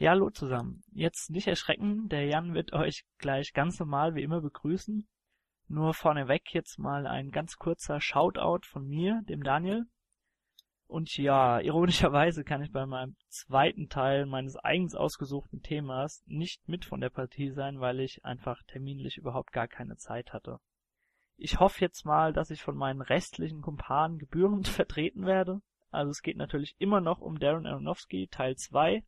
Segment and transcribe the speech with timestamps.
[0.00, 0.84] Ja, hallo zusammen.
[0.92, 5.08] Jetzt nicht erschrecken, der Jan wird euch gleich ganz normal wie immer begrüßen.
[5.66, 9.86] Nur vorneweg jetzt mal ein ganz kurzer Shoutout von mir, dem Daniel.
[10.86, 16.84] Und ja, ironischerweise kann ich bei meinem zweiten Teil meines eigens ausgesuchten Themas nicht mit
[16.84, 20.60] von der Partie sein, weil ich einfach terminlich überhaupt gar keine Zeit hatte.
[21.36, 25.60] Ich hoffe jetzt mal, dass ich von meinen restlichen Kumpanen gebührend vertreten werde.
[25.90, 29.02] Also es geht natürlich immer noch um Darren Aronofsky Teil 2.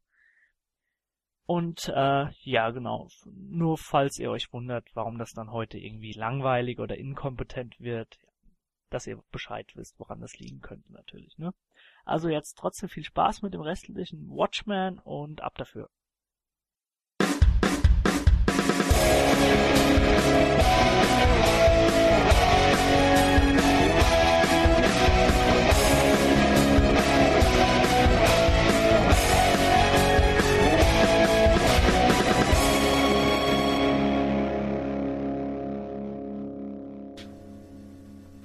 [1.51, 3.09] Und äh, ja, genau.
[3.25, 8.21] Nur falls ihr euch wundert, warum das dann heute irgendwie langweilig oder inkompetent wird,
[8.89, 11.37] dass ihr Bescheid wisst, woran das liegen könnte natürlich.
[11.39, 11.53] Ne?
[12.05, 15.91] Also jetzt trotzdem viel Spaß mit dem restlichen Watchman und ab dafür.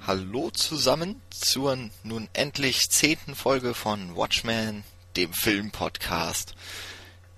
[0.06, 4.84] Hallo zusammen zur nun endlich zehnten Folge von Watchmen,
[5.16, 6.54] dem Filmpodcast.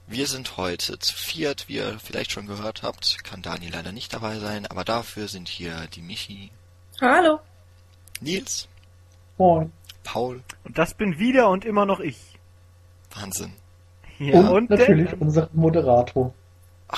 [0.06, 4.12] Wir sind heute zu viert, wie ihr vielleicht schon gehört habt, kann Dani leider nicht
[4.12, 6.50] dabei sein, aber dafür sind hier die Michi.
[7.00, 7.40] Hallo.
[8.20, 8.68] Nils.
[9.38, 9.72] Moin.
[10.04, 10.42] Paul.
[10.64, 12.38] Und das bin wieder und immer noch ich.
[13.14, 13.54] Wahnsinn.
[14.18, 16.34] Ja, und, und natürlich der, unser Moderator,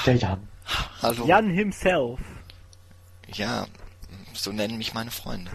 [0.04, 0.48] der Jan.
[1.00, 1.26] Hallo.
[1.26, 2.18] Jan himself.
[3.28, 3.68] Ja,
[4.42, 5.50] so nennen mich meine Freunde.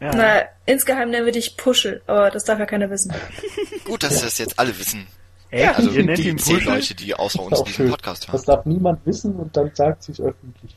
[0.00, 0.10] Ja.
[0.14, 3.12] Na, insgeheim nennen wir dich Puschel, aber das darf ja keiner wissen.
[3.84, 5.06] Gut, dass das jetzt alle wissen.
[5.50, 7.90] Ey, also ihr nennt die zehn Leute, die außer uns diesen schön.
[7.90, 8.32] Podcast hören.
[8.32, 10.76] Das darf niemand wissen und dann sagt sie es öffentlich.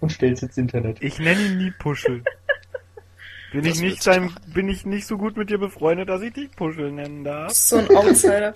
[0.00, 1.02] Und stellt es ins Internet.
[1.02, 2.24] Ich nenne ihn nie Puschel.
[3.52, 6.50] Bin ich, nicht sein, bin ich nicht so gut mit dir befreundet, dass ich dich
[6.56, 7.52] Puschel nennen darf?
[7.52, 8.52] So ein Outsider.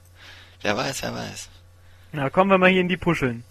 [0.62, 1.48] wer weiß, wer weiß.
[2.10, 3.44] Na, kommen wir mal hier in die Puscheln.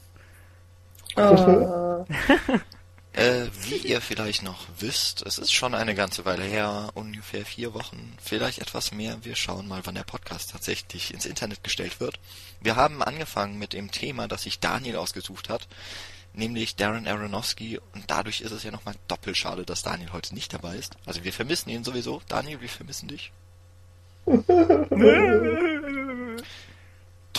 [1.16, 2.06] Oh.
[3.14, 7.74] Äh, wie ihr vielleicht noch wisst, es ist schon eine ganze Weile her, ungefähr vier
[7.74, 9.18] Wochen, vielleicht etwas mehr.
[9.24, 12.20] Wir schauen mal, wann der Podcast tatsächlich ins Internet gestellt wird.
[12.62, 15.68] Wir haben angefangen mit dem Thema, das sich Daniel ausgesucht hat,
[16.34, 17.82] nämlich Darren Aronofsky.
[17.94, 20.96] Und dadurch ist es ja nochmal doppelt schade, dass Daniel heute nicht dabei ist.
[21.06, 22.22] Also wir vermissen ihn sowieso.
[22.30, 23.34] Daniel, wir vermissen dich.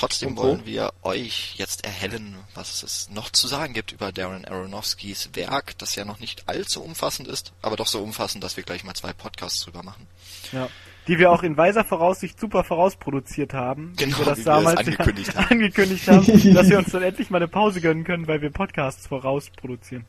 [0.02, 5.30] Trotzdem wollen wir euch jetzt erhellen, was es noch zu sagen gibt über Darren Aronofskys
[5.34, 8.82] Werk, das ja noch nicht allzu umfassend ist, aber doch so umfassend, dass wir gleich
[8.82, 10.08] mal zwei Podcasts drüber machen.
[10.50, 10.68] Ja.
[11.06, 13.92] Die wir auch in weiser Voraussicht super vorausproduziert haben.
[13.96, 15.50] Genau, wir das wie damals wir das angekündigt haben.
[15.50, 19.06] angekündigt haben, dass wir uns dann endlich mal eine Pause gönnen können, weil wir Podcasts
[19.06, 20.04] vorausproduzieren.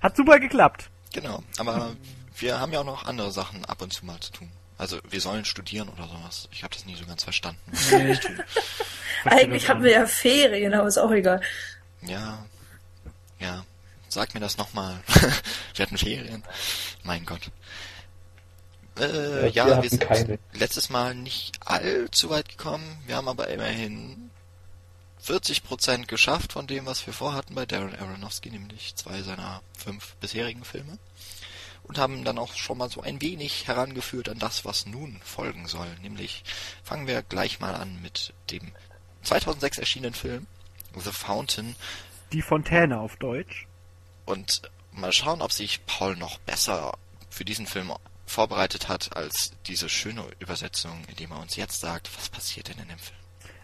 [0.00, 0.90] Hat super geklappt.
[1.12, 1.94] Genau, aber
[2.36, 4.50] wir haben ja auch noch andere Sachen ab und zu mal zu tun.
[4.78, 6.48] Also wir sollen studieren oder sowas.
[6.52, 7.60] Ich habe das nie so ganz verstanden.
[7.90, 8.18] Nee.
[9.24, 11.40] Eigentlich haben wir ja Ferien, aber ist auch egal.
[12.02, 12.44] Ja,
[13.38, 13.64] ja.
[14.08, 15.00] Sag mir das nochmal.
[15.74, 16.42] wir hatten Ferien.
[17.02, 17.50] Mein Gott.
[18.98, 20.38] Äh, ja, wir, wir sind keine.
[20.52, 22.98] letztes Mal nicht allzu weit gekommen.
[23.06, 24.30] Wir haben aber immerhin
[25.24, 30.64] 40% geschafft von dem, was wir vorhatten bei Darren Aronofsky, nämlich zwei seiner fünf bisherigen
[30.64, 30.98] Filme
[31.88, 35.66] und haben dann auch schon mal so ein wenig herangeführt an das, was nun folgen
[35.66, 35.88] soll.
[36.02, 36.44] Nämlich
[36.82, 38.72] fangen wir gleich mal an mit dem
[39.22, 40.46] 2006 erschienenen Film
[40.96, 41.76] The Fountain.
[42.32, 43.66] Die Fontäne auf Deutsch.
[44.24, 46.96] Und mal schauen, ob sich Paul noch besser
[47.30, 47.92] für diesen Film
[48.26, 52.88] vorbereitet hat als diese schöne Übersetzung, indem er uns jetzt sagt, was passiert denn in
[52.88, 53.18] dem Film.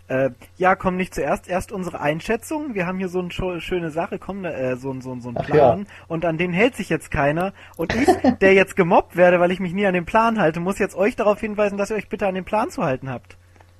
[0.08, 1.48] Äh, ja, komm nicht zuerst.
[1.48, 2.74] Erst unsere Einschätzung.
[2.74, 5.80] Wir haben hier so eine schöne Sache, komm, äh, so, so, so ein Plan.
[5.80, 6.04] Ja.
[6.08, 7.52] Und an den hält sich jetzt keiner.
[7.76, 8.08] Und ich,
[8.40, 11.16] der jetzt gemobbt werde, weil ich mich nie an den Plan halte, muss jetzt euch
[11.16, 13.36] darauf hinweisen, dass ihr euch bitte an den Plan zu halten habt.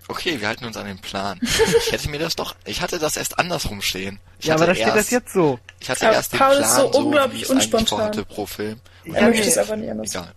[0.08, 1.38] Okay, wir halten uns an den Plan.
[1.42, 4.18] Ich hätte mir das doch, ich hatte das erst andersrum stehen.
[4.40, 5.58] Ich ja, aber da steht das jetzt so.
[5.80, 7.98] Ich hatte ja, erst den Paul Plan ist so, so unglaublich ich eigentlich unspontan.
[7.98, 8.80] vorhatte pro Film.
[9.04, 10.10] Er möchte es aber nicht anders.
[10.10, 10.32] Egal.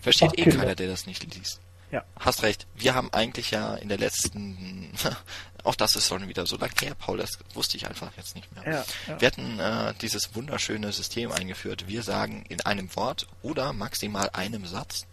[0.00, 0.58] Versteht Ach, eh Kinder.
[0.58, 1.60] keiner, der das nicht liest.
[1.90, 2.04] Ja.
[2.18, 2.66] Hast recht.
[2.74, 4.92] Wir haben eigentlich ja in der letzten,
[5.64, 8.52] auch das ist schon wieder so lange her, Paul, das wusste ich einfach jetzt nicht
[8.54, 8.64] mehr.
[8.64, 9.20] Ja, ja.
[9.20, 11.88] Wir hatten äh, dieses wunderschöne System eingeführt.
[11.88, 15.06] Wir sagen in einem Wort oder maximal einem Satz,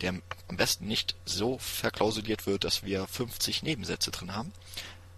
[0.00, 0.14] der
[0.48, 4.52] am besten nicht so verklausuliert wird, dass wir 50 Nebensätze drin haben,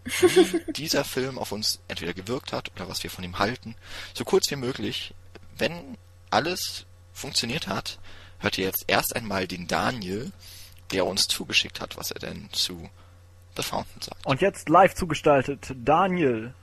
[0.04, 3.74] wie dieser Film auf uns entweder gewirkt hat oder was wir von ihm halten.
[4.14, 5.14] So kurz wie möglich.
[5.58, 5.98] Wenn
[6.30, 7.98] alles funktioniert hat,
[8.38, 10.32] hört ihr jetzt erst einmal den Daniel,
[10.92, 12.88] der uns zugeschickt hat, was er denn zu
[13.56, 14.26] The Fountain sagt.
[14.26, 16.54] Und jetzt live zugestaltet, Daniel.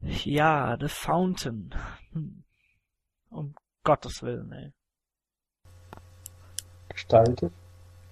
[0.00, 1.74] Ja, The Fountain.
[2.12, 2.44] Hm.
[3.30, 3.54] Um
[3.84, 4.72] Gottes Willen, ey.
[6.88, 7.52] Gestaltet.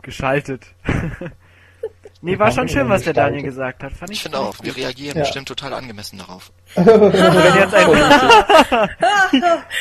[0.02, 0.74] Geschaltet.
[2.22, 3.92] Nee, war schon schön, was der Daniel gesagt hat.
[3.92, 5.22] Fand ich ich finde auch, wir reagieren ja.
[5.22, 6.52] bestimmt total angemessen darauf.
[6.74, 7.88] Wenn jetzt ein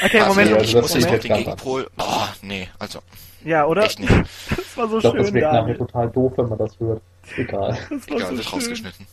[0.06, 1.90] okay, also, Moment, ich muss jetzt auf den Gegenpol.
[1.98, 3.00] Oh, nee, also.
[3.44, 3.84] Ja, oder?
[3.84, 4.12] Echt nicht.
[4.50, 5.24] das war so ich glaub, schön.
[5.24, 7.02] Das wird nachher total doof, wenn man das hört.
[7.38, 7.78] Egal.
[7.90, 8.54] Das Egal, so wird schön.
[8.54, 9.08] rausgeschnitten.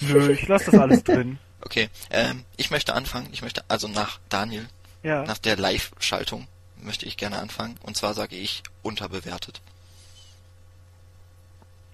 [0.00, 1.38] Nö, ich lasse das alles drin.
[1.64, 3.28] Okay, ähm, ich möchte anfangen.
[3.30, 4.66] Ich möchte also nach Daniel,
[5.04, 5.22] ja.
[5.22, 6.48] nach der Live-Schaltung
[6.82, 7.78] möchte ich gerne anfangen.
[7.84, 9.60] Und zwar sage ich unterbewertet.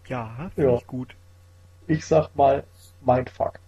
[0.07, 0.79] Ja, finde ja.
[0.79, 1.15] ich gut.
[1.87, 2.65] Ich sag mal
[3.03, 3.59] Mindfuck.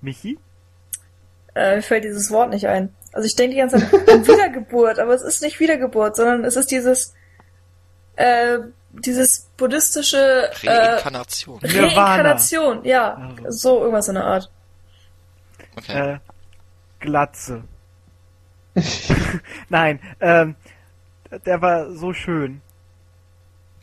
[0.00, 0.38] Michi?
[1.54, 2.94] Äh, mir fällt dieses Wort nicht ein.
[3.14, 6.56] Also ich denke die ganze Zeit an Wiedergeburt, aber es ist nicht Wiedergeburt, sondern es
[6.56, 7.14] ist dieses
[8.16, 8.58] äh,
[8.90, 11.62] dieses buddhistische äh, Reinkarnation.
[11.62, 13.34] Äh, Reinkarnation, ja.
[13.44, 13.50] Also.
[13.50, 14.50] So irgendwas in der Art.
[15.76, 16.14] Okay.
[16.14, 16.18] Äh,
[16.98, 17.62] Glatze.
[19.68, 20.56] Nein, ähm,
[21.46, 22.62] der war so schön.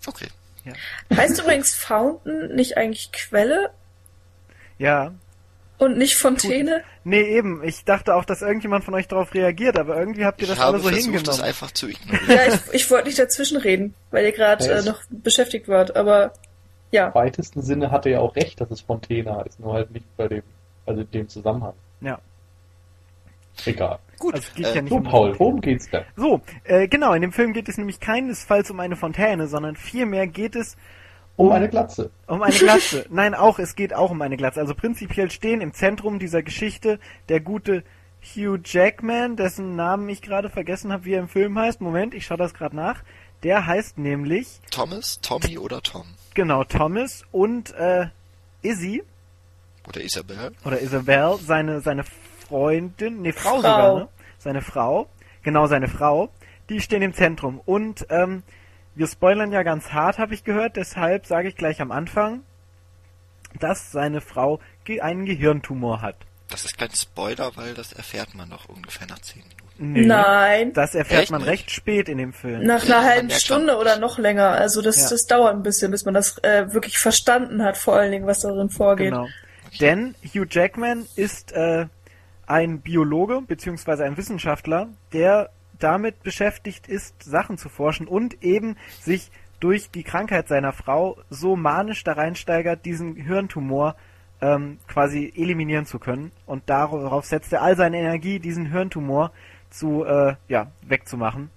[0.05, 0.27] Okay.
[0.65, 0.73] Ja.
[1.15, 3.71] Heißt übrigens Fountain nicht eigentlich Quelle?
[4.77, 5.13] Ja.
[5.81, 6.83] Und nicht Fontäne?
[7.03, 7.63] Nee, eben.
[7.63, 10.77] Ich dachte auch, dass irgendjemand von euch darauf reagiert, aber irgendwie habt ihr das alle
[10.77, 11.25] so versucht, hingenommen.
[11.25, 12.29] Das einfach zu ignorieren.
[12.29, 16.33] Ja, ich, ich wollte nicht dazwischen reden, weil ihr gerade äh, noch beschäftigt wart, aber
[16.91, 17.07] ja.
[17.07, 20.27] Im weitesten Sinne hatte er auch recht, dass es Fontäne heißt, nur halt nicht bei
[20.27, 20.43] dem,
[20.85, 21.73] also dem Zusammenhang.
[22.01, 22.19] Ja.
[23.65, 23.97] Egal.
[24.19, 24.35] Gut.
[24.35, 26.03] Also geht äh, ja nicht so, um Paul, worum geht's denn?
[26.15, 30.27] So, äh, genau, in dem Film geht es nämlich keinesfalls um eine Fontäne, sondern vielmehr
[30.27, 30.77] geht es
[31.35, 32.11] um, eine Glatze.
[32.27, 33.05] Um eine Glatze.
[33.09, 34.59] Nein, auch, es geht auch um eine Glatze.
[34.59, 36.99] Also prinzipiell stehen im Zentrum dieser Geschichte
[37.29, 37.83] der gute
[38.21, 41.81] Hugh Jackman, dessen Namen ich gerade vergessen habe, wie er im Film heißt.
[41.81, 43.03] Moment, ich schaue das gerade nach.
[43.43, 46.05] Der heißt nämlich Thomas, Tommy oder Tom.
[46.35, 48.07] Genau, Thomas und äh,
[48.61, 49.03] Izzy.
[49.87, 50.51] Oder Isabel.
[50.63, 53.57] Oder Isabel, seine, seine Freundin, nee, Frau, Frau.
[53.57, 54.07] sogar, ne?
[54.37, 55.09] Seine Frau,
[55.41, 56.29] genau seine Frau,
[56.69, 57.59] die stehen im Zentrum.
[57.65, 58.43] Und ähm,
[58.95, 62.43] wir spoilern ja ganz hart, habe ich gehört, deshalb sage ich gleich am Anfang,
[63.59, 64.59] dass seine Frau
[65.01, 66.17] einen Gehirntumor hat.
[66.49, 69.61] Das ist kein Spoiler, weil das erfährt man doch ungefähr nach zehn Minuten.
[69.93, 70.73] Nee, Nein.
[70.73, 71.49] Das erfährt Echt man nicht?
[71.49, 72.63] recht spät in dem Film.
[72.63, 74.49] Nach einer halben Stunde oder noch länger.
[74.49, 75.09] Also das, ja.
[75.09, 78.41] das dauert ein bisschen, bis man das äh, wirklich verstanden hat, vor allen Dingen, was
[78.41, 79.11] darin vorgeht.
[79.11, 79.27] Genau.
[79.67, 79.77] Okay.
[79.79, 81.87] Denn Hugh Jackman ist äh,
[82.45, 85.49] ein Biologe beziehungsweise ein Wissenschaftler, der
[85.83, 91.55] damit beschäftigt ist, Sachen zu forschen und eben sich durch die Krankheit seiner Frau so
[91.55, 93.95] manisch da reinsteigert, diesen Hirntumor
[94.41, 96.31] ähm, quasi eliminieren zu können.
[96.45, 99.31] Und darauf setzt er all seine Energie, diesen Hirntumor
[99.69, 101.49] zu äh, ja wegzumachen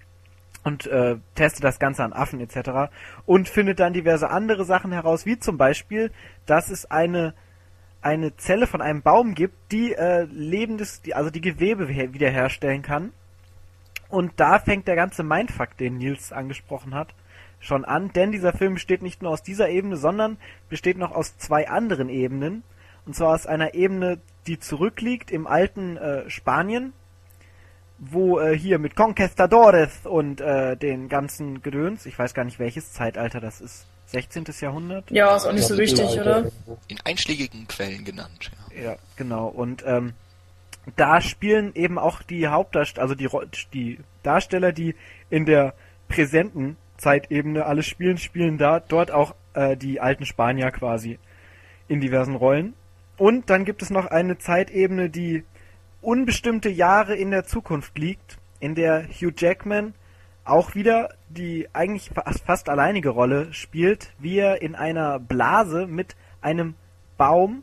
[0.62, 2.93] und äh, testet das Ganze an Affen etc.
[3.26, 6.11] und findet dann diverse andere Sachen heraus, wie zum Beispiel,
[6.47, 7.35] dass es eine
[8.05, 13.12] eine Zelle von einem Baum gibt, die äh, lebendes, die, also die Gewebe wiederherstellen kann.
[14.14, 17.14] Und da fängt der ganze Mindfuck, den Nils angesprochen hat,
[17.58, 20.37] schon an, denn dieser Film besteht nicht nur aus dieser Ebene, sondern
[20.69, 22.62] besteht noch aus zwei anderen Ebenen.
[23.06, 26.93] Und zwar aus einer Ebene, die zurückliegt im alten äh, Spanien,
[27.99, 32.93] wo äh, hier mit Conquistadores und äh, den ganzen Gedöns, ich weiß gar nicht welches
[32.93, 34.44] Zeitalter das ist, 16.
[34.61, 35.11] Jahrhundert?
[35.11, 36.52] Ja, ist auch nicht so wichtig, oder?
[36.87, 38.82] In einschlägigen Quellen genannt, ja.
[38.82, 39.49] Ja, genau.
[39.49, 40.12] Und ähm,
[40.96, 43.28] da spielen eben auch die Hauptdarsteller, also die,
[43.72, 44.94] die Darsteller, die
[45.31, 45.75] in der
[46.08, 51.19] präsenten Zeitebene alles spielen, spielen da dort auch äh, die alten Spanier quasi
[51.88, 52.75] in diversen Rollen.
[53.16, 55.44] Und dann gibt es noch eine Zeitebene, die
[56.00, 59.94] unbestimmte Jahre in der Zukunft liegt, in der Hugh Jackman
[60.44, 62.11] auch wieder die eigentlich
[62.44, 66.75] fast alleinige Rolle spielt, wie er in einer Blase mit einem
[67.16, 67.62] Baum,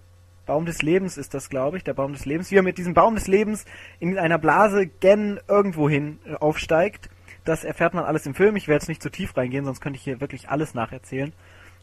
[0.51, 2.93] Baum des Lebens ist das, glaube ich, der Baum des Lebens, wie er mit diesem
[2.93, 3.63] Baum des Lebens
[4.01, 7.10] in einer Blase gen irgendwohin äh, aufsteigt.
[7.46, 8.58] Das erfährt man alles im Film.
[8.58, 11.31] Ich werde jetzt nicht zu tief reingehen, sonst könnte ich hier wirklich alles nacherzählen.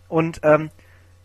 [0.07, 0.69] Und ähm,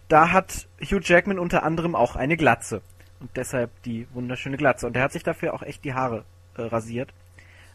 [0.07, 2.81] da hat Hugh Jackman unter anderem auch eine Glatze.
[3.19, 4.87] Und deshalb die wunderschöne Glatze.
[4.87, 6.23] Und er hat sich dafür auch echt die Haare
[6.55, 7.13] äh, rasiert.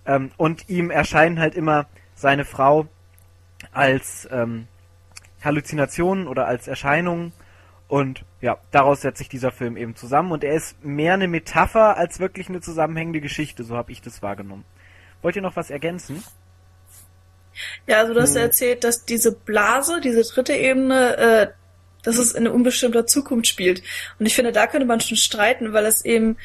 [0.06, 2.86] Ähm, und ihm erscheinen halt immer seine Frau
[3.72, 4.66] als ähm,
[5.44, 7.34] Halluzinationen oder als Erscheinungen.
[7.88, 10.30] Und ja, daraus setzt sich dieser Film eben zusammen.
[10.30, 13.64] Und er ist mehr eine Metapher als wirklich eine zusammenhängende Geschichte.
[13.64, 14.64] So habe ich das wahrgenommen.
[15.22, 16.22] Wollt ihr noch was ergänzen?
[17.86, 18.42] Ja, also du hast hm.
[18.42, 21.46] erzählt, dass diese Blase, diese dritte Ebene, äh,
[22.02, 23.82] dass es in unbestimmter Zukunft spielt.
[24.18, 26.36] Und ich finde, da könnte man schon streiten, weil es eben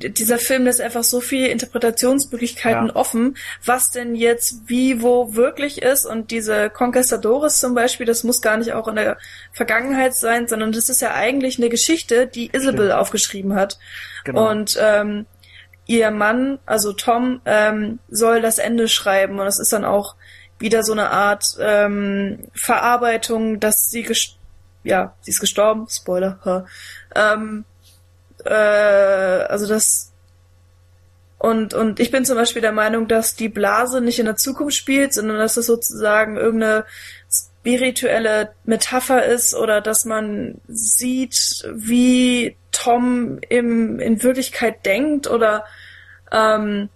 [0.00, 2.96] dieser Film lässt einfach so viele Interpretationsmöglichkeiten ja.
[2.96, 8.42] offen, was denn jetzt wie wo wirklich ist und diese Conquistadores zum Beispiel, das muss
[8.42, 9.18] gar nicht auch in der
[9.52, 12.92] Vergangenheit sein, sondern das ist ja eigentlich eine Geschichte, die Isabel Stimmt.
[12.92, 13.78] aufgeschrieben hat.
[14.24, 14.50] Genau.
[14.50, 15.26] Und ähm,
[15.86, 20.16] ihr Mann, also Tom, ähm, soll das Ende schreiben und das ist dann auch
[20.58, 24.06] wieder so eine Art ähm, Verarbeitung, dass sie
[24.82, 26.66] ja, sie ist gestorben, Spoiler.
[27.14, 27.64] Ähm,
[28.44, 28.52] äh,
[29.48, 30.12] also das
[31.38, 34.76] und, und ich bin zum Beispiel der Meinung, dass die Blase nicht in der Zukunft
[34.76, 36.86] spielt, sondern dass es sozusagen irgendeine
[37.30, 45.64] spirituelle Metapher ist oder dass man sieht, wie Tom im, in Wirklichkeit denkt oder
[46.32, 46.88] ähm,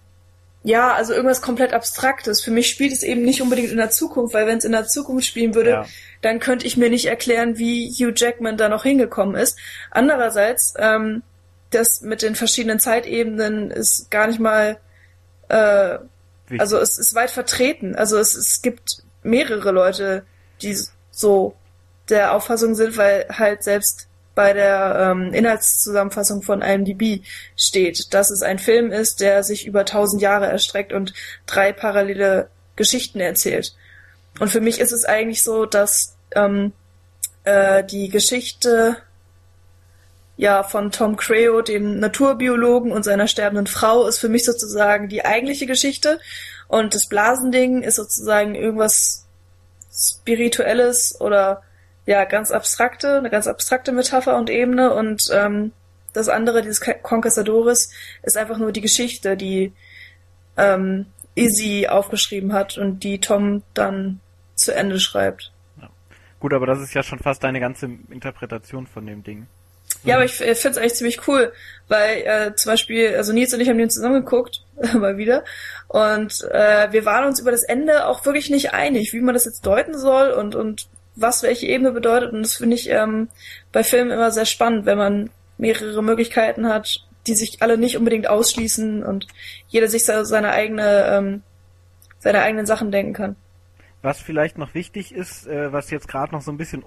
[0.63, 2.41] ja, also irgendwas komplett Abstraktes.
[2.41, 4.87] Für mich spielt es eben nicht unbedingt in der Zukunft, weil wenn es in der
[4.87, 5.85] Zukunft spielen würde, ja.
[6.21, 9.57] dann könnte ich mir nicht erklären, wie Hugh Jackman da noch hingekommen ist.
[9.91, 11.23] Andererseits, ähm,
[11.71, 14.77] das mit den verschiedenen Zeitebenen ist gar nicht mal,
[15.49, 15.97] äh,
[16.57, 17.95] also es ist weit vertreten.
[17.95, 20.25] Also es, es gibt mehrere Leute,
[20.61, 20.77] die
[21.11, 21.55] so
[22.09, 27.23] der Auffassung sind, weil halt selbst bei der ähm, Inhaltszusammenfassung von IMDb
[27.57, 31.13] steht, dass es ein Film ist, der sich über tausend Jahre erstreckt und
[31.45, 33.75] drei parallele Geschichten erzählt.
[34.39, 36.71] Und für mich ist es eigentlich so, dass ähm,
[37.43, 38.97] äh, die Geschichte
[40.39, 45.25] ja von Tom Creo, dem Naturbiologen und seiner sterbenden Frau, ist für mich sozusagen die
[45.25, 46.21] eigentliche Geschichte.
[46.69, 49.27] Und das Blasending ist sozusagen irgendwas
[49.91, 51.61] Spirituelles oder
[52.05, 55.73] ja, ganz abstrakte, eine ganz abstrakte Metapher und Ebene und ähm,
[56.13, 57.91] das andere, dieses Conquistadores,
[58.23, 59.73] ist einfach nur die Geschichte, die
[60.55, 64.21] ähm, Izzy aufgeschrieben hat und die Tom dann
[64.55, 65.51] zu Ende schreibt.
[65.81, 65.89] Ja.
[66.39, 69.47] Gut, aber das ist ja schon fast deine ganze Interpretation von dem Ding.
[70.03, 71.51] Ja, aber ich, ich finde es eigentlich ziemlich cool,
[71.87, 74.63] weil äh, zum Beispiel, also Nils und ich haben den zusammengeguckt,
[74.93, 75.43] mal wieder,
[75.87, 79.45] und äh, wir waren uns über das Ende auch wirklich nicht einig, wie man das
[79.45, 82.31] jetzt deuten soll und, und was welche Ebene bedeutet.
[82.31, 83.29] Und das finde ich ähm,
[83.71, 88.29] bei Filmen immer sehr spannend, wenn man mehrere Möglichkeiten hat, die sich alle nicht unbedingt
[88.29, 89.27] ausschließen und
[89.67, 91.43] jeder sich seine eigene, ähm,
[92.19, 93.35] seine eigenen Sachen denken kann.
[94.01, 96.83] Was vielleicht noch wichtig ist, äh, was jetzt gerade noch so ein bisschen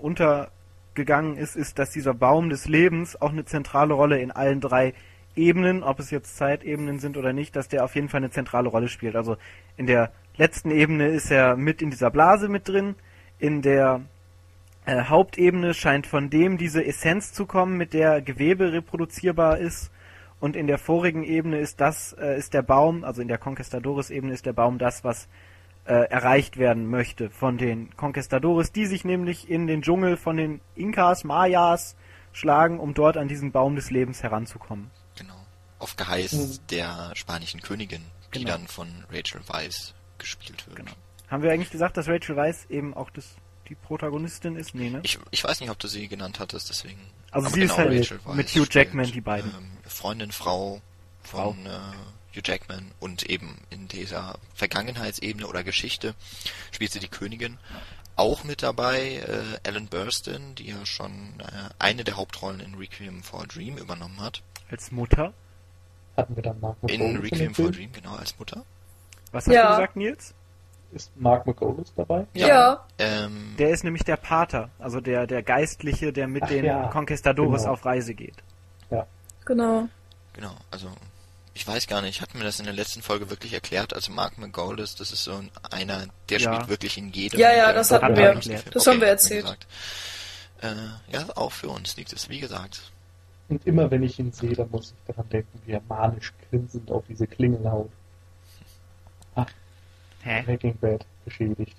[0.92, 4.92] untergegangen ist, ist, dass dieser Baum des Lebens auch eine zentrale Rolle in allen drei
[5.34, 8.68] Ebenen, ob es jetzt Zeitebenen sind oder nicht, dass der auf jeden Fall eine zentrale
[8.68, 9.16] Rolle spielt.
[9.16, 9.38] Also
[9.78, 12.94] in der letzten Ebene ist er mit in dieser Blase mit drin,
[13.38, 14.02] in der
[14.84, 19.90] äh, Hauptebene scheint von dem diese Essenz zu kommen, mit der Gewebe reproduzierbar ist.
[20.40, 24.34] Und in der vorigen Ebene ist das, äh, ist der Baum, also in der Conquistadores-Ebene
[24.34, 25.28] ist der Baum das, was
[25.84, 30.60] äh, erreicht werden möchte von den Conquistadores, die sich nämlich in den Dschungel von den
[30.74, 31.96] Inkas, Mayas
[32.32, 34.90] schlagen, um dort an diesen Baum des Lebens heranzukommen.
[35.16, 35.34] Genau.
[35.78, 36.58] Auf Geheiß mhm.
[36.70, 38.02] der spanischen Königin,
[38.34, 38.52] die genau.
[38.52, 40.76] dann von Rachel Weisz gespielt wird.
[40.76, 40.92] Genau.
[41.28, 43.36] Haben wir eigentlich gesagt, dass Rachel Weisz eben auch das
[43.68, 44.74] die Protagonistin ist?
[44.74, 45.00] Nee, ne?
[45.02, 47.00] Ich, ich weiß nicht, ob du sie genannt hattest, deswegen.
[47.30, 49.50] Also sie genau, ist halt Rachel mit Hugh Jackman, die beiden.
[49.50, 50.80] Ähm, Freundin, Frau
[51.22, 51.70] von Frau.
[51.70, 51.80] Äh,
[52.34, 56.14] Hugh Jackman und eben in dieser Vergangenheitsebene oder Geschichte
[56.70, 57.58] spielt sie die Königin.
[58.16, 63.22] Auch mit dabei äh, Ellen Burstyn, die ja schon äh, eine der Hauptrollen in Requiem
[63.22, 64.42] for a Dream übernommen hat.
[64.70, 65.32] Als Mutter?
[66.16, 68.64] Hatten wir dann Mark In Requiem for a Dream, genau, als Mutter.
[69.32, 69.62] Was hast ja.
[69.62, 70.34] du gesagt, Nils?
[70.92, 72.26] Ist Mark McGolis dabei?
[72.34, 72.48] Ja.
[72.48, 72.86] ja.
[72.98, 76.88] Ähm, der ist nämlich der Pater, also der, der Geistliche, der mit Ach, den ja.
[76.88, 77.72] Conquistadores genau.
[77.72, 78.36] auf Reise geht.
[78.90, 79.06] Ja.
[79.46, 79.88] Genau.
[80.34, 80.88] Genau, also
[81.54, 83.92] ich weiß gar nicht, hatten wir das in der letzten Folge wirklich erklärt?
[83.92, 86.52] Also Mark McGoldis, das ist so einer, der ja.
[86.52, 87.38] spielt wirklich in jedem.
[87.38, 88.34] Ja, ja, das hatten wir.
[88.34, 89.46] Das okay, haben wir erzählt.
[90.62, 90.74] Äh,
[91.12, 92.92] ja, auch für uns liegt es, wie gesagt.
[93.48, 96.90] Und immer wenn ich ihn sehe, dann muss ich daran denken, wie er manisch grinsend
[96.90, 97.90] auf diese Klingel haut.
[99.34, 99.50] Ach,
[100.22, 100.42] Hä?
[100.42, 101.76] Breaking Bad beschädigt.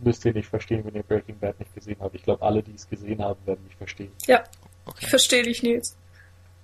[0.00, 2.14] Müsst ihr nicht verstehen, wenn ihr Breaking Bad nicht gesehen habt.
[2.14, 4.12] Ich glaube, alle, die es gesehen haben, werden mich verstehen.
[4.26, 4.44] Ja,
[4.86, 4.98] okay.
[5.00, 5.96] ich verstehe dich, Nils.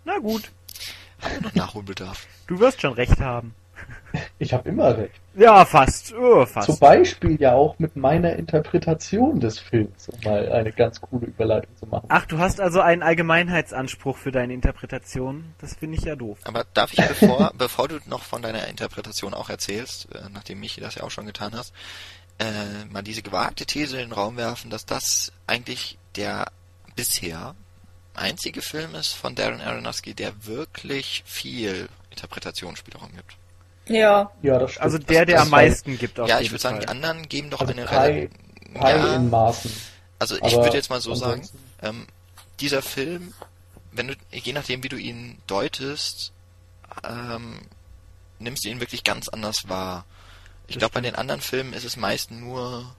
[0.04, 0.50] Na gut.
[1.20, 2.26] Haben noch Nachholbedarf.
[2.46, 3.54] Du wirst schon recht haben.
[4.38, 5.20] Ich habe immer recht.
[5.34, 6.14] Ja, fast.
[6.14, 6.66] Oh, fast.
[6.66, 11.75] Zum Beispiel ja auch mit meiner Interpretation des Films, um mal eine ganz coole Überleitung
[11.76, 12.06] zu machen.
[12.08, 15.54] Ach, du hast also einen Allgemeinheitsanspruch für deine Interpretation.
[15.58, 16.38] Das finde ich ja doof.
[16.44, 20.80] Aber darf ich, bevor, bevor du noch von deiner Interpretation auch erzählst, äh, nachdem Michi
[20.80, 21.75] das ja auch schon getan hast,
[22.38, 26.46] äh, mal diese gewagte These in den Raum werfen, dass das eigentlich der
[26.94, 27.54] bisher
[28.14, 33.37] einzige Film ist von Darren Aronofsky, der wirklich viel Interpretationsspielraum gibt.
[33.87, 34.30] Ja.
[34.42, 34.85] Ja, das stimmt.
[34.85, 37.50] Also der, der das am meisten gibt auf Ja, ich würde sagen, die anderen geben
[37.50, 38.30] doch also eine Pi
[38.75, 39.71] ja, in Maßen.
[40.18, 41.47] Also ich würde jetzt mal so sagen,
[41.83, 42.06] ähm,
[42.61, 43.35] dieser Film,
[43.92, 46.33] wenn du, je nachdem wie du ihn deutest,
[47.06, 47.61] ähm,
[48.38, 50.04] nimmst du ihn wirklich ganz anders wahr.
[50.66, 52.94] Ich glaube, bei den anderen Filmen ist es meist nur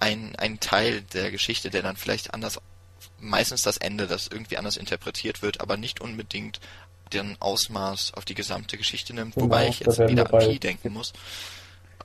[0.00, 2.60] ein, ein Teil der Geschichte, der dann vielleicht anders,
[3.20, 6.60] meistens das Ende, das irgendwie anders interpretiert wird, aber nicht unbedingt
[7.12, 10.92] den Ausmaß auf die gesamte Geschichte nimmt, genau, wobei ich jetzt wieder an Pi denken
[10.92, 11.12] muss.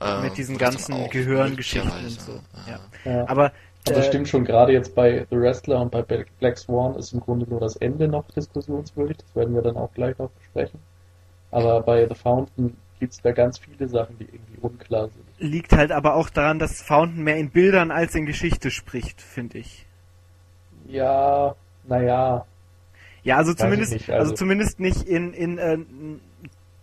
[0.00, 2.40] Äh, mit diesen ganzen Gehirngeschichten und so.
[2.66, 2.80] Ja.
[3.04, 3.28] ja.
[3.28, 3.52] Aber
[3.86, 7.20] es äh, stimmt schon, gerade jetzt bei The Wrestler und bei Black Swan ist im
[7.20, 10.80] Grunde nur das Ende noch diskussionswürdig, das werden wir dann auch gleich noch besprechen.
[11.50, 15.24] Aber bei The Fountain gibt es da ganz viele Sachen, die irgendwie unklar sind.
[15.38, 19.58] Liegt halt aber auch daran, dass Fountain mehr in Bildern als in Geschichte spricht, finde
[19.58, 19.86] ich.
[20.86, 22.46] Ja, naja.
[23.22, 25.78] Ja, also zumindest, nicht, also, also, zumindest nicht in, in äh,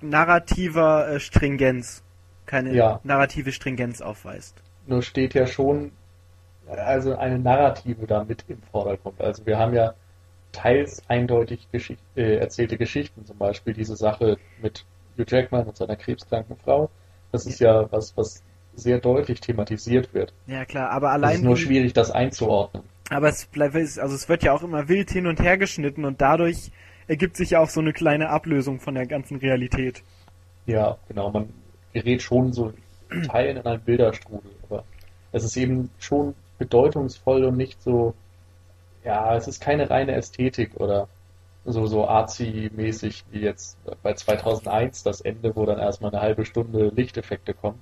[0.02, 2.04] narrativer äh, Stringenz.
[2.46, 3.00] Keine ja.
[3.04, 4.62] narrative Stringenz aufweist.
[4.88, 5.92] Nur steht ja schon
[6.68, 9.20] also eine Narrative da mit im Vordergrund.
[9.22, 9.94] Also wir haben ja
[10.52, 14.86] teils eindeutig Geschicht äh, erzählte Geschichten, zum Beispiel diese Sache mit
[15.18, 16.90] Hugh Jackman und seiner krebskranken Frau.
[17.32, 18.44] Das ist ja, ja was, was
[18.76, 20.34] sehr deutlich thematisiert wird.
[20.48, 21.32] Ja klar, aber allein.
[21.32, 22.84] Es ist nur schwierig, das einzuordnen.
[23.12, 26.22] Aber es bleibt, also es wird ja auch immer wild hin und her geschnitten und
[26.22, 26.72] dadurch
[27.08, 30.02] ergibt sich ja auch so eine kleine Ablösung von der ganzen Realität.
[30.66, 31.30] Ja, genau.
[31.30, 31.50] Man
[31.92, 32.72] gerät schon so
[33.28, 34.86] Teilen in einen Bilderstrudel, aber
[35.34, 38.14] es ist eben schon bedeutungsvoll und nicht so,
[39.04, 41.10] ja, es ist keine reine Ästhetik oder
[41.66, 46.88] so, so artsy-mäßig wie jetzt bei 2001 das Ende, wo dann erstmal eine halbe Stunde
[46.96, 47.82] Lichteffekte kommen.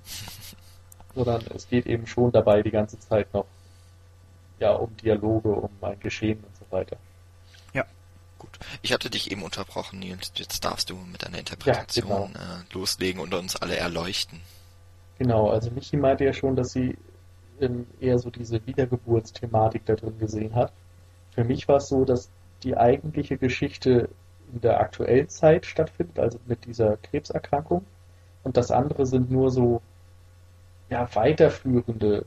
[1.13, 3.45] Sondern es geht eben schon dabei die ganze Zeit noch,
[4.59, 6.97] ja, um Dialoge, um ein Geschehen und so weiter.
[7.73, 7.85] Ja.
[8.37, 8.51] Gut.
[8.81, 10.31] Ich hatte dich eben unterbrochen, Nils.
[10.35, 12.39] Jetzt darfst du mit deiner Interpretation ja, genau.
[12.39, 14.41] äh, loslegen und uns alle erleuchten.
[15.17, 16.97] Genau, also Michi meinte ja schon, dass sie
[17.99, 20.71] eher so diese Wiedergeburtsthematik da drin gesehen hat.
[21.31, 22.29] Für mich war es so, dass
[22.63, 24.09] die eigentliche Geschichte
[24.53, 27.85] in der aktuellen Zeit stattfindet, also mit dieser Krebserkrankung.
[28.43, 29.81] Und das andere sind nur so
[30.89, 32.25] ja, weiterführende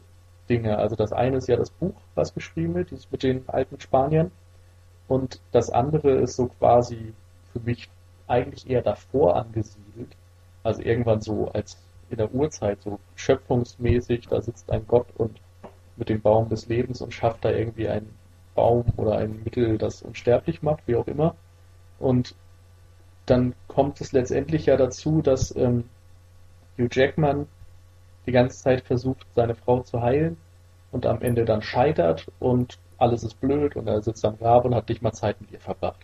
[0.48, 0.78] Dinge.
[0.78, 4.30] Also das eine ist ja das Buch, was geschrieben wird, mit den alten Spaniern.
[5.08, 7.12] Und das andere ist so quasi
[7.52, 7.88] für mich
[8.26, 10.16] eigentlich eher davor angesiedelt.
[10.62, 11.76] Also irgendwann so als
[12.10, 15.40] in der Urzeit, so schöpfungsmäßig, da sitzt ein Gott und
[15.96, 18.14] mit dem Baum des Lebens und schafft da irgendwie einen
[18.54, 21.34] Baum oder ein Mittel, das unsterblich macht, wie auch immer.
[21.98, 22.34] Und
[23.26, 25.84] dann kommt es letztendlich ja dazu, dass ähm,
[26.76, 27.46] Hugh Jackman
[28.26, 30.36] die ganze Zeit versucht, seine Frau zu heilen
[30.90, 34.74] und am Ende dann scheitert und alles ist blöd und er sitzt am Grab und
[34.74, 36.00] hat nicht mal Zeit mit ihr verbracht.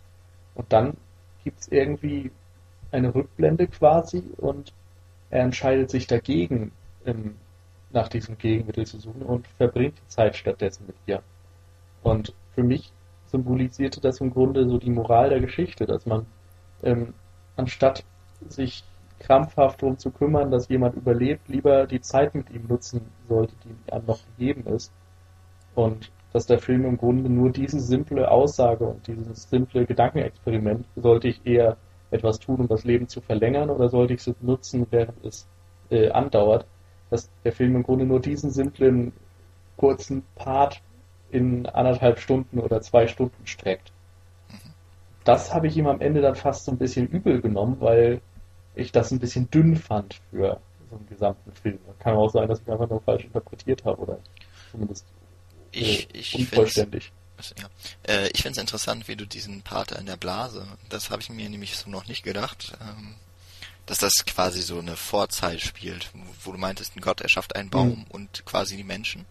[0.54, 0.96] Und dann
[1.44, 2.32] gibt es irgendwie
[2.90, 4.72] eine Rückblende quasi und
[5.30, 6.72] er entscheidet sich dagegen,
[7.04, 7.36] ähm,
[7.90, 11.22] nach diesem Gegenmittel zu suchen und verbringt die Zeit stattdessen mit ihr.
[12.02, 12.92] Und für mich
[13.26, 16.26] symbolisierte das im Grunde so die Moral der Geschichte, dass man
[16.82, 17.14] ähm,
[17.56, 18.04] anstatt
[18.48, 18.84] sich
[19.20, 23.92] krampfhaft darum zu kümmern, dass jemand überlebt, lieber die Zeit mit ihm nutzen sollte, die
[23.92, 24.92] einem noch gegeben ist.
[25.74, 31.28] Und dass der Film im Grunde nur diese simple Aussage und dieses simple Gedankenexperiment sollte
[31.28, 31.76] ich eher
[32.10, 35.46] etwas tun, um das Leben zu verlängern, oder sollte ich es nutzen, während es
[35.90, 36.66] äh, andauert?
[37.10, 39.12] Dass der Film im Grunde nur diesen simplen,
[39.76, 40.82] kurzen Part
[41.30, 43.92] in anderthalb Stunden oder zwei Stunden streckt.
[45.24, 48.20] Das habe ich ihm am Ende dann fast so ein bisschen übel genommen, weil
[48.78, 50.60] ich das ein bisschen dünn fand für
[50.90, 51.78] so einen gesamten Film.
[51.98, 54.18] Kann auch sein, dass ich einfach nur falsch interpretiert habe oder
[54.70, 55.04] zumindest
[55.72, 57.12] äh, ich, ich unvollständig.
[57.56, 57.68] Ja.
[58.02, 61.30] Äh, ich finde es interessant, wie du diesen Part in der Blase, das habe ich
[61.30, 63.14] mir nämlich so noch nicht gedacht, ähm,
[63.86, 66.10] dass das quasi so eine Vorzeit spielt,
[66.42, 68.04] wo, du meintest, ein Gott erschafft einen Baum mhm.
[68.10, 69.24] und quasi die Menschen.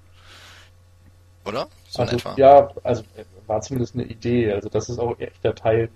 [1.45, 1.67] Oder?
[1.89, 3.03] So also, ja, also
[3.45, 4.51] war zumindest eine Idee.
[4.51, 5.89] Also das ist auch echt der Teil,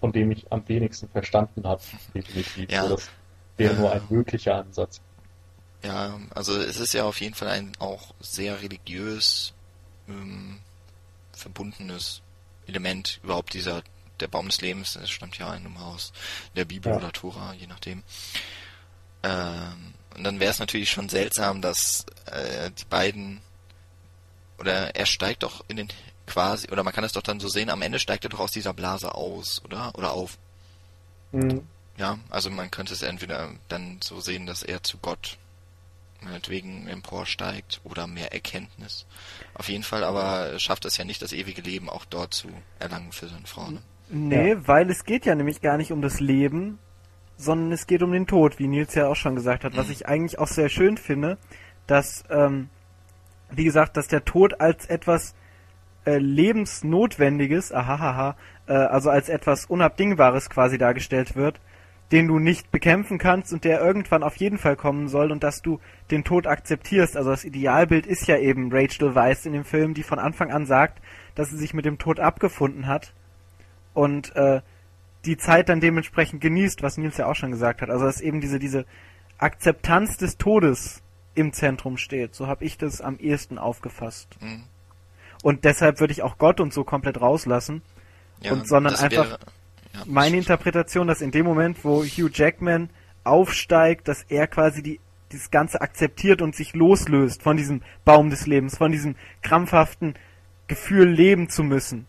[0.00, 1.82] von dem ich am wenigsten verstanden habe,
[2.14, 2.70] definitiv.
[2.70, 2.82] Ja.
[2.82, 3.10] Also das
[3.56, 5.00] wäre nur ein möglicher Ansatz.
[5.82, 9.54] Ja, also es ist ja auf jeden Fall ein auch sehr religiös
[10.08, 10.58] ähm,
[11.32, 12.22] verbundenes
[12.66, 13.82] Element überhaupt dieser
[14.20, 16.12] der Baum des Lebens, das stammt ja einem aus
[16.54, 16.98] der Bibel ja.
[16.98, 18.02] oder Tora, je nachdem.
[19.22, 23.40] Ähm, und dann wäre es natürlich schon seltsam, dass äh, die beiden
[24.58, 25.88] oder er steigt doch in den
[26.26, 28.52] quasi oder man kann es doch dann so sehen, am Ende steigt er doch aus
[28.52, 29.92] dieser Blase aus, oder?
[29.94, 30.38] Oder auf.
[31.32, 31.62] Mhm.
[31.96, 35.38] Ja, also man könnte es entweder dann so sehen, dass er zu Gott
[36.20, 39.06] meinetwegen emporsteigt oder mehr Erkenntnis.
[39.54, 43.12] Auf jeden Fall aber schafft es ja nicht, das ewige Leben auch dort zu erlangen
[43.12, 43.70] für seine Frau.
[43.70, 43.82] Ne?
[44.08, 44.68] Nee, ja.
[44.68, 46.78] weil es geht ja nämlich gar nicht um das Leben,
[47.36, 49.74] sondern es geht um den Tod, wie Nils ja auch schon gesagt hat.
[49.74, 49.78] Mhm.
[49.78, 51.38] Was ich eigentlich auch sehr schön finde,
[51.86, 52.68] dass, ähm,
[53.50, 55.34] wie gesagt, dass der Tod als etwas
[56.06, 61.60] äh, lebensnotwendiges, ahahaha, äh, also als etwas Unabdingbares quasi dargestellt wird
[62.12, 65.60] den du nicht bekämpfen kannst und der irgendwann auf jeden Fall kommen soll und dass
[65.60, 67.16] du den Tod akzeptierst.
[67.16, 70.66] Also das Idealbild ist ja eben Rachel Weisz in dem Film, die von Anfang an
[70.66, 71.02] sagt,
[71.34, 73.12] dass sie sich mit dem Tod abgefunden hat
[73.92, 74.60] und äh,
[75.24, 77.90] die Zeit dann dementsprechend genießt, was Nils ja auch schon gesagt hat.
[77.90, 78.86] Also dass eben diese, diese
[79.38, 81.02] Akzeptanz des Todes
[81.34, 82.34] im Zentrum steht.
[82.36, 84.38] So habe ich das am ehesten aufgefasst.
[84.40, 84.64] Mhm.
[85.46, 87.82] Und deshalb würde ich auch Gott und so komplett rauslassen.
[88.42, 89.38] Ja, und sondern das einfach wäre-
[89.94, 92.90] ja, meine Interpretation, dass in dem Moment, wo Hugh Jackman
[93.22, 94.98] aufsteigt, dass er quasi die,
[95.30, 100.14] dieses Ganze akzeptiert und sich loslöst von diesem Baum des Lebens, von diesem krampfhaften
[100.66, 102.08] Gefühl, leben zu müssen.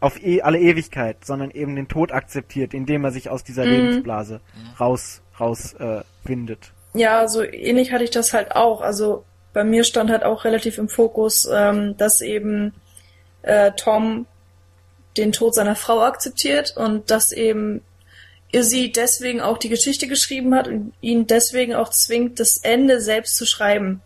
[0.00, 3.70] Auf e alle Ewigkeit, sondern eben den Tod akzeptiert, indem er sich aus dieser Mhm.
[3.70, 4.40] Lebensblase
[4.80, 6.72] raus, raus äh, windet.
[6.92, 8.80] Ja, so ähnlich hatte ich das halt auch.
[8.80, 12.74] Also bei mir stand halt auch relativ im Fokus, ähm, dass eben
[13.42, 14.26] äh, Tom
[15.16, 17.82] den Tod seiner Frau akzeptiert und dass eben
[18.50, 23.36] Izzy deswegen auch die Geschichte geschrieben hat und ihn deswegen auch zwingt, das Ende selbst
[23.36, 24.02] zu schreiben.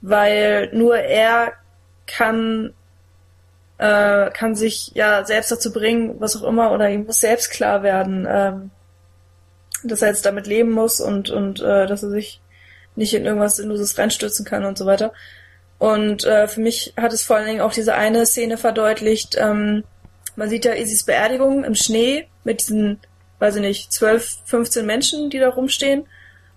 [0.00, 1.52] Weil nur er
[2.06, 2.74] kann,
[3.78, 7.82] äh, kann sich ja selbst dazu bringen, was auch immer, oder ihm muss selbst klar
[7.82, 8.70] werden, ähm,
[9.84, 12.41] dass er jetzt damit leben muss und, und äh, dass er sich
[12.96, 15.12] nicht in irgendwas Sinnloses reinstürzen kann und so weiter.
[15.78, 19.36] Und äh, für mich hat es vor allen Dingen auch diese eine Szene verdeutlicht.
[19.38, 19.84] Ähm,
[20.36, 23.00] man sieht ja Isis Beerdigung im Schnee mit diesen,
[23.38, 26.06] weiß ich nicht, 12, 15 Menschen, die da rumstehen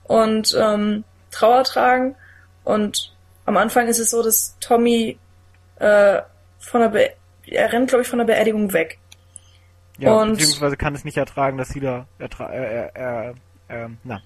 [0.04, 2.16] und ähm, Trauer tragen.
[2.64, 3.14] Und
[3.46, 5.18] am Anfang ist es so, dass Tommy
[5.80, 6.22] äh,
[6.60, 7.10] von der Be
[7.48, 8.98] er rennt, glaube ich, von der Beerdigung weg.
[10.00, 13.34] Ja, Und- beziehungsweise kann es nicht ertragen, dass sie da ertra äh, äh, äh,
[13.70, 14.22] ähm, na,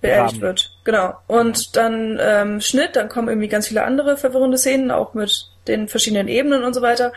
[0.00, 0.70] beerdigt wird.
[0.88, 1.18] Genau.
[1.26, 5.86] Und dann ähm, Schnitt, dann kommen irgendwie ganz viele andere verwirrende Szenen, auch mit den
[5.86, 7.12] verschiedenen Ebenen und so weiter.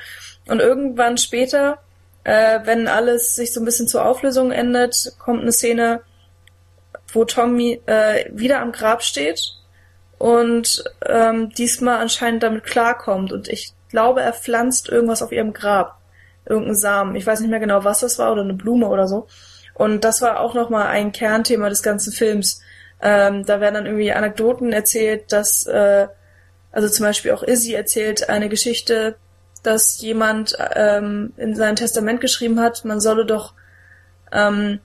[0.50, 1.78] Und irgendwann später,
[2.26, 6.02] äh, wenn alles sich so ein bisschen zur Auflösung endet, kommt eine Szene,
[7.14, 9.42] wo Tommy äh, wieder am Grab steht
[10.18, 13.32] und ähm, diesmal anscheinend damit klarkommt.
[13.32, 15.98] Und ich glaube, er pflanzt irgendwas auf ihrem Grab.
[16.46, 17.16] Irgendeinen Samen.
[17.16, 19.28] Ich weiß nicht mehr genau, was das war oder eine Blume oder so.
[19.76, 22.62] Und das war auch nochmal ein Kernthema des ganzen Films.
[23.02, 26.08] Ähm, da werden dann irgendwie Anekdoten erzählt, dass, äh,
[26.72, 29.16] also zum Beispiel auch Izzy erzählt eine Geschichte,
[29.64, 33.54] dass jemand ähm, in sein Testament geschrieben hat, man solle doch
[34.32, 34.80] ähm,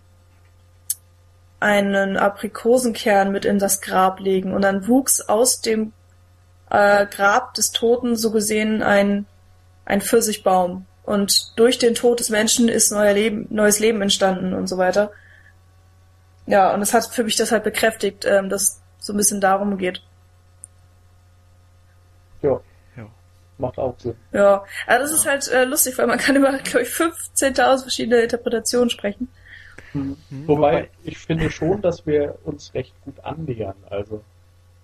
[1.60, 4.52] einen Aprikosenkern mit in das Grab legen.
[4.52, 5.92] Und dann wuchs aus dem
[6.70, 9.26] äh, Grab des Toten so gesehen ein,
[9.84, 10.86] ein Pfirsichbaum.
[11.04, 15.12] Und durch den Tod des Menschen ist neuer Leben, neues Leben entstanden und so weiter.
[16.46, 19.40] Ja, und es hat für mich das halt bekräftigt, ähm, dass es so ein bisschen
[19.40, 20.02] darum geht.
[22.42, 22.60] Ja.
[22.96, 23.06] Ja.
[23.58, 24.14] Macht auch Sinn.
[24.32, 28.20] Ja, aber das ist halt äh, lustig, weil man kann über, glaube ich, 15.000 verschiedene
[28.22, 29.28] Interpretationen sprechen.
[29.92, 33.76] Hm, Wobei, ich finde schon, dass wir uns recht gut annähern.
[33.90, 34.22] Also,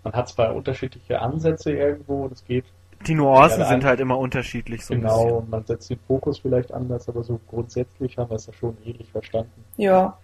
[0.02, 2.64] man hat zwar unterschiedliche Ansätze irgendwo und es geht
[3.06, 7.08] die Nuancen sind halt immer unterschiedlich so ein genau, man setzt den Fokus vielleicht anders,
[7.08, 9.64] aber so grundsätzlich haben wir es ja schon ähnlich verstanden.
[9.76, 10.18] Ja.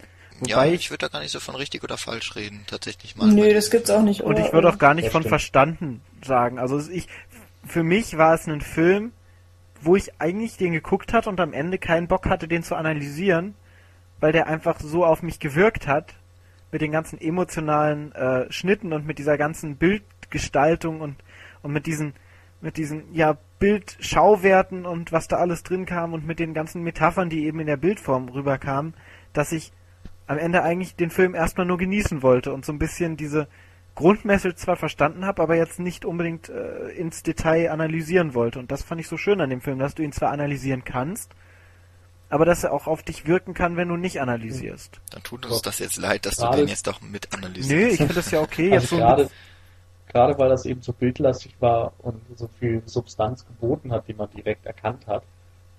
[0.47, 3.29] Ja, Wobei ich würde da gar nicht so von richtig oder falsch reden, tatsächlich mal.
[3.29, 4.23] Nö, das gibt's auch nicht.
[4.23, 5.31] Und ich würde auch gar nicht von stimmt.
[5.31, 6.59] verstanden sagen.
[6.59, 7.09] Also ich,
[7.67, 9.13] für mich war es ein Film,
[9.81, 13.55] wo ich eigentlich den geguckt hat und am Ende keinen Bock hatte, den zu analysieren,
[14.21, 16.15] weil der einfach so auf mich gewirkt hat,
[16.71, 21.17] mit den ganzen emotionalen äh, Schnitten und mit dieser ganzen Bildgestaltung und,
[21.63, 22.15] und mit diesen,
[22.61, 27.29] mit diesen, ja, Bildschauwerten und was da alles drin kam und mit den ganzen Metaphern,
[27.29, 28.95] die eben in der Bildform rüberkamen,
[29.33, 29.73] dass ich
[30.29, 33.49] am Ende eigentlich den Film erstmal nur genießen wollte und so ein bisschen diese
[33.95, 38.61] Grundmessage zwar verstanden habe, aber jetzt nicht unbedingt äh, ins Detail analysieren wollte.
[38.61, 41.33] Und das fand ich so schön an dem Film, dass du ihn zwar analysieren kannst,
[42.29, 45.01] aber dass er auch auf dich wirken kann, wenn du nicht analysierst.
[45.11, 47.71] Dann tut uns das jetzt leid, dass du Gerade- den jetzt doch mit analysierst.
[47.71, 48.67] Nö, ich finde das ja okay.
[48.71, 49.31] Jetzt Also so gerade,
[50.09, 54.31] gerade weil das eben so bildlastig war und so viel Substanz geboten hat, die man
[54.31, 55.25] direkt erkannt hat,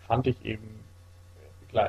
[0.07, 0.78] fand ich eben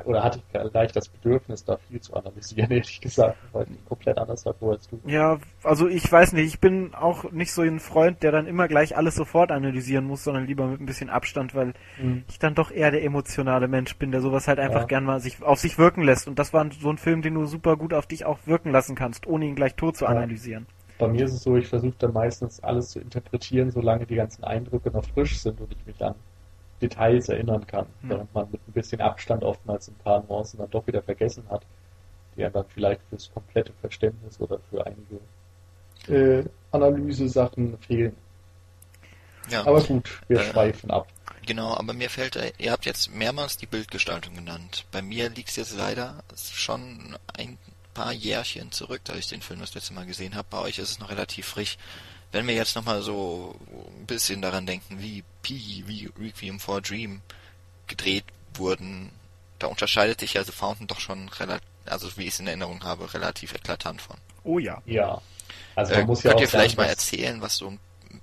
[0.05, 4.17] oder hatte ich gleich das Bedürfnis, da viel zu analysieren, ehrlich gesagt, weil ich komplett
[4.17, 4.99] anders davor als du.
[5.07, 8.67] Ja, also ich weiß nicht, ich bin auch nicht so ein Freund, der dann immer
[8.67, 12.23] gleich alles sofort analysieren muss, sondern lieber mit ein bisschen Abstand, weil Mhm.
[12.29, 14.87] ich dann doch eher der emotionale Mensch bin, der sowas halt einfach Ja.
[14.87, 16.27] gern mal sich auf sich wirken lässt.
[16.27, 18.95] Und das war so ein Film, den du super gut auf dich auch wirken lassen
[18.95, 20.11] kannst, ohne ihn gleich tot zu Ja.
[20.11, 20.67] analysieren.
[20.99, 24.43] Bei mir ist es so, ich versuche dann meistens alles zu interpretieren, solange die ganzen
[24.43, 26.15] Eindrücke noch frisch sind und ich mich an
[26.81, 28.09] Details erinnern kann, Hm.
[28.09, 31.63] während man mit ein bisschen Abstand oftmals ein paar Nuancen dann doch wieder vergessen hat,
[32.35, 35.19] die einem dann vielleicht fürs komplette Verständnis oder für einige
[36.07, 38.15] äh, Analyse-Sachen fehlen.
[39.49, 41.07] Ja, Aber gut, wir Äh, schweifen ab.
[41.45, 44.85] genau, aber mir fällt, äh, ihr habt jetzt mehrmals die Bildgestaltung genannt.
[44.91, 47.57] Bei mir liegt es jetzt leider schon ein
[47.93, 50.47] paar Jährchen zurück, da ich den Film das letzte Mal gesehen habe.
[50.49, 51.77] Bei euch ist es noch relativ frisch.
[52.31, 53.55] Wenn wir jetzt nochmal so
[53.99, 57.21] ein bisschen daran denken, wie Pi, wie Requiem for a Dream
[57.87, 58.23] gedreht
[58.55, 59.11] wurden,
[59.59, 62.83] da unterscheidet sich ja The Fountain doch schon relativ, also wie ich es in Erinnerung
[62.83, 64.17] habe, relativ eklatant von.
[64.43, 64.81] Oh ja.
[64.85, 65.21] Ja,
[65.75, 67.73] Also man äh, muss ja könnt ihr vielleicht mal erzählen, was so,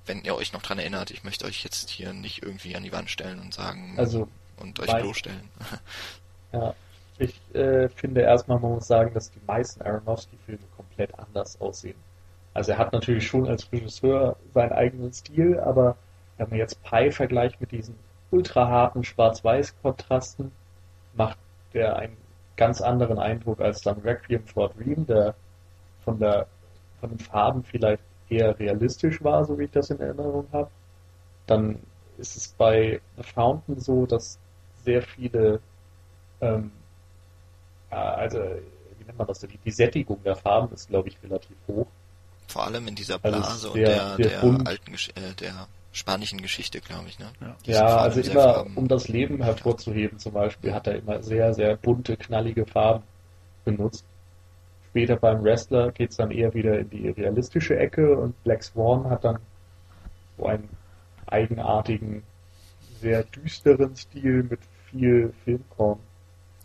[0.06, 2.92] wenn ihr euch noch dran erinnert, ich möchte euch jetzt hier nicht irgendwie an die
[2.92, 5.48] Wand stellen und sagen also, und euch bloßstellen.
[6.50, 6.74] Ja,
[7.18, 11.96] ich äh, finde erstmal, man muss sagen, dass die meisten Aronofsky-Filme komplett anders aussehen.
[12.58, 15.96] Also er hat natürlich schon als Regisseur seinen eigenen Stil, aber
[16.38, 17.94] wenn man jetzt Pi vergleicht mit diesen
[18.32, 20.50] ultra harten Schwarz-Weiß-Kontrasten,
[21.14, 21.38] macht
[21.72, 22.16] der einen
[22.56, 25.36] ganz anderen Eindruck als dann Requiem for Dream, der
[26.04, 26.48] von der
[26.98, 30.68] von den Farben vielleicht eher realistisch war, so wie ich das in Erinnerung habe.
[31.46, 31.78] Dann
[32.18, 34.36] ist es bei The Fountain so, dass
[34.82, 35.60] sehr viele
[36.40, 36.72] ähm,
[37.88, 38.40] also
[38.98, 41.86] wie nennt man das, die, die Sättigung der Farben ist, glaube ich, relativ hoch.
[42.48, 46.40] Vor allem in dieser also Blase also und der, der, der alten, äh, der spanischen
[46.40, 47.26] Geschichte, glaube ich, ne?
[47.40, 48.74] Ja, ja also immer, Farben.
[48.76, 53.04] um das Leben hervorzuheben zum Beispiel, hat er immer sehr, sehr bunte, knallige Farben
[53.64, 54.04] benutzt.
[54.90, 59.10] Später beim Wrestler geht es dann eher wieder in die realistische Ecke und Black Swan
[59.10, 59.38] hat dann
[60.38, 60.68] so einen
[61.26, 62.22] eigenartigen,
[63.00, 66.00] sehr düsteren Stil mit viel Filmkorn.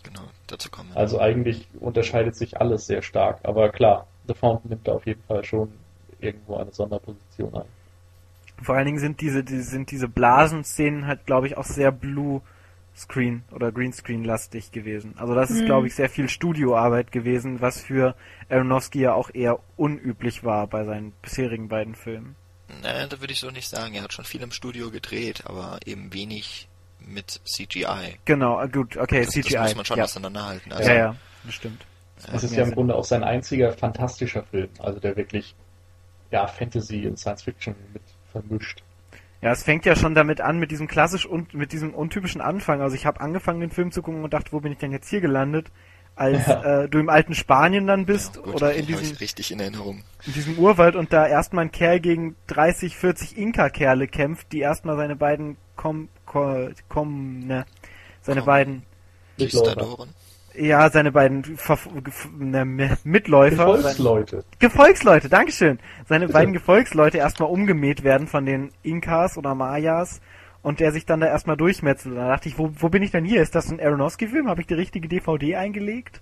[0.04, 0.92] Genau, dazu kommen.
[0.96, 5.24] Also eigentlich unterscheidet sich alles sehr stark, aber klar, The Fountain nimmt da auf jeden
[5.24, 5.72] Fall schon
[6.20, 7.66] irgendwo eine Sonderposition ein.
[8.62, 12.42] Vor allen Dingen sind diese, die, sind diese Blasenszenen halt, glaube ich, auch sehr Blue
[12.96, 15.16] Screen oder Greenscreen lastig gewesen.
[15.18, 15.66] Also das ist, mhm.
[15.66, 18.16] glaube ich, sehr viel Studioarbeit gewesen, was für
[18.50, 22.36] Aronofsky ja auch eher unüblich war bei seinen bisherigen beiden Filmen.
[22.82, 23.96] Naja, da würde ich so nicht sagen.
[23.96, 26.68] Er hat schon viel im Studio gedreht, aber eben wenig
[27.00, 28.20] mit CGI.
[28.26, 29.54] Genau, gut, okay, das, CGI.
[29.54, 30.04] Das muss man schon ja.
[30.04, 30.72] auseinanderhalten.
[30.72, 31.86] Also, ja, ja, bestimmt.
[32.32, 32.76] Das, ist ja im Sinn.
[32.76, 35.56] Grunde auch sein einziger fantastischer Film, also der wirklich
[36.32, 38.84] ja Fantasy und Science Fiction mit vermischt.
[39.42, 42.82] Ja, es fängt ja schon damit an, mit diesem klassisch und mit diesem untypischen Anfang.
[42.82, 45.10] Also ich habe angefangen, den Film zu gucken und dachte, wo bin ich denn jetzt
[45.10, 45.70] hier gelandet?
[46.16, 46.64] Als ja.
[46.84, 50.04] äh, du im alten Spanien dann bist ja, gut, oder in diesem richtig in Erinnerung.
[50.26, 54.96] In diesem Urwald und da erstmal ein Kerl gegen 30, 40 Inka-Kerle kämpft, die erstmal
[54.96, 57.66] seine beiden kom, kom, kom ne,
[58.22, 58.84] seine kom, beiden
[60.56, 61.78] ja, seine beiden Ver
[62.38, 62.66] ne,
[63.04, 63.66] Mitläufer.
[63.66, 64.44] Gefolgsleute.
[64.60, 65.80] Gefolgsleute, Dankeschön.
[66.08, 66.34] Seine Bitte.
[66.34, 70.22] beiden Gefolgsleute erstmal umgemäht werden von den Inkas oder Mayas
[70.62, 72.18] und der sich dann da erstmal durchmetzelt.
[72.18, 73.42] Da dachte ich, wo, wo bin ich denn hier?
[73.42, 74.48] Ist das ein Aronofsky-Film?
[74.48, 76.22] Habe ich die richtige DVD eingelegt?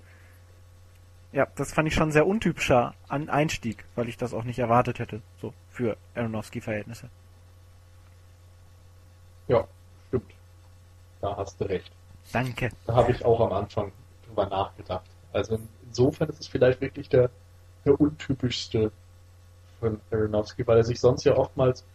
[1.31, 4.99] Ja, das fand ich schon sehr untypischer an Einstieg, weil ich das auch nicht erwartet
[4.99, 7.09] hätte, so für Aronofsky-Verhältnisse.
[9.47, 9.65] Ja,
[10.07, 10.31] stimmt.
[11.21, 11.91] Da hast du recht.
[12.33, 12.69] Danke.
[12.85, 13.91] Da habe ich auch am Anfang
[14.31, 15.05] drüber nachgedacht.
[15.33, 17.29] Also insofern ist es vielleicht wirklich der,
[17.85, 18.91] der untypischste
[19.79, 21.85] von Aronofsky, weil er sich sonst ja oftmals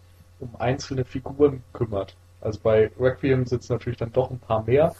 [0.40, 2.14] um einzelne Figuren kümmert.
[2.40, 4.94] Also bei Requiem sind es natürlich dann doch ein paar mehr,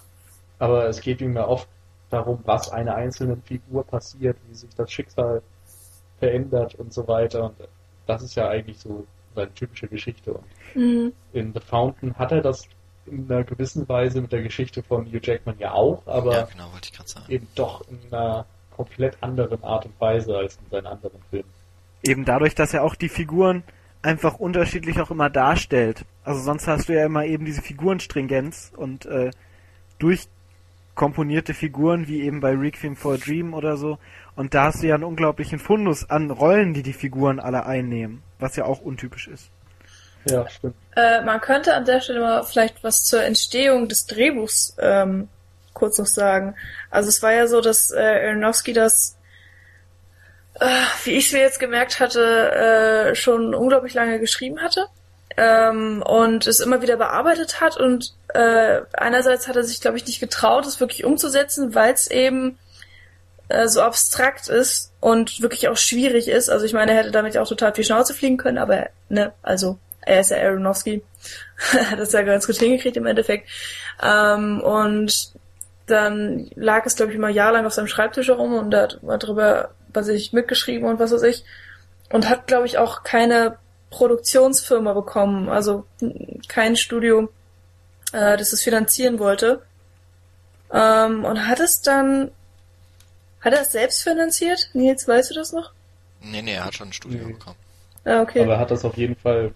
[0.59, 1.69] aber es geht ihm ja oft
[2.11, 5.43] darum, was einer einzelnen Figur passiert, wie sich das Schicksal
[6.19, 7.45] verändert und so weiter.
[7.45, 7.57] Und
[8.07, 10.33] das ist ja eigentlich so seine typische Geschichte.
[10.33, 10.45] Und
[10.75, 11.13] mhm.
[11.33, 12.67] in The Fountain hat er das
[13.07, 16.71] in einer gewissen Weise mit der Geschichte von Hugh Jackman ja auch, aber ja, genau,
[17.29, 21.49] eben doch in einer komplett anderen Art und Weise als in seinen anderen Filmen.
[22.03, 23.63] Eben dadurch, dass er auch die Figuren
[24.03, 26.05] einfach unterschiedlich auch immer darstellt.
[26.23, 29.31] Also sonst hast du ja immer eben diese Figurenstringenz und äh,
[29.99, 33.99] durchkomponierte Figuren, wie eben bei Requiem for a Dream oder so.
[34.37, 38.23] Und da hast du ja einen unglaublichen Fundus an Rollen, die die Figuren alle einnehmen,
[38.39, 39.51] was ja auch untypisch ist.
[40.29, 40.75] Ja, stimmt.
[40.97, 45.29] Äh, man könnte an der Stelle mal vielleicht was zur Entstehung des Drehbuchs ähm,
[45.73, 46.57] kurz noch sagen.
[46.91, 49.17] Also es war ja so, dass äh, Aronofsky das,
[50.59, 50.67] äh,
[51.05, 54.87] wie ich es mir jetzt gemerkt hatte, äh, schon unglaublich lange geschrieben hatte
[55.37, 60.07] ähm, und es immer wieder bearbeitet hat und äh, einerseits hat er sich, glaube ich,
[60.07, 62.59] nicht getraut, es wirklich umzusetzen, weil es eben
[63.49, 66.49] äh, so abstrakt ist und wirklich auch schwierig ist.
[66.49, 69.79] Also ich meine, er hätte damit auch total viel Schnauze fliegen können, aber ne, also
[70.07, 71.03] er ist ja Aronofsky,
[71.91, 73.49] hat das ja ganz gut hingekriegt im Endeffekt.
[74.03, 75.33] Ähm, und
[75.87, 79.19] dann lag es, glaube ich, immer jahrelang auf seinem Schreibtisch herum und da hat mal
[79.19, 81.45] drüber, was ich mitgeschrieben und was weiß ich.
[82.11, 83.59] Und hat, glaube ich, auch keine
[83.91, 85.87] Produktionsfirma bekommen, also
[86.49, 87.29] kein Studio,
[88.13, 89.63] äh, das es finanzieren wollte.
[90.73, 92.31] Ähm, und hat es dann,
[93.41, 94.71] hat er es selbst finanziert?
[94.73, 95.73] Nils, weißt du das noch?
[96.21, 97.33] Nee, nee, er hat schon ein Studio nee.
[97.33, 97.57] bekommen.
[98.05, 98.43] Ah, okay.
[98.43, 99.53] Aber er hat das auf jeden Fall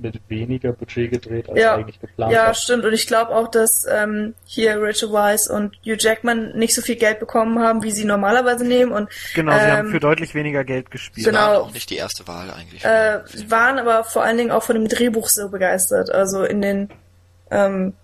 [0.00, 1.74] mit weniger Budget gedreht, als ja.
[1.74, 2.54] eigentlich geplant Ja, war.
[2.54, 2.84] stimmt.
[2.84, 6.96] Und ich glaube auch, dass ähm, hier Rachel Weisz und Hugh Jackman nicht so viel
[6.96, 8.92] Geld bekommen haben, wie sie normalerweise nehmen.
[8.92, 11.26] Und Genau, ähm, sie haben für deutlich weniger Geld gespielt.
[11.26, 11.38] Genau.
[11.38, 12.84] Waren auch nicht die erste Wahl eigentlich.
[12.84, 16.10] Äh, waren aber vor allen Dingen auch von dem Drehbuch so begeistert.
[16.10, 16.88] Also in den
[17.50, 17.94] ähm,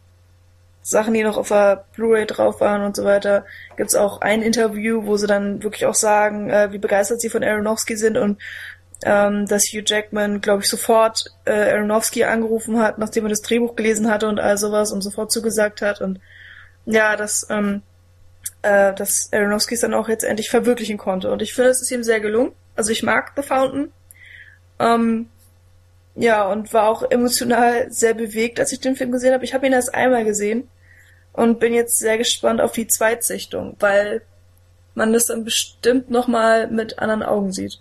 [0.86, 5.06] Sachen, die noch auf der Blu-ray drauf waren und so weiter, gibt's auch ein Interview,
[5.06, 8.38] wo sie dann wirklich auch sagen, äh, wie begeistert sie von Aronofsky sind und
[9.04, 13.76] ähm, dass Hugh Jackman, glaube ich, sofort äh, Aronofsky angerufen hat, nachdem er das Drehbuch
[13.76, 16.20] gelesen hatte und all sowas und sofort zugesagt hat und
[16.86, 17.82] ja, dass, ähm,
[18.62, 21.30] äh, dass Aronofsky es dann auch jetzt endlich verwirklichen konnte.
[21.30, 22.52] Und ich finde, es ist ihm sehr gelungen.
[22.76, 23.92] Also ich mag The Fountain.
[24.78, 25.28] Ähm,
[26.14, 29.44] ja, und war auch emotional sehr bewegt, als ich den Film gesehen habe.
[29.44, 30.68] Ich habe ihn erst einmal gesehen
[31.32, 34.22] und bin jetzt sehr gespannt auf die Zweitsichtung, weil
[34.94, 37.80] man das dann bestimmt nochmal mit anderen Augen sieht.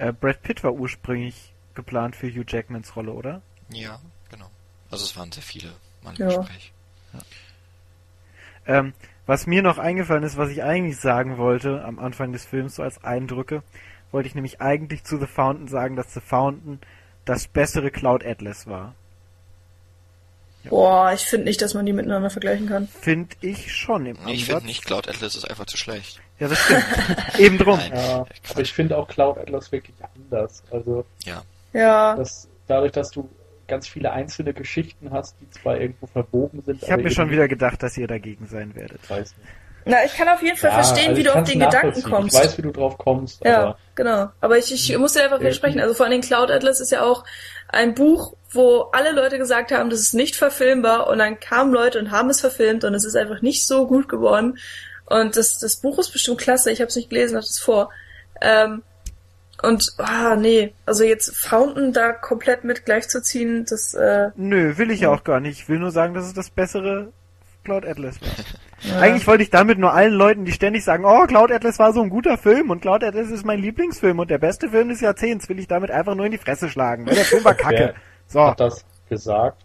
[0.00, 3.42] Äh, Brad Pitt war ursprünglich geplant für Hugh Jackmans Rolle, oder?
[3.68, 4.50] Ja, genau.
[4.90, 6.28] Also es waren sehr viele Mann Ja.
[6.28, 6.72] Gespräch.
[8.66, 8.94] Ähm,
[9.26, 12.82] was mir noch eingefallen ist, was ich eigentlich sagen wollte am Anfang des Films, so
[12.82, 13.62] als Eindrücke,
[14.10, 16.80] wollte ich nämlich eigentlich zu The Fountain sagen, dass The Fountain
[17.26, 18.94] das bessere Cloud Atlas war.
[20.64, 22.88] Boah, ich finde nicht, dass man die miteinander vergleichen kann.
[22.88, 26.20] Finde ich schon im Nee, ich finde nicht, Cloud Atlas ist einfach zu schlecht.
[26.40, 26.84] Ja, das stimmt.
[27.38, 27.78] Eben drum.
[27.78, 27.92] Nein.
[27.94, 30.62] Ja, aber ich finde auch Cloud Atlas wirklich anders.
[30.70, 31.42] Also Ja.
[31.72, 33.28] Ja, das, dadurch, dass du
[33.68, 37.46] ganz viele einzelne Geschichten hast, die zwar irgendwo verwoben sind, Ich habe mir schon wieder
[37.46, 39.08] gedacht, dass ihr dagegen sein werdet.
[39.08, 39.48] weiß nicht.
[39.84, 42.34] na, ich kann auf jeden Fall Ja, verstehen, also wie du auf den Gedanken kommst.
[42.36, 44.30] Ich weiß, wie du drauf kommst, Ja, aber genau.
[44.40, 45.80] Aber ich, ich muss dir einfach Irgendwie- widersprechen.
[45.80, 47.22] Also vor allem Cloud Atlas ist ja auch
[47.68, 52.00] ein Buch, wo alle Leute gesagt haben, das ist nicht verfilmbar und dann kamen Leute
[52.00, 54.58] und haben es verfilmt und es ist einfach nicht so gut geworden.
[55.10, 56.70] Und das, das Buch ist bestimmt klasse.
[56.70, 57.90] Ich habe es nicht gelesen, hatte es vor.
[58.40, 58.82] Ähm,
[59.62, 65.00] und ah nee, also jetzt Fountain da komplett mit gleichzuziehen, das äh, Nö, will ich
[65.00, 65.60] ja auch gar nicht.
[65.60, 67.12] Ich will nur sagen, dass es das bessere
[67.64, 68.28] Cloud Atlas war.
[68.82, 69.00] ja.
[69.00, 72.00] Eigentlich wollte ich damit nur allen Leuten, die ständig sagen, oh, Cloud Atlas war so
[72.00, 75.48] ein guter Film und Cloud Atlas ist mein Lieblingsfilm und der beste Film des Jahrzehnts,
[75.48, 77.04] will ich damit einfach nur in die Fresse schlagen.
[77.06, 77.94] Weil der Film war kacke.
[77.94, 77.94] Wer
[78.28, 79.60] So, hat das gesagt?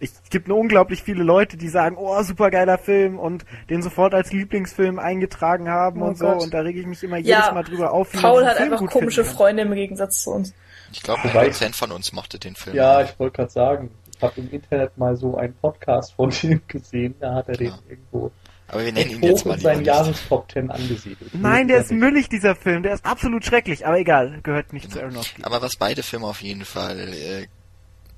[0.00, 4.14] Ich, es gibt nur unglaublich viele Leute, die sagen, oh, supergeiler Film und den sofort
[4.14, 6.42] als Lieblingsfilm eingetragen haben Oh und so Gott.
[6.42, 8.72] und da rege ich mich immer Ja, jedes Mal drüber auf, wie Paul hat Film
[8.72, 9.24] einfach komische.
[9.24, 10.54] Freunde im Gegensatz zu uns.
[10.92, 12.76] Ich glaube, ein Prozent von uns mochte den Film.
[12.76, 16.60] Ja, ich wollte gerade sagen, ich habe im Internet mal so einen Podcast von ihm
[16.66, 17.78] gesehen, da hat er den Ja.
[17.88, 18.30] irgendwo
[18.68, 19.84] Aber wir nennen ihn jetzt mal seinen.
[19.84, 21.30] Jahrestop 10 angesiedelt.
[21.34, 22.82] Nein, der ist müllig, dieser Film.
[22.82, 23.86] Der ist absolut schrecklich.
[23.86, 25.42] Aber egal, gehört nicht zu Aronofsky.
[25.44, 27.46] Aber was beide Filme auf jeden Fall äh,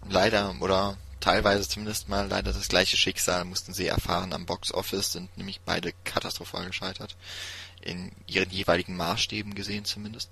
[0.09, 5.13] leider oder teilweise zumindest mal leider das gleiche Schicksal mussten sie erfahren am Box Office,
[5.13, 7.17] sind nämlich beide katastrophal gescheitert.
[7.83, 10.31] In ihren jeweiligen Maßstäben gesehen zumindest.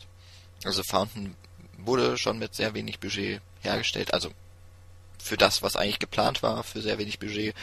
[0.64, 1.36] Also Fountain
[1.78, 4.32] wurde schon mit sehr wenig Budget hergestellt, also
[5.18, 7.54] für das, was eigentlich geplant war, für sehr wenig Budget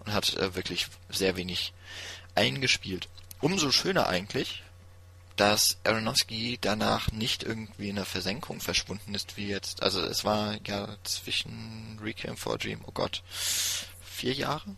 [0.00, 1.72] und hat äh, wirklich sehr wenig
[2.34, 3.08] eingespielt.
[3.40, 4.62] Umso schöner eigentlich,
[5.36, 9.82] dass Aronofsky danach nicht irgendwie in der Versenkung verschwunden ist, wie jetzt.
[9.82, 14.76] Also es war ja zwischen Requiem for a Dream, oh Gott, vier Jahre?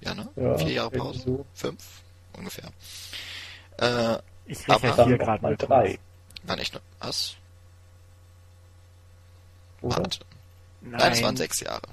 [0.00, 0.28] Ja, ne?
[0.36, 1.20] Ja, vier Jahre Pause?
[1.24, 1.46] so.
[1.54, 1.82] Fünf?
[2.36, 2.70] Ungefähr.
[3.78, 5.98] Äh, Ich Aber- hier gerade mal drei.
[6.44, 7.36] waren echt noch, was?
[9.80, 9.96] Oder?
[9.98, 10.18] Warte.
[10.80, 11.88] Nein, Nein, es waren sechs Jahre.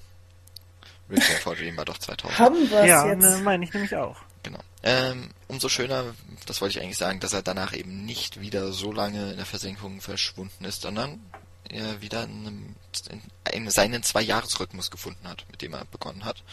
[1.09, 2.39] Requiem for a Dream war doch 2000.
[2.39, 3.19] Haben wir Ja, jetzt?
[3.21, 4.17] ne, meine ich nämlich auch.
[4.43, 4.59] Genau.
[4.83, 6.15] Ähm, umso schöner,
[6.47, 9.45] das wollte ich eigentlich sagen, dass er danach eben nicht wieder so lange in der
[9.45, 11.19] Versenkung verschwunden ist, sondern
[11.69, 12.75] er wieder in, einem,
[13.51, 16.43] in seinen Zwei-Jahres-Rhythmus gefunden hat, mit dem er begonnen hat.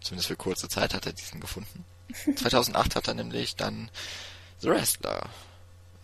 [0.00, 1.84] Zumindest für kurze Zeit hat er diesen gefunden.
[2.36, 3.90] 2008 hat er nämlich dann
[4.58, 5.28] The Wrestler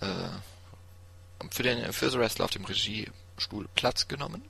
[0.01, 4.43] äh, für, den, für The Wrestler auf dem Regiestuhl Platz genommen.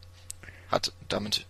[0.71, 1.47] Hat damit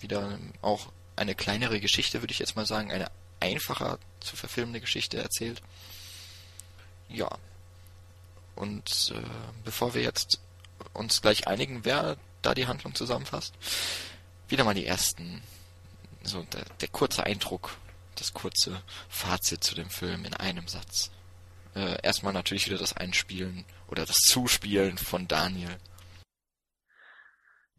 [0.00, 5.18] wieder auch eine kleinere Geschichte, würde ich jetzt mal sagen, eine einfacher zu verfilmende Geschichte
[5.18, 5.62] erzählt.
[7.08, 7.30] Ja.
[8.54, 9.22] Und äh,
[9.64, 10.40] bevor wir jetzt
[10.92, 13.54] uns gleich einigen, wer da die Handlung zusammenfasst,
[14.48, 15.42] wieder mal die ersten,
[16.22, 17.76] so der, der kurze Eindruck,
[18.16, 21.10] das kurze Fazit zu dem Film in einem Satz.
[21.74, 25.78] Äh, erstmal natürlich wieder das Einspielen oder das Zuspielen von Daniel.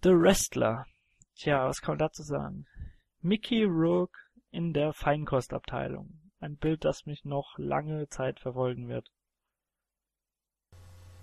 [0.03, 0.85] The Wrestler.
[1.35, 2.65] Tja, was kann man dazu sagen?
[3.19, 4.17] Mickey Rourke
[4.51, 6.20] in der Feinkostabteilung.
[6.41, 9.07] Ein Bild, das mich noch lange Zeit verfolgen wird.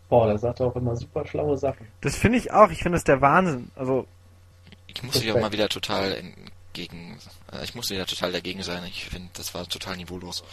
[0.08, 1.88] Boah, der sagt auch immer super schlaue Sachen.
[2.00, 2.70] Das finde ich auch.
[2.70, 3.70] Ich finde das der Wahnsinn.
[3.74, 4.06] Also,
[4.86, 7.18] Ich muss dich auch mal wieder total entgegen,
[7.52, 8.84] äh, ich muss wieder total dagegen sein.
[8.86, 10.44] Ich finde, das war total niveaulos.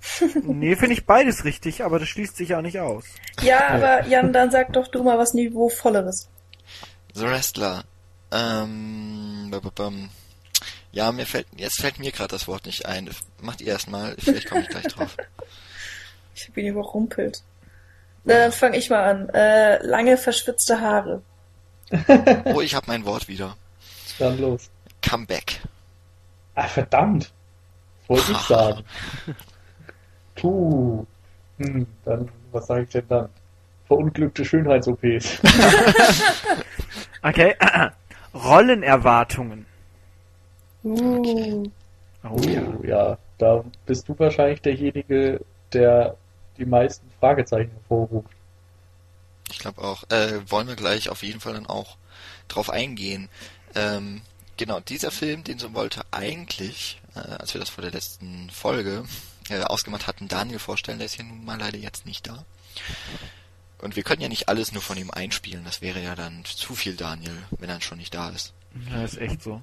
[0.42, 3.04] nee, finde ich beides richtig, aber das schließt sich auch nicht aus.
[3.42, 6.30] Ja, aber Jan, dann sag doch du mal was Niveauvolleres.
[7.12, 7.84] The Wrestler.
[8.32, 10.10] Ähm, bum, bum, bum.
[10.92, 13.10] Ja, mir fällt, jetzt fällt mir gerade das Wort nicht ein.
[13.40, 15.16] Macht ihr erstmal, vielleicht komme ich gleich drauf.
[16.32, 17.42] Ich hab ihn überrumpelt.
[18.24, 19.28] Na, dann fange ich mal an.
[19.30, 21.20] Äh, lange verschwitzte Haare.
[22.44, 23.56] Oh, ich habe mein Wort wieder.
[24.18, 24.70] Dann los.
[25.02, 25.60] Comeback.
[26.54, 27.30] Ah, verdammt.
[28.06, 28.84] Wollte ich sagen.
[30.36, 31.04] Puh.
[31.58, 33.28] Hm, dann, was sage ich denn dann?
[33.90, 35.40] verunglückte Schönheits-OPs.
[37.22, 37.56] okay.
[38.34, 39.66] Rollenerwartungen.
[40.84, 41.64] Uh.
[42.22, 42.62] Oh ja.
[42.62, 45.40] Oh, ja, da bist du wahrscheinlich derjenige,
[45.72, 46.16] der
[46.58, 48.28] die meisten Fragezeichen hervorruft.
[49.50, 50.04] Ich glaube auch.
[50.10, 51.96] Äh, wollen wir gleich auf jeden Fall dann auch
[52.48, 53.28] drauf eingehen.
[53.74, 54.22] Ähm,
[54.56, 59.04] genau, dieser Film, den so wollte eigentlich, äh, als wir das vor der letzten Folge
[59.48, 62.44] äh, ausgemacht hatten, Daniel vorstellen, der ist hier nun mal leider jetzt nicht da.
[63.78, 66.74] Und wir können ja nicht alles nur von ihm einspielen, das wäre ja dann zu
[66.74, 68.52] viel Daniel, wenn er schon nicht da ist.
[68.90, 69.60] Ja, ist echt so.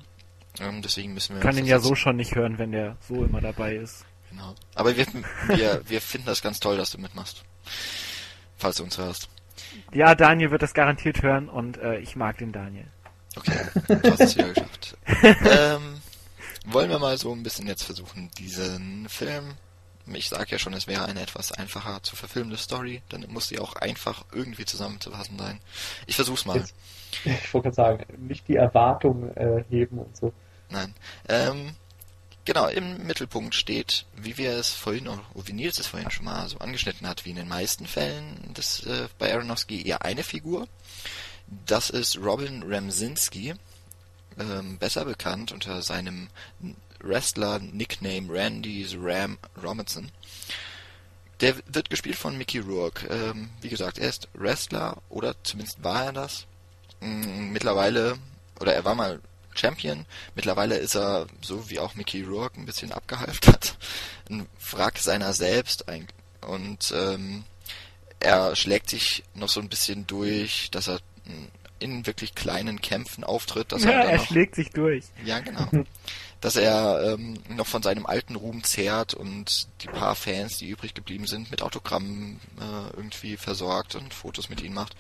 [0.60, 3.42] Ähm, deswegen müssen wir Kann ihn ja so schon nicht hören, wenn der so immer
[3.42, 4.06] dabei ist.
[4.30, 4.56] Genau.
[4.76, 5.06] Aber wir,
[5.48, 7.44] wir, wir finden das ganz toll, dass du mitmachst.
[8.58, 9.30] Falls du uns hörst.
[9.94, 12.88] Ja, Daniel wird das garantiert hören und äh, ich mag den Daniel.
[13.36, 14.98] Okay, du hast es wieder geschafft.
[15.46, 16.02] ähm,
[16.66, 19.54] wollen wir mal so ein bisschen jetzt versuchen, diesen Film.
[20.14, 23.60] Ich sag ja schon, es wäre eine etwas einfacher zu verfilmende Story, dann muss sie
[23.60, 25.60] auch einfach irgendwie zusammenzufassen sein.
[26.08, 26.58] Ich versuch's mal.
[26.58, 26.74] Jetzt-
[27.26, 30.34] Ich wollte gerade sagen, nicht die Erwartungen äh, heben und so.
[30.70, 30.94] Nein.
[31.30, 31.76] Ähm,
[32.46, 36.48] genau, im Mittelpunkt steht, wie wir es vorhin, oder wie Nils es vorhin schon mal
[36.50, 40.68] so angeschnitten hat, wie in den meisten Fällen des, äh, bei Aronofsky eher eine Figur.
[41.66, 43.54] Das ist Robin Ramsinski,
[44.38, 46.28] ähm, besser bekannt unter seinem
[47.00, 50.12] Wrestler-Nickname Randy Ram Robinson.
[51.40, 53.08] Der wird gespielt von Mickey Rourke.
[53.08, 56.48] Ähm, wie gesagt, er ist Wrestler, oder zumindest war er das.
[57.00, 58.18] Mm, Mittlerweile,
[58.60, 59.22] oder er war mal
[59.58, 60.06] Champion.
[60.36, 63.78] Mittlerweile ist er, so wie auch Mickey Rourke, ein bisschen abgehalftert.
[64.30, 65.88] Ein Wrack seiner selbst.
[65.90, 66.08] Ein,
[66.42, 67.44] und ähm,
[68.20, 71.48] er schlägt sich noch so ein bisschen durch, dass er mm,
[71.80, 73.72] in wirklich kleinen Kämpfen auftritt.
[73.72, 75.06] Dass Ja, er, er noch, schlägt sich durch.
[75.24, 75.68] ja, genau.
[76.40, 80.94] Dass er ähm, noch von seinem alten Ruhm zehrt und die paar Fans, die übrig
[80.94, 84.96] geblieben sind, mit Autogrammen äh, irgendwie versorgt und Fotos mit ihnen macht.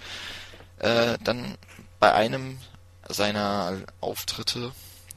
[0.80, 1.56] Äh, dann
[2.00, 2.58] bei einem
[3.08, 4.72] seiner Auftritte,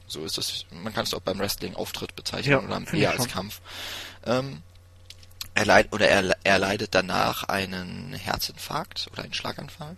[0.07, 3.27] so ist es, man kann es auch beim Wrestling Auftritt bezeichnen Ja, oder eher als.
[3.27, 3.61] Kampf.
[4.25, 4.61] Ähm,
[5.53, 9.97] er leid, oder er, er leidet danach einen Herzinfarkt oder einen Schlaganfall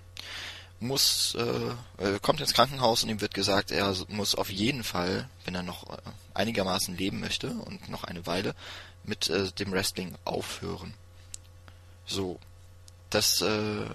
[0.83, 5.55] muss äh, kommt ins Krankenhaus und ihm wird gesagt, er muss auf jeden Fall, wenn
[5.55, 5.97] er noch äh,
[6.33, 8.53] einigermaßen leben möchte und noch eine Weile,
[9.03, 10.93] mit äh, dem Wrestling aufhören.
[12.05, 12.39] So,
[13.09, 13.85] das äh,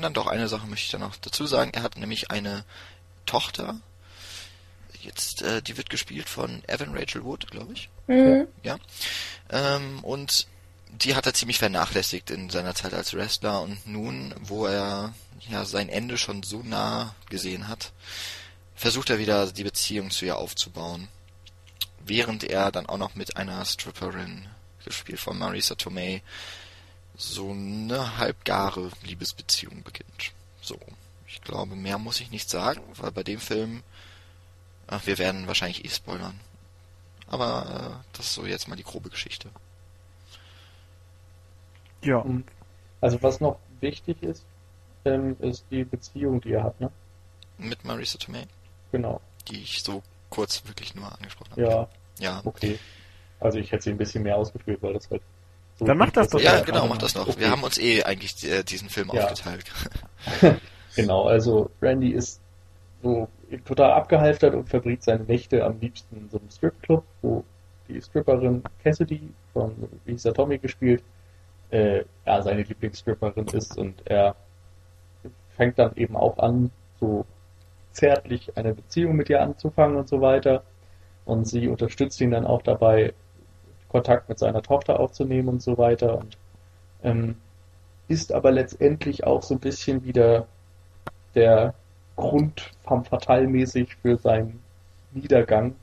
[0.00, 1.72] dann doch eine Sache möchte ich dann noch dazu sagen.
[1.74, 2.64] Er hat nämlich eine
[3.26, 3.80] Tochter.
[5.00, 7.88] Jetzt, äh, die wird gespielt von Evan Rachel Wood, glaube ich.
[8.06, 8.46] Mhm.
[9.50, 10.46] Ähm, und
[10.88, 15.14] die hat er ziemlich vernachlässigt in seiner Zeit als Wrestler und nun, wo er
[15.48, 17.92] ja sein Ende schon so nah gesehen hat,
[18.74, 21.08] versucht er wieder die Beziehung zu ihr aufzubauen.
[22.04, 24.48] Während er dann auch noch mit einer Stripperin,
[24.84, 26.22] gespielt von Marisa Tomei,
[27.16, 30.32] so eine halbgare Liebesbeziehung beginnt.
[30.60, 30.78] So.
[31.32, 33.82] Ich glaube, mehr muss ich nicht sagen, weil bei dem Film,
[34.86, 36.38] ach, wir werden wahrscheinlich eh spoilern.
[37.26, 39.48] Aber äh, das ist so jetzt mal die grobe Geschichte.
[42.02, 42.18] Ja.
[42.18, 42.44] Und
[43.00, 44.44] also was noch wichtig ist,
[45.06, 46.90] ähm, ist die Beziehung, die er hat, ne?
[47.56, 48.46] Mit Marisa Tomei,
[48.92, 49.20] Genau.
[49.48, 51.62] die ich so kurz wirklich nur angesprochen habe.
[51.62, 52.78] Ja, Ja, okay.
[53.40, 55.22] Also ich hätte sie ein bisschen mehr ausgeführt, weil das halt
[55.78, 57.26] so Dann mach das doch ja Ja, genau, also mach das noch.
[57.28, 57.40] Okay.
[57.40, 59.24] Wir haben uns eh eigentlich äh, diesen Film Ja.
[59.24, 59.64] aufgeteilt.
[60.94, 62.40] Genau, also Randy ist
[63.02, 63.28] so
[63.64, 67.44] total abgehalftert und verbringt seine Nächte am liebsten in so einem Stripclub, wo
[67.88, 69.74] die Stripperin Cassidy von
[70.06, 71.02] der Tommy gespielt,
[71.70, 74.36] äh, ja, seine Lieblingsstripperin ist und er
[75.56, 76.70] fängt dann eben auch an,
[77.00, 77.24] so
[77.92, 80.62] zärtlich eine Beziehung mit ihr anzufangen und so weiter.
[81.24, 83.14] Und sie unterstützt ihn dann auch dabei,
[83.88, 86.38] Kontakt mit seiner Tochter aufzunehmen und so weiter und
[87.02, 87.36] ähm,
[88.08, 90.46] ist aber letztendlich auch so ein bisschen wieder
[91.34, 91.74] der
[92.16, 94.62] Grund femme fatale mäßig für seinen
[95.12, 95.74] Niedergang.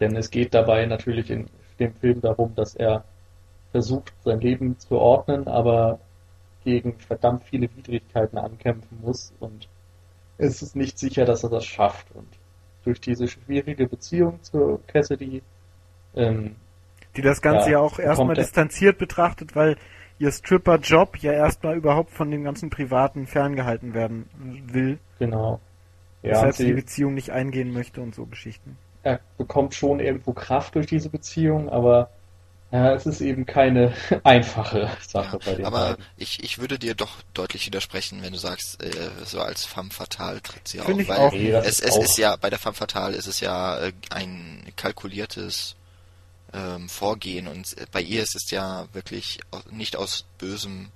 [0.00, 1.48] Denn es geht dabei natürlich in
[1.78, 3.04] dem Film darum, dass er
[3.70, 5.98] versucht, sein Leben zu ordnen, aber
[6.64, 9.68] gegen verdammt viele Widrigkeiten ankämpfen muss und
[10.38, 12.06] es ist nicht sicher, dass er das schafft.
[12.14, 12.28] Und
[12.84, 15.42] durch diese schwierige Beziehung zu Cassidy,
[16.16, 16.56] ähm,
[17.16, 19.76] Die das Ganze ja, Ja, auch erstmal er- distanziert betrachtet, weil
[20.22, 24.28] ihr Stripper-Job ja erstmal überhaupt von dem ganzen Privaten ferngehalten werden
[24.72, 24.98] will.
[25.18, 25.60] genau.
[26.22, 28.78] Ja, Weshalb sie die Beziehung nicht eingehen möchte und so Geschichten.
[29.02, 32.10] er bekommt schon irgendwo Kraft durch diese Beziehung, aber
[32.70, 33.92] ja, es ist eben keine
[34.22, 36.04] einfache Sache bei den Aber beiden.
[36.16, 38.90] ich, ich würde dir doch deutlich widersprechen, wenn du sagst, äh,
[39.24, 40.86] so als femme fatale tritt sie auf.
[40.86, 41.32] Finde ich weil auch.
[41.32, 43.92] Nee, es, ist es auch- ist ja, bei der femme fatale ist es ja äh,
[44.10, 45.74] ein kalkuliertes
[46.54, 49.40] ähm, Vorgehen und äh, bei ihr ist es ja wirklich
[49.70, 50.88] nicht aus bösem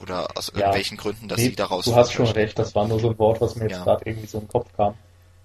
[0.00, 0.58] Oder aus Ja.
[0.60, 1.84] irgendwelchen Gründen, dass Nee, sie daraus...
[1.84, 3.84] du hast schon recht, das war nur so ein Wort, was mir jetzt Ja.
[3.84, 4.94] gerade irgendwie so im Kopf kam.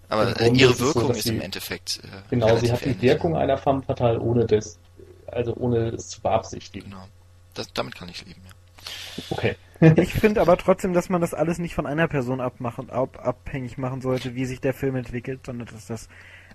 [0.10, 2.00] Aber ihre ist es so, Wirkung dass ist sie- im Endeffekt...
[2.04, 3.02] Äh, Genau, sie hat die ähnlich.
[3.04, 4.80] Wirkung einer femme fatale, ohne das,
[5.28, 6.90] also ohne es zu beabsichtigen.
[6.90, 7.06] Genau.
[7.54, 9.24] Das, damit kann ich leben, ja.
[9.30, 9.56] Okay.
[9.98, 13.78] Ich finde aber trotzdem, dass man das alles nicht von einer Person abmachen, ab, abhängig
[13.78, 16.10] machen sollte, wie sich der Film entwickelt, sondern dass das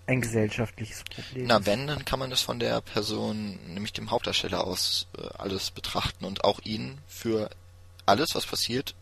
[0.06, 4.62] ein gesellschaftliches Problem Na, wenn, dann kann man das von der Person, nämlich dem Hauptdarsteller
[4.64, 7.48] aus, äh, alles betrachten und auch ihn für
[8.06, 8.94] alles, was passiert,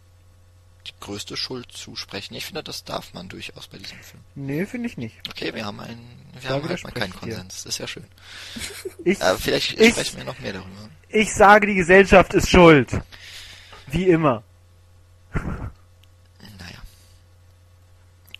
[0.87, 2.35] die größte Schuld zusprechen.
[2.35, 4.23] Ich finde, das darf man durchaus bei diesem Film.
[4.35, 5.17] Nee, finde ich nicht.
[5.29, 6.09] Okay, wir haben einen,
[6.41, 7.13] wir Da haben halt mal keinen.
[7.15, 7.65] Konsens.
[7.65, 8.07] Das ist ja schön.
[9.05, 10.89] Ich, Aber vielleicht Ich- sprechen wir noch mehr darüber.
[11.09, 12.91] ich sage, die Gesellschaft ist schuld.
[13.89, 14.43] Wie immer.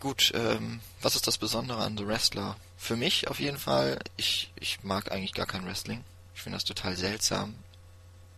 [0.03, 2.57] Gut, ähm, was ist das Besondere an The Wrestler?
[2.75, 6.03] Für mich auf jeden Fall, ich, ich mag eigentlich gar kein Wrestling.
[6.35, 7.55] Ich finde das total seltsam.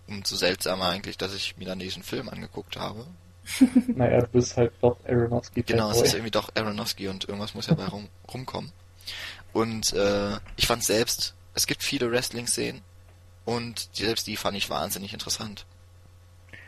[0.08, 3.08] Umso seltsamer eigentlich, dass ich mir dann diesen Film angeguckt habe.
[3.96, 7.66] Naja, du bist halt doch Aronofsky Genau, es ist irgendwie doch Aronofsky und irgendwas muss
[7.66, 8.72] ja bei rum, rumkommen.
[9.52, 12.84] Und äh, ich fand selbst, es gibt viele Wrestling-Szenen
[13.44, 15.66] und selbst die fand ich wahnsinnig interessant.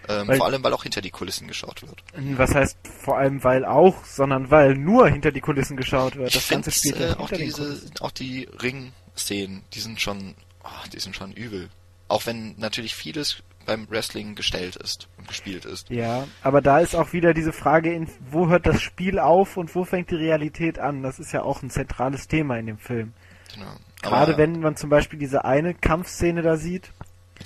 [0.10, 2.04] Ähm, Weil- vor allem, weil auch hinter die Kulissen geschaut wird.
[2.38, 6.30] Was heißt vor allem weil auch, sondern weil nur hinter die Kulissen geschaut wird.
[6.30, 10.36] Ich Das finde Ganze spielt ja äh, auch diese, auch die Ring-Szenen, die sind schon,
[10.64, 11.70] oh, die sind schon übel.
[12.08, 15.90] Auch wenn natürlich vieles beim Wrestling gestellt ist und gespielt ist.
[15.90, 19.76] Ja, aber da ist auch wieder diese Frage, in, wo hört das Spiel auf und
[19.76, 21.04] wo fängt die Realität an?
[21.04, 23.14] Das ist ja auch ein zentrales Thema in dem Film.
[23.54, 23.74] Genau.
[24.02, 26.92] Gerade wenn man zum Beispiel diese eine Kampfszene da sieht,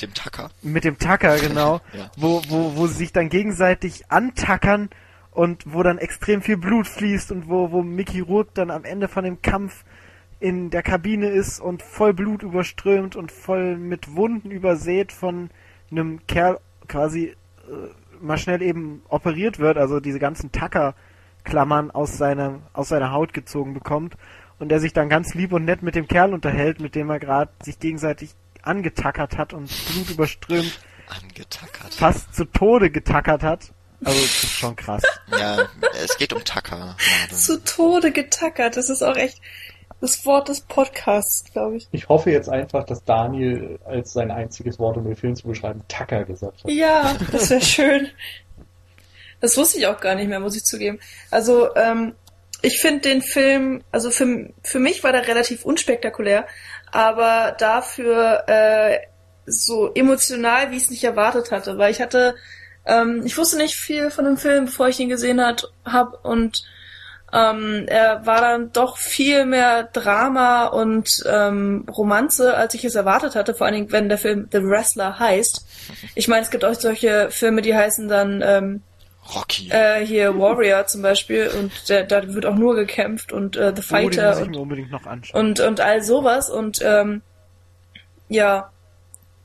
[0.01, 0.49] mit dem Tacker.
[0.61, 2.09] mit dem Tacker, genau, Ja.
[2.17, 4.89] wo, wo, wo sie sich dann gegenseitig antackern
[5.31, 9.07] und wo dann extrem viel Blut fließt und wo, wo Mickey Rourke dann am Ende
[9.07, 9.83] von dem Kampf
[10.39, 15.49] in der Kabine ist und voll Blut überströmt und voll mit Wunden übersät von
[15.91, 17.35] einem Kerl quasi äh,
[18.21, 23.73] mal schnell eben operiert wird, also diese ganzen Tackerklammern aus seiner, aus seiner Haut gezogen
[23.73, 24.15] bekommt
[24.59, 27.19] und der sich dann ganz lieb und nett mit dem Kerl unterhält, mit dem er
[27.19, 31.93] gerade sich gegenseitig angetackert hat und Blut überströmt Angetackert.
[31.93, 33.71] fast zu Tode getackert hat.
[34.03, 35.03] Also das ist schon krass.
[35.29, 35.67] Ja,
[36.03, 36.95] es geht um Tacker.
[37.31, 38.75] Zu Tode getackert.
[38.75, 39.39] Das ist auch echt
[39.99, 41.87] das Wort des Podcasts, glaube ich.
[41.91, 45.83] Ich hoffe jetzt einfach, dass Daniel als sein einziges Wort, um den Film zu beschreiben,
[45.87, 46.71] Tacker gesagt hat.
[46.71, 48.07] Ja, das wäre schön.
[49.39, 50.99] Das wusste ich auch gar nicht mehr, muss ich zugeben.
[51.29, 52.15] Also, ähm,
[52.63, 56.47] ich finde den Film, also für, für mich war der relativ unspektakulär,
[56.91, 58.99] aber dafür äh,
[59.45, 62.35] so emotional, wie ich es nicht erwartet hatte, weil ich hatte,
[62.85, 66.63] ähm, ich wusste nicht viel von dem Film, bevor ich ihn gesehen hat, hab und
[67.33, 73.35] ähm, er war dann doch viel mehr Drama und ähm, Romanze, als ich es erwartet
[73.35, 75.65] hatte, vor allen Dingen, wenn der Film The Wrestler heißt.
[76.15, 78.83] Ich meine, es gibt auch solche Filme, die heißen dann ähm,
[79.35, 79.69] Rocky.
[79.69, 83.81] äh, hier Warrior zum Beispiel und der, da wird auch nur gekämpft und äh, The
[83.81, 86.49] Oh, Fighter ich und und, und all sowas.
[86.49, 87.21] Und ähm,
[88.27, 88.71] ja,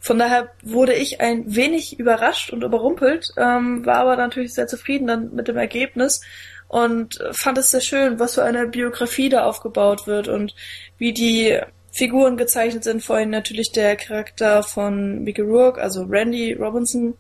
[0.00, 5.06] von daher wurde ich ein wenig überrascht und überrumpelt, ähm, war aber natürlich sehr zufrieden
[5.06, 6.20] dann mit dem Ergebnis
[6.68, 10.54] und fand es sehr schön, was für eine Biografie da aufgebaut wird und
[10.98, 11.58] wie die
[11.92, 13.02] Figuren gezeichnet sind.
[13.02, 17.14] Vorhin natürlich der Charakter von Mickey Rourke, also Randy Robinson,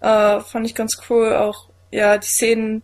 [0.00, 1.34] äh, fand ich ganz cool.
[1.34, 2.82] Auch ja die Szenen,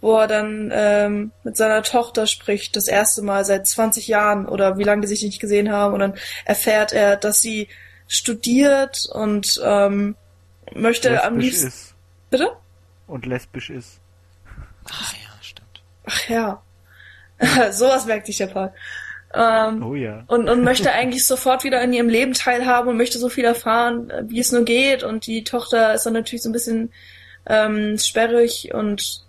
[0.00, 4.78] wo er dann ähm, mit seiner Tochter spricht, das erste Mal seit 20 Jahren oder
[4.78, 5.94] wie lange die sich nicht gesehen haben.
[5.94, 6.14] Und dann
[6.44, 7.68] erfährt er, dass sie
[8.06, 10.14] studiert und ähm,
[10.74, 11.68] möchte am lesbisch liebsten.
[11.68, 11.94] ist.
[12.30, 12.52] Bitte?
[13.06, 14.00] Und lesbisch ist.
[14.90, 15.82] Ah ja, stimmt.
[16.06, 16.62] Ach ja.
[17.72, 18.72] Sowas merkt sich der Paul.
[19.34, 20.22] Ähm, Oh ja.
[20.28, 24.12] und, und möchte eigentlich sofort wieder in ihrem Leben teilhaben und möchte so viel erfahren,
[24.28, 25.02] wie es nur geht.
[25.02, 26.92] Und die Tochter ist dann natürlich so ein bisschen
[27.46, 29.24] ähm, sperrig und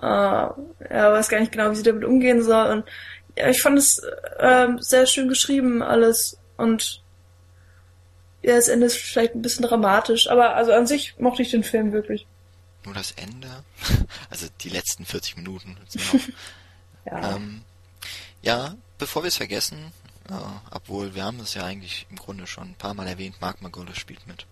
[0.00, 0.54] äh, ja,
[0.90, 2.66] weiß gar nicht genau, wie sie damit umgehen soll.
[2.70, 2.84] Und
[3.36, 4.02] ja, ich fand es
[4.38, 7.02] ähm, sehr schön geschrieben alles und
[8.42, 11.64] ja, das Ende ist vielleicht ein bisschen dramatisch, aber also an sich mochte ich den
[11.64, 12.26] Film wirklich.
[12.84, 13.48] Nur das Ende,
[14.30, 15.76] also die letzten 40 Minuten.
[17.08, 17.36] Ja.
[17.36, 17.62] ähm,
[18.42, 19.92] ja, bevor wir es vergessen,
[20.28, 20.32] äh,
[20.72, 23.96] obwohl wir haben es ja eigentlich im Grunde schon ein paar Mal erwähnt, Mark Margolis
[23.96, 24.44] spielt mit.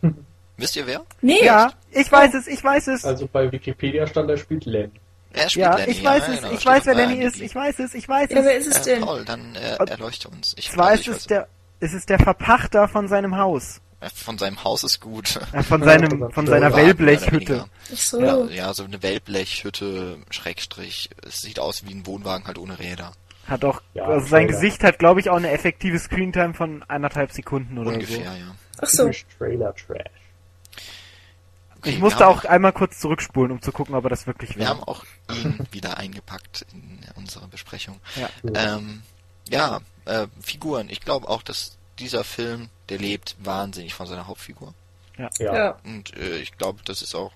[0.58, 1.04] Wisst ihr wer?
[1.22, 3.04] nee, Ja, ich weiß es, ich weiß es.
[3.04, 4.92] Also bei Wikipedia stand, er spielt Len.
[5.32, 7.54] Er spielt ja, Lenny, ich weiß ja, es, genau, ich weiß, wer Lenny ist, ich
[7.54, 8.66] weiß es, ich weiß ja, wer es.
[8.66, 9.04] ist es Äh, denn?
[9.04, 10.54] Paul, dann äh, erleuchte uns.
[10.58, 11.48] Ich, Zwar ist es der,
[11.80, 13.80] es ist der Verpachter von seinem Haus.
[14.00, 15.38] äh, von seinem Haus ist gut.
[15.52, 17.66] Äh, Von Ja, seinem, von von seiner Wellblechhütte.
[17.92, 18.20] so.
[18.20, 21.10] Ja, ja, so eine Wellblechhütte, Schrägstrich.
[21.26, 23.12] Es sieht aus wie ein Wohnwagen halt ohne Räder.
[23.46, 24.60] Hat auch, Ja, also sein Trailer.
[24.60, 28.54] Gesicht hat, glaube ich, auch eine effektive Screentime von anderthalb Sekunden oder Ungefähr, ja.
[28.80, 29.10] Ach so.
[29.38, 30.04] Trailer Trash.
[31.78, 34.56] Okay, ich wir musste auch einmal kurz zurückspulen, um zu gucken, ob er das wirklich
[34.56, 34.68] Wir war.
[34.70, 38.00] haben auch ihn wieder eingepackt in unsere Besprechung.
[38.16, 38.28] Ja.
[38.54, 39.02] Ähm,
[39.48, 40.88] ja, äh, Figuren.
[40.90, 44.74] Ich glaube auch, dass dieser Film, der lebt wahnsinnig von seiner Hauptfigur.
[45.16, 45.28] ja.
[45.38, 45.78] Ja.
[45.84, 47.32] Und äh, ich glaube, das ist auch,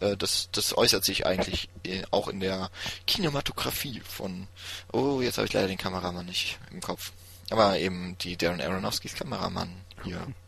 [0.00, 2.70] äh, das, das äußert sich eigentlich äh, auch in der
[3.06, 4.48] Kinematografie von,
[4.92, 7.12] oh, jetzt habe ich leider den Kameramann nicht im Kopf.
[7.50, 9.70] Aber eben die Darren Aronofskis Kameramann
[10.04, 10.20] hier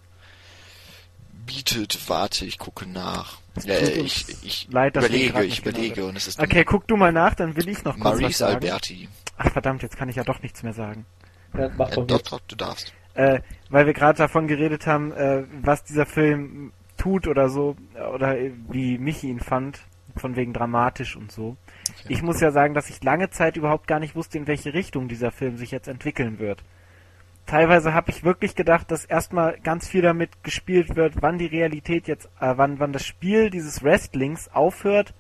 [1.47, 3.39] bietet, warte, ich gucke nach.
[3.65, 6.87] Ja, tut ich, ich leid, überlege, ich nicht genau überlege und es ist Okay, guck
[6.87, 8.55] du mal nach, dann will ich noch kurz was Maurice sagen.
[8.55, 9.09] Alberti.
[9.37, 11.05] Ach verdammt, jetzt kann ich ja doch nichts mehr sagen.
[11.57, 12.33] Ja, mach Äh, doch doch, jetzt.
[12.33, 12.93] doch, du darfst.
[13.15, 17.77] Äh, weil wir gerade davon geredet haben, äh, was dieser Film tut oder so,
[18.15, 19.81] oder äh, wie Michi ihn fand,
[20.17, 21.57] von wegen dramatisch und so.
[21.89, 22.07] Okay.
[22.09, 25.09] Ich muss ja sagen, dass ich lange Zeit überhaupt gar nicht wusste, in welche Richtung
[25.09, 26.63] dieser Film sich jetzt entwickeln wird.
[27.51, 32.07] Teilweise habe ich wirklich gedacht, dass erstmal ganz viel damit gespielt wird, wann die Realität
[32.07, 35.15] jetzt, äh, wann, wann das Spiel dieses Wrestlings aufhört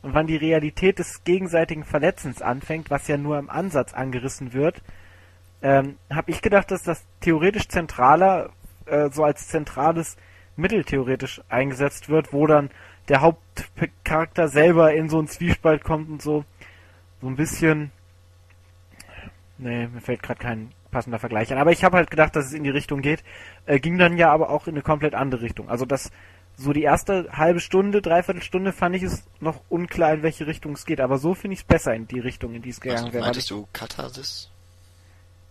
[0.00, 4.82] und wann die Realität des gegenseitigen Verletzens anfängt, was ja nur im Ansatz angerissen wird.
[5.60, 8.48] Ähm, habe ich gedacht, dass das theoretisch zentraler,
[8.86, 10.16] äh, so als zentrales
[10.56, 12.70] Mittel theoretisch eingesetzt wird, wo dann
[13.08, 16.46] der Hauptcharakter selber in so einen Zwiespalt kommt und so,
[17.20, 17.92] so ein bisschen.
[19.58, 21.58] Nee, mir fällt gerade kein passender Vergleich an.
[21.58, 23.22] Aber ich habe halt gedacht, dass es in die Richtung geht.
[23.66, 25.68] Äh, ging dann ja aber auch in eine komplett andere Richtung.
[25.68, 26.10] Also das
[26.56, 30.72] so die erste halbe Stunde, dreiviertel Stunde fand ich es noch unklar, in welche Richtung
[30.74, 31.00] es geht.
[31.00, 33.22] Aber so finde ich es besser in die Richtung, in die es gegangen Also, wäre.
[33.22, 34.50] weil meintest du Katharsis?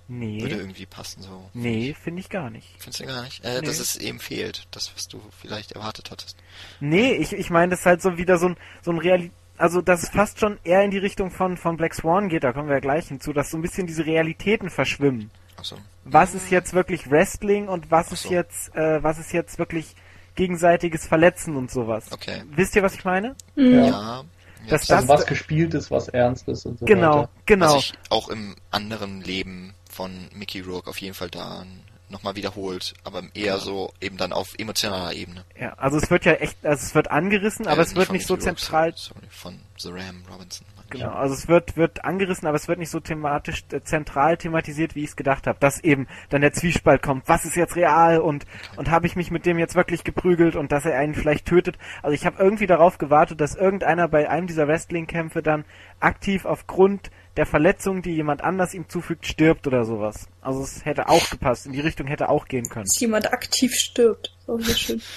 [0.07, 1.49] Würde Nee, irgendwie passen so.
[1.53, 2.67] nee, finde ich gar nicht.
[2.77, 3.43] Findest du gar nicht?
[3.45, 3.67] Äh, Nee.
[3.67, 4.67] Dass es eben fehlt.
[4.71, 6.37] Das, was du vielleicht erwartet hattest.
[6.81, 9.81] Nee, ich, ich meine, das ist halt so wieder so ein, so ein Reali also
[9.81, 12.67] dass es fast schon eher in die Richtung von, von Black Swan geht, da kommen
[12.67, 15.31] wir ja gleich hinzu, dass so ein bisschen diese Realitäten verschwimmen.
[15.57, 15.77] Achso.
[16.05, 18.31] Was ist jetzt wirklich Wrestling und was Ach ist so.
[18.31, 19.95] jetzt, äh, was ist jetzt wirklich
[20.35, 22.11] gegenseitiges Verletzen und sowas.
[22.11, 22.41] Okay.
[22.55, 23.35] Wisst ihr, was ich meine?
[23.55, 23.83] Mhm.
[23.85, 24.23] Ja.
[24.67, 27.29] Das- jetzt, Also das- was gespielt ist, was ernst ist und so Genau, weiter.
[27.45, 27.65] genau.
[27.67, 31.65] Was sich auch im anderen Leben von Mickey Rourke auf jeden Fall da
[32.13, 35.43] nochmal wiederholt, aber eher so eben dann auf emotionaler Ebene.
[35.59, 38.25] Ja, also es wird ja echt, also es wird angerissen, aber Äh, es wird nicht
[38.25, 40.65] so zentral Sorry, von The Ram Robinson.
[40.89, 44.93] Genau, also es wird, wird angerissen, aber es wird nicht so thematisch, äh, zentral thematisiert,
[44.93, 45.57] wie ich es gedacht habe.
[45.59, 48.45] Dass eben dann der Zwiespalt kommt, was ist jetzt real und,
[48.75, 51.79] und habe ich mich mit dem jetzt wirklich geprügelt und dass er einen vielleicht tötet.
[52.03, 55.65] Also ich habe irgendwie darauf gewartet, dass irgendeiner bei einem dieser Wrestling-Kämpfe dann
[55.99, 60.27] aktiv aufgrund der Verletzung, die jemand anders ihm zufügt, stirbt oder sowas.
[60.41, 62.85] Also es hätte auch gepasst, in die Richtung hätte auch gehen können.
[62.85, 64.35] Dass jemand aktiv stirbt.
[64.39, 65.01] Ist auch sehr schön.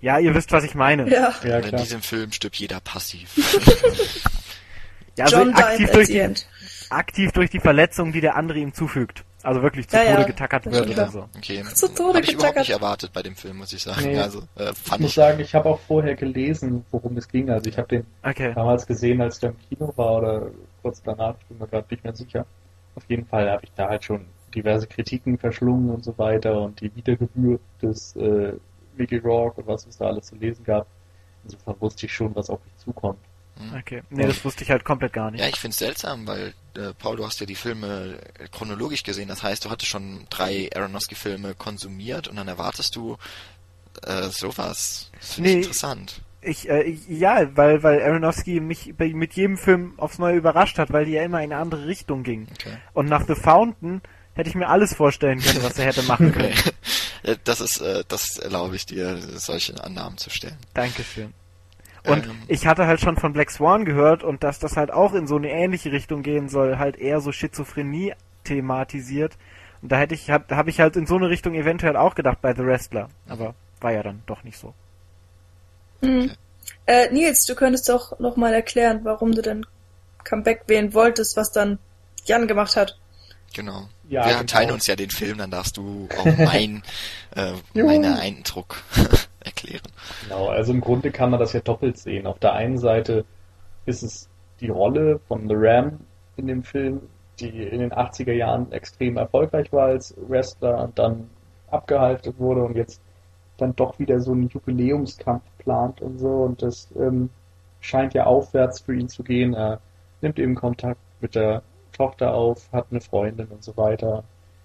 [0.00, 1.08] Ja, ihr wisst, was ich meine.
[1.08, 1.32] Ja.
[1.44, 1.80] Ja, Und in klar.
[1.80, 3.30] diesem Film stirbt jeder passiv.
[5.16, 6.34] Ja, also John aktiv durch die,
[6.90, 9.24] aktiv durch die Verletzung, die der andere ihm zufügt.
[9.44, 11.28] Also wirklich zu Ja, Tode ja, getackert wird oder so.
[11.36, 11.62] Okay.
[11.74, 12.56] Zu Tode Hab ich überhaupt getackert.
[12.58, 14.02] nicht erwartet bei dem Film, muss ich sagen.
[14.04, 14.18] Nee.
[14.18, 15.14] Also äh, Ich fand muss ich.
[15.16, 17.50] sagen, ich habe auch vorher gelesen, worum es ging.
[17.50, 18.52] Also ich habe den Okay.
[18.54, 20.46] damals gesehen, als der im Kino war oder
[20.82, 22.46] kurz danach, ich bin mir gerade nicht mehr sicher.
[22.94, 26.80] Auf jeden Fall habe ich da halt schon diverse Kritiken verschlungen und so weiter und
[26.80, 28.52] die Wiedergeburt des äh,
[28.96, 30.86] Mickey Rourke und was es da alles zu lesen gab.
[31.44, 33.18] Insofern wusste ich schon, was auf mich zukommt.
[33.78, 34.02] Okay.
[34.10, 35.40] Nee, das wusste ich halt komplett gar nicht.
[35.40, 39.28] Ja, ich find's seltsam, weil äh, Paul, du hast ja die Filme äh, chronologisch gesehen.
[39.28, 43.18] Das heißt, du hattest schon drei Aronofsky-Filme konsumiert und dann erwartest du
[44.06, 45.10] äh, sowas.
[45.20, 45.56] Das finde Nee.
[45.58, 46.22] ich interessant.
[46.40, 50.78] Ich, äh, ich- ja, weil, weil Aronofsky mich bei, mit jedem Film aufs Neue überrascht
[50.78, 52.48] hat, weil die ja immer in eine andere Richtung ging.
[52.52, 52.78] Okay.
[52.94, 54.00] Und nach The Fountain
[54.34, 56.52] hätte ich mir alles vorstellen können, was er hätte machen können.
[56.58, 56.72] Okay.
[57.44, 60.56] Das ist, äh, das erlaube ich dir, solche Annahmen zu stellen.
[60.74, 61.32] Dankeschön.
[62.06, 62.42] Und Ähm.
[62.48, 65.36] ich hatte halt schon von Black Swan gehört und dass das halt auch in so
[65.36, 69.36] eine ähnliche Richtung gehen soll, halt eher so Schizophrenie thematisiert.
[69.82, 72.40] Und da hätte ich, hab, habe ich halt in so eine Richtung eventuell auch gedacht
[72.40, 73.08] bei The Wrestler.
[73.28, 74.74] Aber war ja dann doch nicht so.
[76.02, 76.32] Mhm.
[76.86, 79.66] Äh, Nils, du könntest doch noch mal erklären, warum du denn
[80.24, 81.78] Comeback wählen wolltest, was dann
[82.24, 82.98] Jan gemacht hat.
[83.54, 83.88] Genau.
[84.08, 84.44] Ja, Wir genau.
[84.44, 86.82] teilen uns ja den Film, dann darfst du auch mein,
[87.36, 87.86] äh, Juhu.
[87.86, 88.82] meinen Eindruck
[89.44, 89.82] erklären.
[90.22, 92.26] Genau, also im Grunde kann man das ja doppelt sehen.
[92.26, 93.24] Auf der einen Seite
[93.86, 94.28] ist es
[94.60, 96.00] die Rolle von The Ram
[96.36, 97.02] in dem Film,
[97.40, 101.30] die in den 80er Jahren extrem erfolgreich war als Wrestler und dann
[101.70, 103.00] abgehalten wurde und jetzt
[103.56, 107.30] dann doch wieder so einen Jubiläumskampf plant und so und das ähm,
[107.80, 109.54] scheint ja aufwärts für ihn zu gehen.
[109.54, 109.80] Er
[110.20, 111.62] nimmt eben Kontakt mit der
[111.92, 114.24] Tochter auf, hat eine Freundin und so weiter.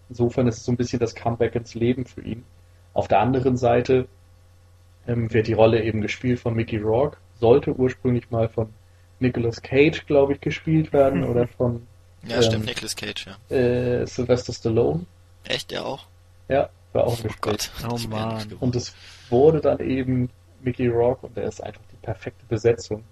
[0.09, 2.45] Insofern ist es so ein bisschen das Comeback ins Leben für ihn.
[2.93, 4.07] Auf der anderen Seite
[5.07, 8.73] ähm, wird die Rolle eben gespielt von Mickey Rourke, sollte ursprünglich mal von
[9.19, 11.87] Nicolas Cage, glaube ich, gespielt werden oder von
[12.23, 12.41] Ja, Ähm.
[12.41, 13.55] stimmt, Nicolas Cage, ja.
[13.55, 15.05] äh, Sylvester Stallone.
[15.43, 16.05] Echt, der auch?
[16.49, 17.41] Ja, war auch ein Oh Gespräch.
[17.41, 17.71] Gott.
[17.89, 18.53] Oh ja Mann.
[18.59, 18.93] Und es
[19.29, 20.29] wurde dann eben
[20.61, 23.03] Mickey Rock und er ist einfach die perfekte Besetzung.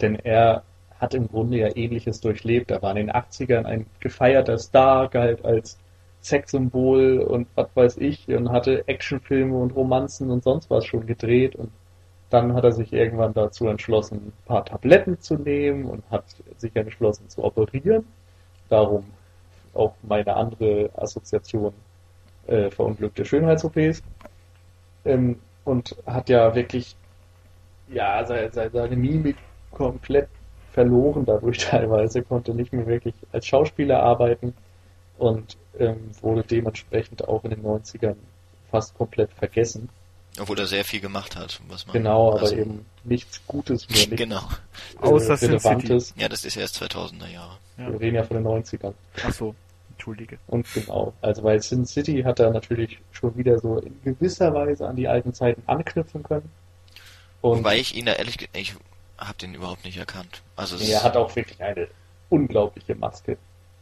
[0.00, 0.62] Denn er
[1.00, 2.70] hat im Grunde ja ähnliches durchlebt.
[2.70, 5.78] Er war in den 80ern ein gefeierter Star, galt als
[6.28, 11.56] Sexsymbol und was weiß ich und hatte Actionfilme und Romanzen und sonst was schon gedreht
[11.56, 11.70] und
[12.30, 16.24] dann hat er sich irgendwann dazu entschlossen, ein paar Tabletten zu nehmen und hat
[16.58, 18.04] sich entschlossen zu operieren.
[18.68, 19.04] Darum
[19.72, 21.72] auch meine andere Assoziation
[22.46, 24.02] äh, verunglückte Schönheits-OPs.
[25.04, 26.96] Ähm, und hat ja wirklich
[27.88, 29.36] ja seine, seine Mimik
[29.70, 30.28] komplett
[30.72, 34.54] verloren dadurch teilweise, konnte nicht mehr wirklich als Schauspieler arbeiten
[35.18, 38.16] und ähm, wurde dementsprechend auch in den 90ern
[38.70, 39.88] fast komplett vergessen.
[40.40, 41.94] Obwohl er sehr viel gemacht hat, was man.
[41.94, 44.48] Genau, aber also, eben nichts Gutes mehr, nichts genau.
[45.02, 46.14] Äh, Außer Relevantes.
[46.16, 47.58] Ja, das ist erst 2000er Jahre.
[47.76, 47.90] Ja.
[47.90, 48.94] Wir reden ja von den 90ern.
[49.24, 49.54] Ach so,
[49.90, 50.38] entschuldige.
[50.46, 54.86] Und genau, also weil Sin City hat er natürlich schon wieder so in gewisser Weise
[54.86, 56.50] an die alten Zeiten anknüpfen können.
[57.40, 58.74] Und Wobei ich ihn da ehrlich gesagt, ich
[59.16, 60.42] habe den überhaupt nicht erkannt.
[60.56, 61.88] Also er hat auch wirklich eine
[62.28, 63.38] unglaubliche Maske.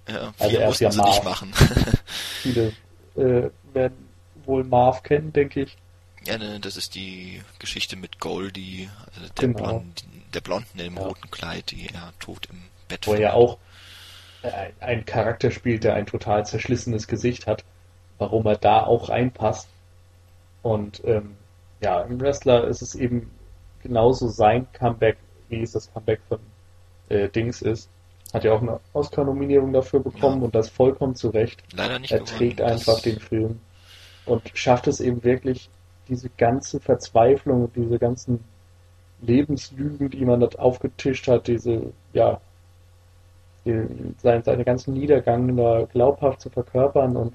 [0.08, 1.08] Ja, also er ist ja Marv.
[1.08, 1.52] Nicht machen.
[2.42, 2.72] Viele
[3.16, 4.08] äh, werden
[4.44, 5.76] wohl Marv kennen, denke ich.
[6.24, 9.62] Ja, ne, das ist die Geschichte mit Goldie, also der, genau.
[9.62, 10.04] Blond,
[10.34, 11.02] der Blonden im ja.
[11.02, 13.58] roten Kleid, die er tot im Bett Wo er ja auch
[14.42, 17.64] äh, ein Charakter spielt, der ein total zerschlissenes Gesicht hat,
[18.18, 19.68] warum er da auch reinpasst.
[20.62, 21.36] Und ähm,
[21.80, 23.30] ja, im Wrestler ist es eben
[23.82, 26.40] genauso sein Comeback, wie es das Comeback von
[27.08, 27.88] äh, Dings ist.
[28.32, 30.46] Hat ja auch eine Oscar-Nominierung dafür bekommen ja.
[30.46, 31.62] und das vollkommen zu Recht.
[31.74, 32.12] Leider nicht.
[32.12, 33.60] Er trägt einfach den Film
[34.26, 35.70] und schafft es eben wirklich,
[36.08, 38.44] diese ganze Verzweiflung und diese ganzen
[39.22, 42.40] Lebenslügen, die man dort aufgetischt hat, diese, ja,
[43.64, 47.34] die, seine, seine ganzen Niedergang da glaubhaft zu verkörpern und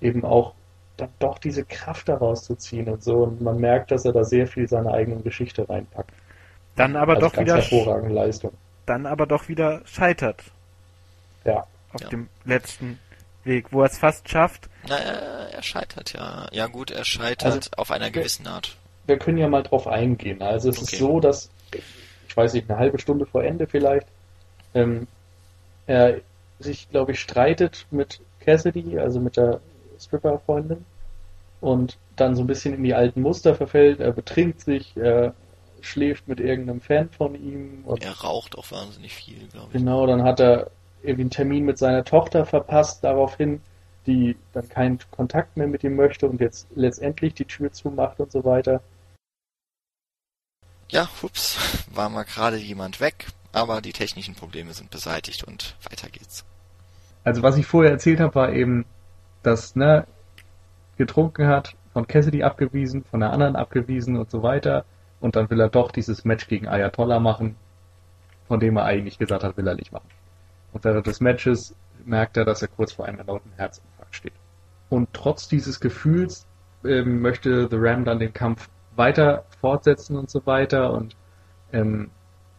[0.00, 0.54] eben auch
[0.96, 3.18] dann doch diese Kraft daraus zu ziehen und so.
[3.24, 6.12] Und man merkt, dass er da sehr viel seine eigene Geschichte reinpackt.
[6.76, 8.52] Dann aber also doch wieder hervorragende Leistung.
[8.88, 10.42] Dann aber doch wieder scheitert.
[11.44, 11.66] Ja.
[11.92, 12.08] Auf ja.
[12.08, 12.98] dem letzten
[13.44, 14.70] Weg, wo er es fast schafft.
[14.88, 16.48] Na, er scheitert ja.
[16.52, 18.76] Ja gut, er scheitert also, auf einer gewissen Art.
[19.06, 20.40] Wir können ja mal drauf eingehen.
[20.40, 20.84] Also es okay.
[20.84, 21.50] ist so, dass,
[22.28, 24.06] ich weiß nicht, eine halbe Stunde vor Ende vielleicht,
[24.74, 25.06] ähm,
[25.86, 26.20] er
[26.58, 29.60] sich, glaube ich, streitet mit Cassidy, also mit der
[30.00, 30.84] Stripper-Freundin,
[31.60, 34.00] und dann so ein bisschen in die alten Muster verfällt.
[34.00, 35.34] Er betrinkt sich, er
[35.80, 37.84] schläft mit irgendeinem Fan von ihm.
[38.00, 39.72] er raucht auch wahnsinnig viel, glaube ich.
[39.74, 40.70] Genau, dann hat er
[41.02, 43.60] irgendwie einen Termin mit seiner Tochter verpasst daraufhin,
[44.06, 48.32] die dann keinen Kontakt mehr mit ihm möchte und jetzt letztendlich die Tür zumacht und
[48.32, 48.82] so weiter.
[50.90, 51.58] Ja, hups,
[51.92, 56.44] war mal gerade jemand weg, aber die technischen Probleme sind beseitigt und weiter geht's.
[57.24, 58.86] Also was ich vorher erzählt habe, war eben,
[59.42, 60.06] dass ne
[60.96, 64.84] getrunken hat, von Cassidy abgewiesen, von der anderen abgewiesen und so weiter
[65.20, 67.56] und dann will er doch dieses Match gegen Ayatollah machen,
[68.46, 70.08] von dem er eigentlich gesagt hat, will er nicht machen.
[70.72, 74.32] Und während des Matches merkt er, dass er kurz vor einem erneuten Herzinfarkt steht.
[74.88, 76.46] Und trotz dieses Gefühls
[76.84, 80.92] ähm, möchte The Ram dann den Kampf weiter fortsetzen und so weiter.
[80.92, 81.16] Und
[81.72, 82.10] ähm,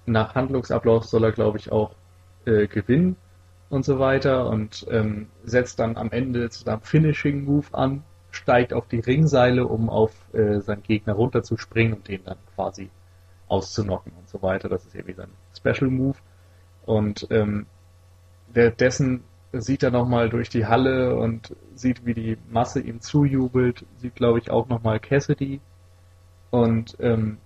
[0.05, 1.95] nach Handlungsablauf soll er, glaube ich, auch
[2.45, 3.15] äh, gewinnen
[3.69, 4.47] und so weiter.
[4.47, 8.03] Und ähm, setzt dann am Ende zu seinem Finishing Move an,
[8.39, 12.89] steigt auf die Ringseile, um auf äh, seinen Gegner runterzuspringen und den dann quasi
[13.47, 14.69] auszunocken und so weiter.
[14.69, 16.17] Das ist irgendwie sein Special Move.
[16.85, 17.65] Und ähm,
[18.53, 24.15] währenddessen sieht er nochmal durch die Halle und sieht, wie die Masse ihm zujubelt, sieht,
[24.15, 25.59] glaube ich, auch nochmal Cassidy.
[26.51, 27.37] Und, ähm,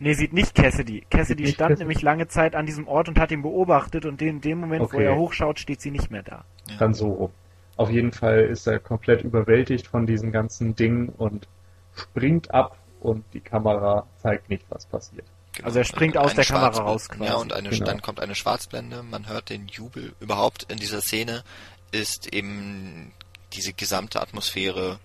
[0.00, 1.06] Nee, sieht nicht Cassidy.
[1.08, 1.78] Cassidy stand Cassidy?
[1.78, 4.96] nämlich lange Zeit an diesem Ort und hat ihn beobachtet und in dem Moment, okay.
[4.96, 6.44] wo er hochschaut, steht sie nicht mehr da.
[6.68, 6.76] Ja.
[6.78, 7.30] Dann so rum.
[7.76, 11.48] Auf jeden Fall ist er komplett überwältigt von diesen ganzen Dingen und
[11.94, 15.26] springt ab und die Kamera zeigt nicht, was passiert.
[15.54, 15.66] Genau.
[15.66, 17.30] Also er springt aus der Kamera raus quasi.
[17.30, 17.84] Ja, und eine, genau.
[17.84, 20.14] dann kommt eine Schwarzblende, man hört den Jubel.
[20.20, 21.44] Überhaupt in dieser Szene
[21.92, 23.12] ist eben
[23.52, 24.98] diese gesamte Atmosphäre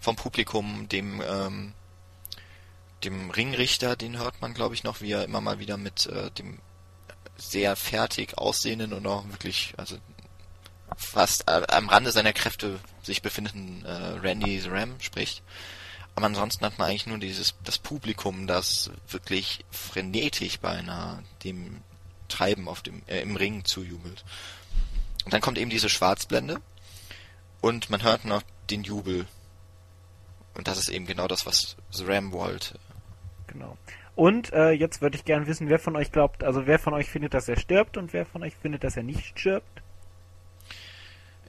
[0.00, 1.72] vom Publikum, dem ähm,
[3.04, 6.30] dem Ringrichter, den hört man, glaube ich, noch, wie er immer mal wieder mit äh,
[6.30, 6.58] dem
[7.36, 9.96] sehr fertig aussehenden und auch wirklich, also
[10.96, 15.42] fast äh, am Rande seiner Kräfte sich befindenden äh, Randy Ram spricht.
[16.14, 21.82] Aber ansonsten hat man eigentlich nur dieses das Publikum, das wirklich frenetisch beinahe dem
[22.28, 24.24] Treiben auf dem äh, im Ring zujubelt.
[25.24, 26.60] Und dann kommt eben diese Schwarzblende
[27.60, 29.26] und man hört noch den Jubel.
[30.54, 32.78] Und das ist eben genau das, was The Ram wollte.
[33.48, 33.76] Genau.
[34.14, 37.08] Und äh, jetzt würde ich gern wissen, wer von euch glaubt, also wer von euch
[37.08, 39.82] findet, dass er stirbt und wer von euch findet, dass er nicht stirbt?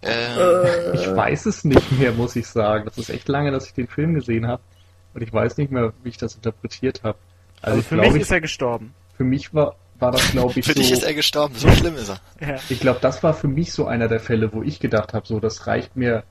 [0.02, 2.86] Äh, ich weiß es nicht mehr, muss ich sagen.
[2.86, 4.62] Das ist echt lange, dass ich den Film gesehen habe.
[5.14, 7.18] Und ich weiß nicht mehr, wie ich das interpretiert habe.
[7.62, 8.94] Also, also für mich ich, ist er gestorben.
[9.16, 10.80] Für mich war, war das, glaube ich, Für so...
[10.80, 12.48] dich ist er gestorben, so schlimm ist er.
[12.48, 12.60] Ja.
[12.70, 15.40] Ich glaube, das war für mich so einer der Fälle, wo ich gedacht habe, so,
[15.40, 16.24] das reicht mir,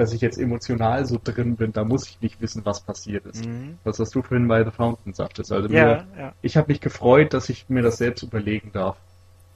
[0.00, 3.44] dass ich jetzt emotional so drin bin, da muss ich nicht wissen, was passiert ist.
[3.44, 3.76] Mhm.
[3.84, 5.52] Das, was du vorhin bei The Fountain sagtest.
[5.52, 6.32] Also ja, mir, ja.
[6.40, 8.96] ich habe mich gefreut, dass ich mir das selbst überlegen darf.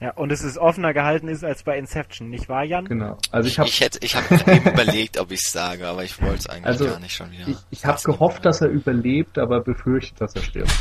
[0.05, 2.84] Ja, und es ist offener gehalten ist als bei Inception, nicht wahr, Jan?
[2.84, 3.16] Genau.
[3.30, 6.20] Also ich habe ich, hätte ich habe eben überlegt, ob ich es sage, aber ich
[6.20, 7.48] wollte es eigentlich also gar nicht schon wieder.
[7.48, 10.74] Ich, ich habe gehofft, dass er überlebt, aber befürchtet, dass er stirbt.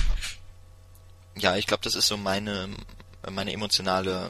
[1.37, 2.67] Ja, ich glaube, das ist so meine
[3.31, 4.29] meine emotionale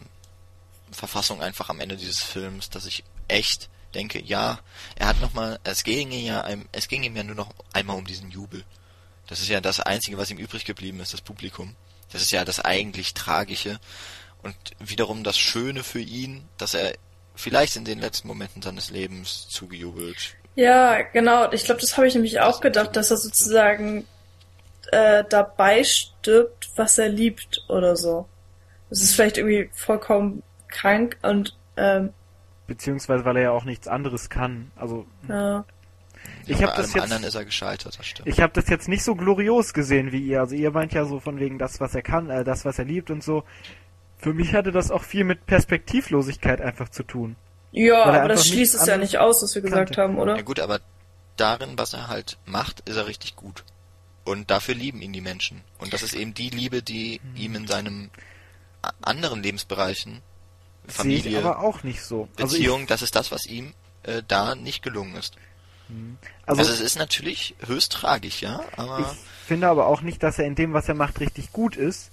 [0.91, 4.59] Verfassung einfach am Ende dieses Films, dass ich echt denke, ja,
[4.95, 7.97] er hat noch mal, es ging ihm ja, es ging ihm ja nur noch einmal
[7.97, 8.63] um diesen Jubel.
[9.25, 11.75] Das ist ja das Einzige, was ihm übrig geblieben ist, das Publikum.
[12.11, 13.79] Das ist ja das eigentlich Tragische
[14.43, 16.93] und wiederum das Schöne für ihn, dass er
[17.35, 20.35] vielleicht in den letzten Momenten seines Lebens zugejubelt.
[20.55, 21.51] Ja, genau.
[21.51, 24.05] Ich glaube, das habe ich nämlich auch gedacht, dass er sozusagen
[24.91, 28.27] äh, dabei stirbt, was er liebt oder so.
[28.89, 32.13] Das ist vielleicht irgendwie vollkommen krank und ähm,
[32.67, 34.71] beziehungsweise weil er ja auch nichts anderes kann.
[34.75, 35.65] Also ja.
[36.45, 37.03] Ich ja, habe das jetzt.
[37.03, 38.27] Anderen ist er gescheitert, das stimmt.
[38.27, 40.41] Ich habe das jetzt nicht so glorios gesehen wie ihr.
[40.41, 42.85] Also ihr meint ja so von wegen das, was er kann, äh, das, was er
[42.85, 43.43] liebt und so.
[44.23, 47.35] Für mich hatte das auch viel mit Perspektivlosigkeit einfach zu tun.
[47.73, 49.75] Ja, aber das schließt es ja nicht aus, was wir kannte.
[49.75, 50.37] gesagt haben, oder?
[50.37, 50.79] Ja gut, aber
[51.35, 53.65] darin, was er halt macht, ist er richtig gut.
[54.23, 55.61] Und dafür lieben ihn die Menschen.
[55.77, 57.35] Und das ist eben die Liebe, die hm.
[57.35, 58.11] ihm in seinem
[59.01, 60.21] anderen Lebensbereichen,
[60.87, 62.29] Familie, Sehe ich aber auch nicht so.
[62.37, 65.35] Also Beziehung, ich, das ist das, was ihm äh, da nicht gelungen ist.
[65.87, 66.17] Hm.
[66.45, 68.99] Also, also, es ist natürlich höchst tragisch, ja, aber...
[68.99, 72.09] Ich finde aber auch nicht, dass er in dem, was er macht, richtig gut ist,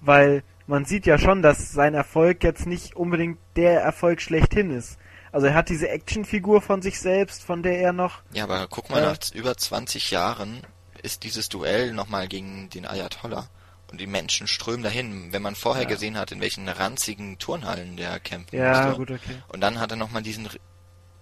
[0.00, 4.98] weil man sieht ja schon, dass sein Erfolg jetzt nicht unbedingt der Erfolg schlechthin ist.
[5.32, 8.22] Also er hat diese Actionfigur von sich selbst, von der er noch.
[8.32, 10.62] Ja, aber guck mal, äh, nach über 20 Jahren
[11.02, 13.48] ist dieses Duell nochmal gegen den Ayatollah.
[13.90, 15.32] Und die Menschen strömen dahin.
[15.32, 15.88] Wenn man vorher ja.
[15.88, 18.96] gesehen hat, in welchen ranzigen Turnhallen der kämpfen ja, musste.
[18.96, 19.42] Gut, okay.
[19.48, 20.48] Und dann hat er nochmal diesen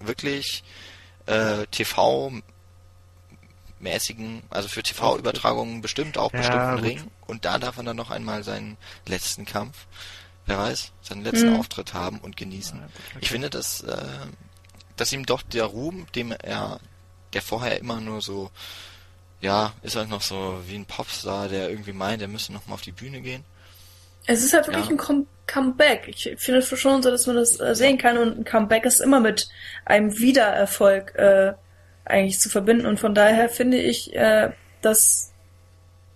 [0.00, 0.62] wirklich
[1.24, 2.32] äh, TV
[3.80, 7.10] mäßigen, also für TV-Übertragungen bestimmt auch ja, bestimmten Ring.
[7.26, 8.76] Und da darf er dann noch einmal seinen
[9.06, 9.86] letzten Kampf,
[10.46, 11.60] wer weiß, seinen letzten mhm.
[11.60, 12.78] Auftritt haben und genießen.
[12.78, 13.18] Ja, gut, okay.
[13.20, 13.96] Ich finde, dass, äh,
[14.96, 16.80] dass ihm doch der Ruhm, dem er,
[17.32, 18.50] der vorher immer nur so,
[19.40, 22.74] ja, ist halt noch so wie ein Popstar, der irgendwie meint, er müsste noch mal
[22.74, 23.44] auf die Bühne gehen.
[24.26, 24.90] Es ist halt wirklich ja.
[24.90, 26.06] ein Com Comeback.
[26.08, 29.00] Ich finde es schon so, dass man das äh, sehen kann und ein Comeback ist
[29.00, 29.48] immer mit
[29.86, 31.54] einem Wiedererfolg äh,
[32.08, 32.86] eigentlich zu verbinden.
[32.86, 34.50] Und von daher finde ich, äh,
[34.82, 35.32] dass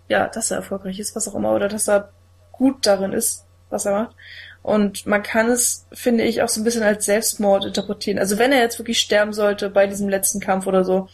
[0.08, 2.10] ja, dass er erfolgreich ist, was auch immer, oder dass er
[2.52, 4.16] gut darin ist, was er macht.
[4.62, 8.18] Und man kann es, finde ich, auch so ein bisschen als Selbstmord interpretieren.
[8.18, 11.08] Also wenn er jetzt wirklich sterben sollte bei diesem letzten Kampf oder so,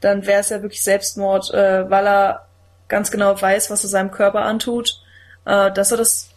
[0.00, 2.46] dann wäre es ja wirklich Selbstmord, äh, weil er
[2.88, 5.02] ganz genau weiß, was er seinem Körper antut,
[5.44, 6.30] äh, dass er das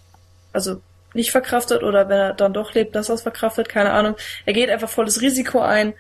[0.53, 0.81] also
[1.13, 4.15] nicht verkraftet oder wenn er dann doch lebt, dass er es verkraftet, keine Ahnung.
[4.45, 5.93] Er geht einfach volles Risiko ein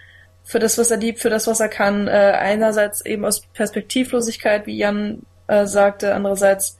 [0.47, 2.07] für das, was er liebt, für das, was er kann.
[2.07, 6.77] Äh, einerseits eben aus Perspektivlosigkeit, wie Jan äh, sagte, andererseits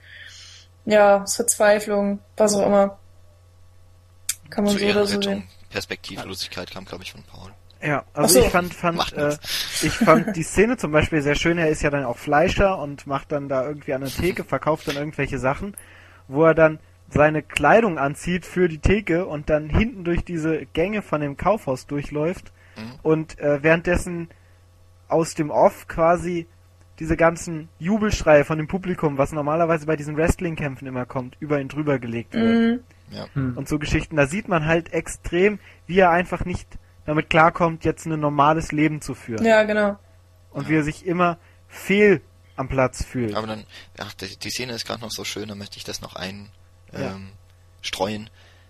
[0.86, 2.98] ja, aus Verzweiflung, was auch immer.
[4.50, 5.44] Kann man Zu so oder so sehen.
[5.70, 7.52] Perspektivlosigkeit kam, glaube ich, von Paul.
[7.84, 8.46] Ja, also so.
[8.46, 9.38] ich fand, fand äh,
[9.84, 11.58] ich fand die Szene zum Beispiel sehr schön.
[11.58, 14.88] Er ist ja dann auch Fleischer und macht dann da irgendwie an der Theke, verkauft
[14.88, 15.76] dann irgendwelche Sachen,
[16.30, 21.02] wo er dann seine Kleidung anzieht für die Theke und dann hinten durch diese Gänge
[21.02, 23.00] von dem Kaufhaus durchläuft Mhm.
[23.04, 24.30] Und äh, währenddessen
[25.08, 26.48] aus dem Off quasi
[27.00, 31.68] diese ganzen Jubelschreie von dem Publikum, was normalerweise bei diesen Wrestling-Kämpfen immer kommt, über ihn
[31.68, 32.56] drüber gelegt wird.
[32.56, 32.80] Mhm.
[33.12, 33.28] Ja.
[33.36, 33.58] Mhm.
[33.58, 36.68] Und so Geschichten, da sieht man halt extrem, wie er einfach nicht
[37.06, 39.46] damit klarkommt, jetzt ein normales Leben zu führen.
[39.46, 39.98] Ja, genau.
[40.52, 40.70] Und ja.
[40.70, 42.22] wie er sich immer fehl
[42.56, 43.36] am Platz fühlt.
[43.36, 43.64] Aber dann,
[44.00, 46.50] ach, die, die Szene ist gerade noch so schön, da möchte ich das noch einstreuen.
[48.24, 48.30] Ähm,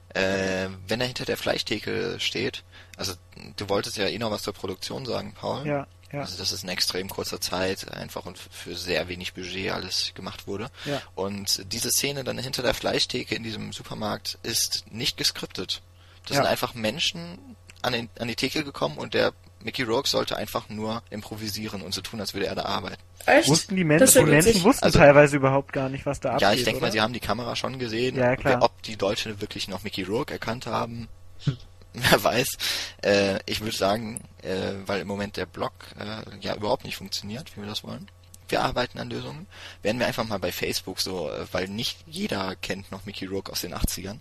[0.10, 2.64] äh, wenn er hinter der Fleischtheke steht,
[2.96, 3.14] also
[3.56, 5.66] du wolltest ja eh noch was zur Produktion sagen, Paul.
[5.66, 6.22] Ja, ja.
[6.22, 10.48] Also dass es in extrem kurzer Zeit einfach und für sehr wenig Budget alles gemacht
[10.48, 10.70] wurde.
[10.86, 11.02] Ja.
[11.16, 15.82] Und diese Szene dann hinter der Fleischtheke in diesem Supermarkt ist nicht geskriptet.
[16.26, 16.44] Das ja.
[16.44, 19.34] sind einfach Menschen an, den, an die Theke gekommen und der
[19.64, 23.02] Mickey Rourke sollte einfach nur improvisieren und so tun, als würde er da arbeiten.
[23.26, 23.50] Echt?
[23.50, 26.42] Wussten die Menschen, die Menschen wussten also, teilweise überhaupt gar nicht, was da abgeht.
[26.42, 28.16] Ja, ich denke mal, sie haben die Kamera schon gesehen.
[28.16, 28.62] Ja, klar.
[28.62, 31.08] Ob die Deutschen wirklich noch Mickey Rourke erkannt haben,
[31.94, 32.58] wer weiß.
[33.04, 37.56] Äh, ich würde sagen, äh, weil im Moment der Blog äh, ja überhaupt nicht funktioniert,
[37.56, 38.10] wie wir das wollen.
[38.50, 39.48] Wir arbeiten an Lösungen.
[39.82, 43.52] Werden wir einfach mal bei Facebook so, äh, weil nicht jeder kennt noch Mickey Rourke
[43.52, 44.20] aus den 80ern.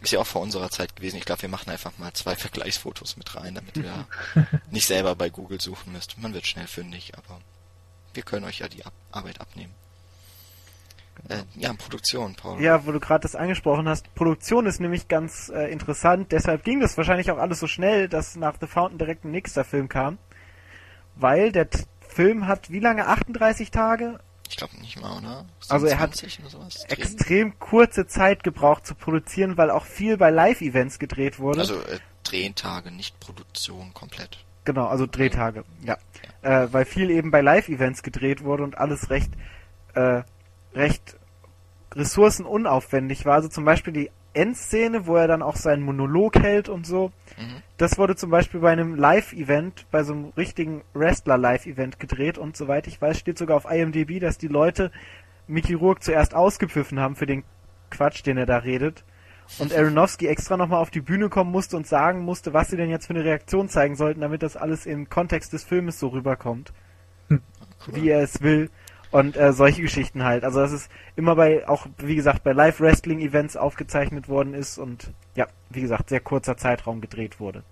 [0.00, 1.16] Ist ja auch vor unserer Zeit gewesen.
[1.16, 4.06] Ich glaube, wir machen einfach mal zwei Vergleichsfotos mit rein, damit wir
[4.70, 6.18] nicht selber bei Google suchen müsst.
[6.18, 7.40] Man wird schnell fündig, aber
[8.12, 9.74] wir können euch ja die Ab Arbeit abnehmen.
[11.28, 12.60] Äh, ja, Produktion, Paul.
[12.60, 14.14] Ja, wo du gerade das angesprochen hast.
[14.14, 16.32] Produktion ist nämlich ganz äh, interessant.
[16.32, 19.64] Deshalb ging das wahrscheinlich auch alles so schnell, dass nach The Fountain direkt ein nächster
[19.64, 20.18] Film kam.
[21.16, 21.84] Weil der T
[22.14, 23.08] Film hat wie lange?
[23.08, 24.20] 38 Tage?
[24.54, 25.46] Ich glaube nicht mal, oder?
[25.68, 26.22] Also er hat
[26.88, 31.58] extrem kurze Zeit gebraucht zu produzieren, weil auch viel bei Live-Events gedreht wurde.
[31.58, 34.44] Also äh, Drehtage, nicht Produktion komplett.
[34.64, 35.98] Genau, also Drehtage, ja.
[36.44, 36.62] ja.
[36.62, 39.32] Äh, weil viel eben bei Live-Events gedreht wurde und alles recht,
[39.94, 40.22] äh,
[40.72, 41.16] recht
[41.96, 43.34] ressourcenunaufwendig war.
[43.34, 47.12] Also zum Beispiel die Endszene, wo er dann auch seinen Monolog hält und so.
[47.38, 47.62] Mhm.
[47.76, 52.86] Das wurde zum Beispiel bei einem Live-Event, bei so einem richtigen Wrestler-Live-Event gedreht und soweit
[52.86, 54.90] ich weiß, steht sogar auf IMDb, dass die Leute
[55.46, 57.44] Mickey Rourke zuerst ausgepfiffen haben für den
[57.90, 59.04] Quatsch, den er da redet.
[59.58, 62.88] Und Aronofsky extra nochmal auf die Bühne kommen musste und sagen musste, was sie denn
[62.88, 66.72] jetzt für eine Reaktion zeigen sollten, damit das alles im Kontext des Filmes so rüberkommt.
[67.28, 67.42] Hm.
[67.86, 67.94] Cool.
[67.94, 68.70] Wie er es will.
[69.14, 70.42] Und äh, solche Geschichten halt.
[70.42, 75.46] Also dass es immer bei, auch wie gesagt, bei Live-Wrestling-Events aufgezeichnet worden ist und ja,
[75.70, 77.62] wie gesagt, sehr kurzer Zeitraum gedreht wurde.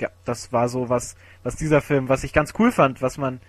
[0.00, 1.14] Ja, das war so was,
[1.44, 3.40] was dieser Film, was ich ganz cool fand, was man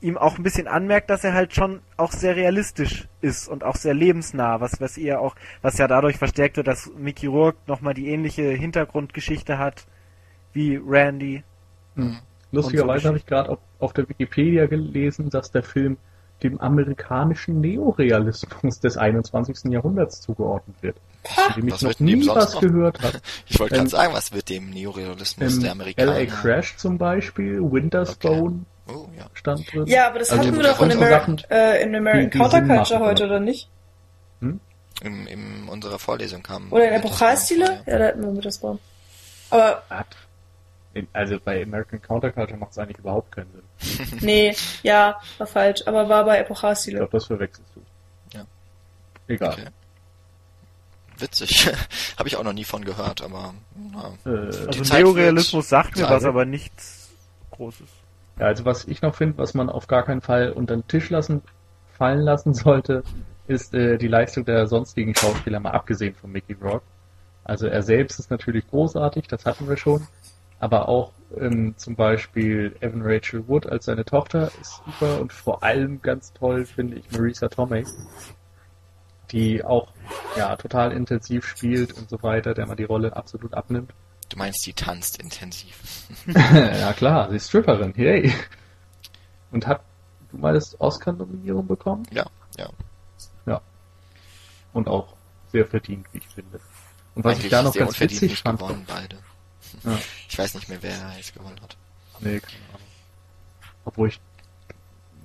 [0.00, 3.74] ihm auch ein bisschen anmerkt, dass er halt schon auch sehr realistisch ist und auch
[3.74, 7.94] sehr lebensnah, was, was ihr auch, was ja dadurch verstärkt wird, dass Mickey Rourke nochmal
[7.94, 9.88] die ähnliche Hintergrundgeschichte hat
[10.52, 11.42] wie Randy.
[11.96, 12.20] Mhm.
[12.52, 15.98] Lustigerweise so habe ich gerade auf, auf der Wikipedia gelesen, dass der Film
[16.42, 19.70] dem amerikanischen Neorealismus des 21.
[19.72, 20.96] Jahrhunderts zugeordnet wird.
[21.24, 22.60] Von dem ich noch nie was noch?
[22.62, 23.20] gehört habe.
[23.46, 26.16] Ich wollte ähm, gerade sagen, was wird dem Neorealismus der Amerikaner?
[26.16, 26.26] L.A.
[26.26, 28.28] Crash zum Beispiel, Winter's okay.
[28.28, 29.26] Bone oh, ja.
[29.34, 29.86] stand drin.
[29.86, 33.40] Ja, aber das also hatten wir doch in, Ameri äh, in American Counterculture heute, oder
[33.40, 33.68] nicht?
[34.40, 34.60] Hm?
[35.02, 36.72] In, in unserer Vorlesung kam...
[36.72, 37.82] Oder in Epochalstile?
[37.86, 38.78] Ja, da hatten wir Winter's Bone.
[39.50, 39.82] Aber...
[41.12, 44.18] Also bei American Counterculture macht es eigentlich überhaupt keinen Sinn.
[44.20, 46.96] nee, ja, war falsch, aber war bei Epochalstile.
[46.96, 47.82] Ich glaube, das verwechselst du.
[48.36, 48.44] Ja.
[49.28, 49.52] Egal.
[49.52, 49.66] Okay.
[51.18, 51.70] Witzig.
[52.18, 53.54] Habe ich auch noch nie von gehört, aber
[53.92, 57.10] na, äh, Also Neorealismus sagt mir was, aber nichts
[57.52, 57.88] Großes.
[58.38, 61.10] Ja, also was ich noch finde, was man auf gar keinen Fall unter den Tisch
[61.10, 61.42] lassen,
[61.92, 63.04] fallen lassen sollte,
[63.46, 66.82] ist äh, die Leistung der sonstigen Schauspieler, mal abgesehen von Mickey Rock.
[67.44, 70.06] Also er selbst ist natürlich großartig, das hatten wir schon
[70.60, 75.62] aber auch ähm, zum Beispiel Evan Rachel Wood als seine Tochter ist super und vor
[75.62, 77.84] allem ganz toll finde ich Marisa Tomei,
[79.30, 79.88] die auch
[80.36, 83.92] ja total intensiv spielt und so weiter, der man die Rolle absolut abnimmt.
[84.28, 86.06] Du meinst, die tanzt intensiv?
[86.26, 88.32] ja klar, sie ist Stripperin, yay.
[89.50, 89.82] Und hat
[90.30, 92.06] du meinst Oscar-Nominierung bekommen?
[92.12, 92.68] Ja, ja.
[93.46, 93.60] Ja.
[94.72, 95.14] Und auch
[95.50, 96.60] sehr verdient, wie ich finde.
[97.14, 99.18] Und was Eigentlich ich da noch ganz witzig fand, gewonnen, beide.
[99.84, 99.98] Ja.
[100.28, 101.76] Ich weiß nicht mehr, wer jetzt gewonnen hat.
[102.20, 102.86] Nee, keine Ahnung.
[103.84, 104.20] Obwohl ich.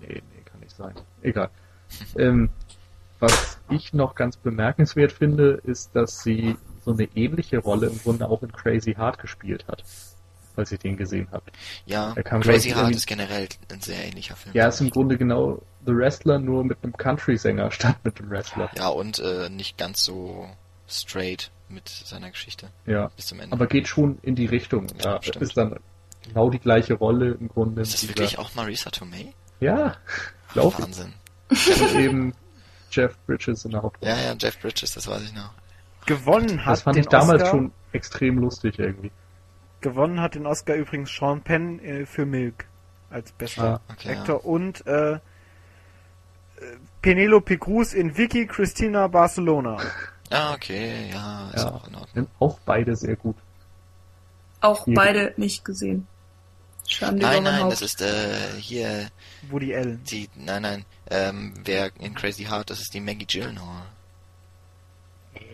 [0.02, 0.94] Nee, nee, kann nicht sein.
[1.22, 1.50] Egal.
[2.18, 2.50] ähm,
[3.20, 8.30] was ich noch ganz bemerkenswert finde, ist, dass sie so eine ähnliche Rolle im Grunde
[8.30, 9.84] auch in Crazy Heart gespielt hat.
[10.56, 11.52] Falls ihr den gesehen habt.
[11.86, 14.56] Ja, Crazy Heart ist generell ein sehr ähnlicher Film.
[14.56, 18.70] Ja, ist im Grunde genau The Wrestler, nur mit einem Country-Sänger statt mit dem Wrestler.
[18.78, 20.50] Ja, und äh, nicht ganz so
[20.88, 22.70] straight mit seiner Geschichte.
[22.86, 23.08] Ja.
[23.16, 23.54] Bis zum Ende.
[23.54, 24.88] Aber geht schon in die Richtung.
[25.04, 25.80] Ja, ja ist dann
[26.24, 27.82] genau die gleiche Rolle im Grunde.
[27.82, 29.34] Ist das wirklich auch Marisa Tomei?
[29.60, 29.96] Ja,
[30.54, 31.14] glaube Wahnsinn.
[31.50, 32.34] Und eben
[32.92, 34.12] Jeff Bridges in der Hauptrolle.
[34.12, 35.52] Ja, ja, Jeff Bridges, das weiß ich noch.
[36.06, 39.12] Gewonnen hat Das fand ich damals Oscar, schon extrem lustig irgendwie.
[39.82, 42.68] Gewonnen hat den Oscar übrigens Sean Penn äh, für Milk
[43.10, 44.46] als bester ah, okay, Actor ja.
[44.46, 45.20] und äh,
[47.02, 49.78] Penelope Cruz in Vicky Cristina Barcelona.
[50.30, 52.28] Ah, okay, ja, ist ja, auch in Ordnung.
[52.40, 53.36] Auch beide sehr gut.
[54.62, 54.96] Auch hier.
[54.96, 56.08] beide nicht gesehen.
[56.88, 57.74] Schande nein, nein, Haupt.
[57.74, 59.10] das ist äh, hier.
[59.50, 60.04] Woody Allen.
[60.04, 63.88] Die, nein, nein, ähm, wer in Crazy Heart, das ist die Maggie Gyllenhaal.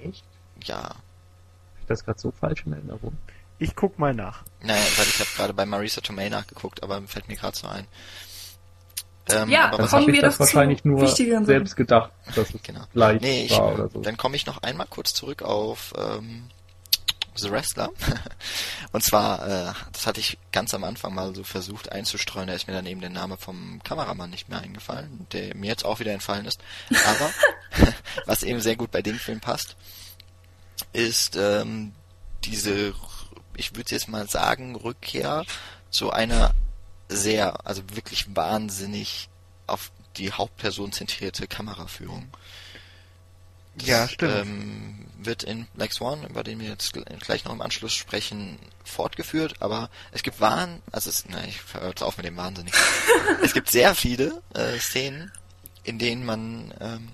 [0.04, 0.24] Echt?
[0.64, 0.84] Ja.
[0.84, 0.96] Hab
[1.80, 3.18] ich das gerade so falsch in Erinnerung?
[3.60, 4.44] Ich guck mal nach.
[4.62, 7.86] Naja, weil ich habe gerade bei Marisa Tomei nachgeguckt, aber fällt mir gerade so ein.
[9.30, 12.82] Ähm, ja, aber kommen wir das wahrscheinlich nur selbst gedacht, dass es genau.
[12.94, 14.02] leicht nee, ich, war oder so.
[14.02, 16.50] Dann komme ich noch einmal kurz zurück auf ähm,
[17.36, 17.92] The Wrestler.
[18.92, 22.68] Und zwar, äh, das hatte ich ganz am Anfang mal so versucht einzustreuen, da ist
[22.68, 26.12] mir dann eben der Name vom Kameramann nicht mehr eingefallen, der mir jetzt auch wieder
[26.12, 26.60] entfallen ist.
[27.06, 27.30] Aber
[28.26, 29.76] was eben sehr gut bei dem Film passt,
[30.94, 31.94] ist ähm,
[32.44, 32.94] diese,
[33.56, 35.46] ich würde jetzt mal sagen, Rückkehr
[35.90, 36.54] zu einer
[37.12, 39.30] sehr, also wirklich wahnsinnig
[39.68, 42.30] auf die Hauptperson zentrierte Kameraführung.
[43.76, 44.34] Das, ja, stimmt.
[44.34, 49.56] Ähm, wird in Black Swan, über den wir jetzt gleich noch im Anschluss sprechen, fortgeführt,
[49.62, 52.74] aber es gibt Wahn, also es, na, ich höre auf mit dem Wahnsinnig.
[53.44, 55.32] es gibt sehr viele äh, Szenen,
[55.84, 57.10] in denen man ähm,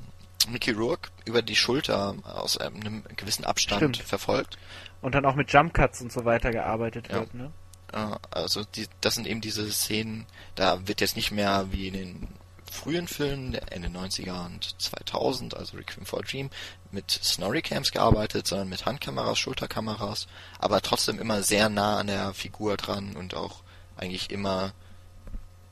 [0.49, 3.97] Mickey Rourke über die Schulter aus einem gewissen Abstand Stimmt.
[3.97, 4.57] verfolgt.
[5.01, 7.15] Und dann auch mit Jump Cuts und so weiter gearbeitet Ja.
[7.19, 7.51] wird, ne?
[7.91, 10.25] Also die, das sind eben diese Szenen,
[10.55, 12.27] da wird jetzt nicht mehr wie in den
[12.69, 16.49] frühen Filmen Ende 90er und 2000, also Requiem for a Dream,
[16.91, 20.27] mit Snorri-Cams gearbeitet, sondern mit Handkameras, Schulterkameras,
[20.59, 23.61] aber trotzdem immer sehr nah an der Figur dran und auch
[23.95, 24.73] eigentlich immer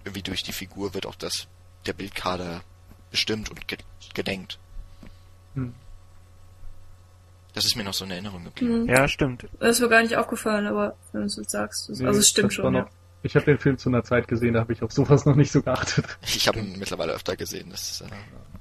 [0.03, 1.47] irgendwie durch die Figur wird auch das
[1.85, 2.63] der Bildkader
[3.11, 3.77] bestimmt und ge
[4.13, 4.57] gedenkt.
[5.55, 5.73] Hm.
[7.55, 8.83] Das ist mir noch so in Erinnerung geblieben.
[8.83, 8.89] Mhm.
[8.89, 9.47] Ja, stimmt.
[9.59, 11.89] Das ist mir gar nicht aufgefallen, aber wenn du es jetzt sagst.
[11.89, 12.79] Das, Nee, also es stimmt schon, war ja.
[12.81, 12.89] noch-
[13.23, 15.51] Ich habe den Film zu einer Zeit gesehen, da habe ich auf sowas noch nicht
[15.51, 16.05] so geachtet.
[16.21, 17.69] Ich habe ihn mittlerweile öfter gesehen.
[17.71, 18.05] Das, äh,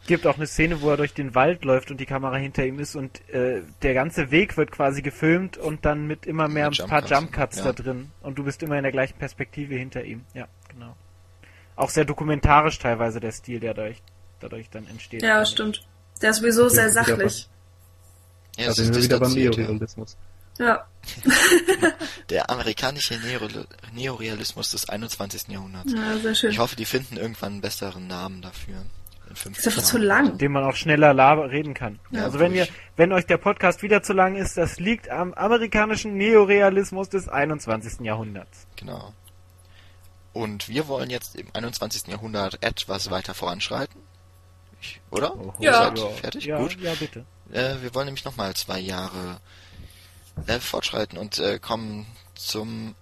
[0.06, 2.78] Gibt auch eine Szene, wo er durch den Wald läuft und die Kamera hinter ihm
[2.78, 6.80] ist und äh, der ganze Weg wird quasi gefilmt und dann mit immer mehr Mit
[6.80, 7.72] ein paar Jump Jump Cuts, Cuts ja.
[7.72, 10.24] da drin und du bist immer in der gleichen Perspektive hinter ihm.
[10.34, 10.94] Ja, genau.
[11.76, 14.02] Auch sehr dokumentarisch teilweise der Stil, der dadurch,
[14.40, 15.22] dadurch dann entsteht.
[15.22, 15.86] Ja, stimmt.
[16.22, 17.48] Der ist sowieso sehr sachlich.
[18.56, 19.62] Ja, da es sind wir wieder beim distanziert, ja.
[19.62, 20.16] Neorealismus.
[20.58, 20.86] Ja.
[22.30, 25.48] Der amerikanische Neore Neorealismus des 21.
[25.48, 25.92] Jahrhunderts.
[25.92, 26.50] ja, sehr schön.
[26.50, 28.76] Ich hoffe, die finden irgendwann einen besseren Namen dafür.
[29.28, 30.06] In 50 ist einfach zu Jahren.
[30.26, 30.38] lang.
[30.38, 31.98] Dem man auch schneller reden kann.
[32.10, 35.34] Ja, also wenn ihr, wenn euch der Podcast wieder zu lang ist, das liegt am
[35.34, 38.00] amerikanischen Neorealismus des 21.
[38.00, 38.66] Jahrhunderts.
[38.76, 39.12] Genau.
[40.32, 42.08] Und wir wollen jetzt im 21.
[42.08, 44.00] Jahrhundert etwas weiter voranschreiten.
[44.84, 45.34] Ich, oder?
[45.58, 45.88] Ja.
[45.88, 46.44] Ihr seid fertig?
[46.44, 46.78] Ja, Gut.
[46.80, 47.24] ja, bitte.
[47.52, 49.40] Äh, wir wollen nämlich nochmal zwei Jahre
[50.46, 52.94] äh, fortschreiten und äh, kommen zum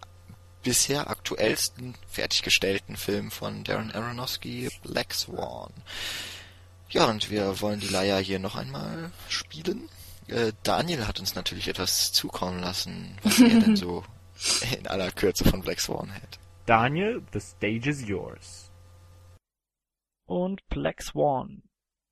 [0.63, 5.73] bisher aktuellsten fertiggestellten Film von Darren Aronofsky, Black Swan.
[6.91, 9.89] Ja, und wir wollen die Leier hier noch einmal spielen.
[10.29, 14.05] Äh, Daniel hat uns natürlich etwas zukommen lassen, was er denn so
[14.79, 16.39] in aller Kürze von Black Swan hält.
[16.67, 18.71] Daniel, the stage is yours.
[20.27, 21.63] Und Black Swan.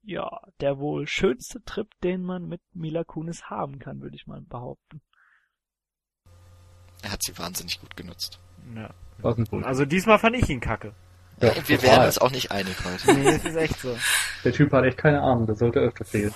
[0.03, 4.41] Ja, der wohl schönste Trip, den man mit Mila Kunis haben kann, würde ich mal
[4.41, 5.03] behaupten.
[7.03, 8.39] Er hat sie wahnsinnig gut genutzt.
[8.75, 8.91] Ja.
[9.19, 9.67] Was ein Bullshit.
[9.67, 10.95] Also diesmal fand ich ihn kacke.
[11.41, 11.83] Ja, wir total.
[11.83, 13.15] werden uns auch nicht einig heute.
[13.15, 13.97] Nee, das ist echt so.
[14.45, 16.35] Der Typ hat echt keine Ahnung, der sollte öfter fehlen.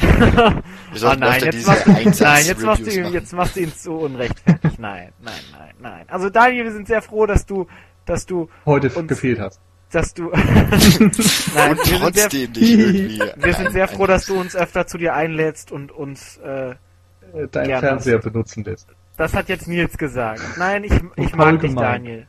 [0.00, 0.62] Wir Ah
[0.96, 3.12] sollten nein, jetzt machst, du, nein, jetzt machst du machen.
[3.12, 4.78] jetzt machst du ihn zu unrechtfertig.
[4.78, 6.08] Nein, nein, nein, nein.
[6.08, 7.66] Also Daniel, wir sind sehr froh, dass du,
[8.04, 9.60] dass du, Heute gefehlt hast.
[9.94, 13.20] Dass du, nein, Und wir sind sehr, trotzdem nicht irgendwie.
[13.36, 16.70] wir sind sehr ein- froh, dass du uns öfter zu dir einlädst und uns, äh,
[16.70, 17.80] Äh, Dein Gerne.
[17.88, 18.86] Fernseher benutzen lässt.
[19.16, 20.40] das hat jetzt Nils gesagt.
[20.56, 21.74] Nein, ich, ich mag dich.
[21.74, 22.26] Daniel.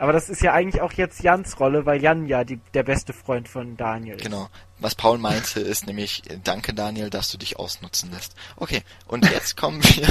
[0.00, 3.12] Aber das ist ja eigentlich auch jetzt Jans Rolle, weil Jan ja die, der beste
[3.12, 4.22] Freund von Daniel ist.
[4.24, 4.48] Genau.
[4.78, 8.34] Was Paul meinte, ist nämlich, danke Daniel, dass du dich ausnutzen lässt.
[8.56, 10.08] Okay, und jetzt kommen wir.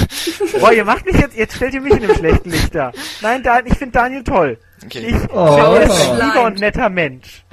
[0.60, 2.92] Boah, ihr macht mich jetzt, jetzt stellt ihr mich in einem schlechten Licht da.
[3.20, 4.58] Nein, Dan, ich finde Daniel toll.
[4.84, 5.46] Okay, Ich Oh.
[5.56, 7.44] finde, er ist ein lieber und netter Mensch.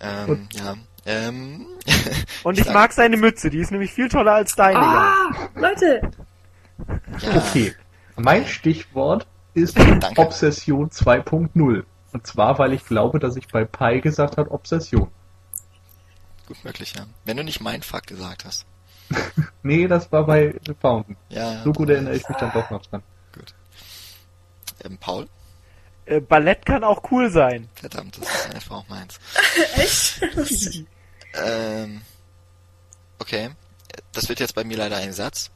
[0.00, 0.74] ähm, ja.
[1.06, 1.66] Ähm,
[2.42, 4.78] Und ich sag- mag seine Mütze, die ist nämlich viel toller als deine.
[4.80, 6.00] Ah, Leute.
[7.20, 7.72] ja, Okay.
[8.16, 10.20] Mein Stichwort ist Danke.
[10.20, 11.84] Obsession 2.0.
[12.12, 15.10] Und zwar, weil ich glaube, dass ich bei Pi gesagt habe Obsession.
[16.46, 17.06] gut möglich, ja.
[17.24, 18.66] Wenn du nicht mein Fuck gesagt hast.
[19.64, 21.16] Nee, das war bei The Fountain.
[21.28, 21.62] Ja.
[21.62, 23.02] So gut erinnere ich mich dann doch noch dran.
[24.82, 25.28] Ähm, Paul?
[26.04, 27.68] Äh, Ballett kann auch cool sein.
[27.74, 29.20] Verdammt, das ist einfach auch meins.
[29.76, 30.20] Echt?
[31.34, 32.02] Ähm,
[33.20, 33.50] okay.
[34.12, 35.50] Das wird jetzt bei mir leider ein Satz.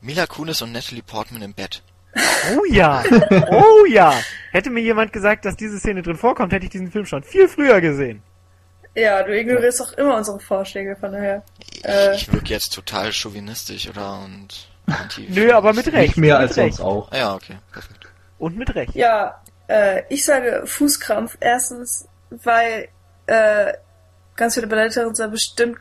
[0.00, 1.82] Mila Kunis und Natalie Portman im Bett.
[2.14, 3.02] Oh ja,
[3.50, 4.14] oh ja.
[4.50, 7.48] Hätte mir jemand gesagt, dass diese Szene drin vorkommt, hätte ich diesen Film schon viel
[7.48, 8.22] früher gesehen.
[8.94, 11.42] ja, du ignorierst doch immer unsere Vorschläge, von daher.
[11.72, 12.14] Ich, Äh.
[12.16, 14.20] ich wirke jetzt total chauvinistisch, oder?
[14.24, 14.68] Und
[15.28, 15.96] Nö, aber mit Recht.
[15.96, 16.76] Nicht mehr als Recht.
[16.76, 17.12] sonst auch.
[17.12, 18.06] Ah, ja, okay, perfekt.
[18.38, 18.94] Und mit Recht.
[18.94, 21.36] Ja, äh, ich sage Fußkrampf.
[21.40, 22.88] Erstens, weil
[23.26, 23.74] äh,
[24.34, 25.78] ganz viele Balletterinnen bestimmt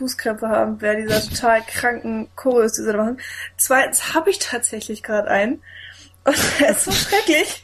[0.00, 3.20] Fußkrämpfe haben, wer dieser total kranken Choreos, die sie da machen.
[3.58, 5.62] Zweitens habe ich tatsächlich gerade einen.
[6.24, 7.62] Und er ist so schrecklich.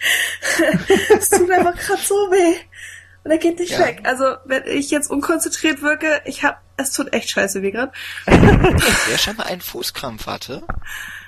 [1.19, 2.57] es tut einfach gerade so weh.
[3.25, 3.81] Und er geht nicht Ja.
[3.81, 4.03] weg.
[4.05, 7.91] Also, wenn ich jetzt unkonzentriert wirke, ich hab, es tut echt scheiße weh gerade.
[8.27, 10.63] Wer schon mal einen Fußkrampf hatte,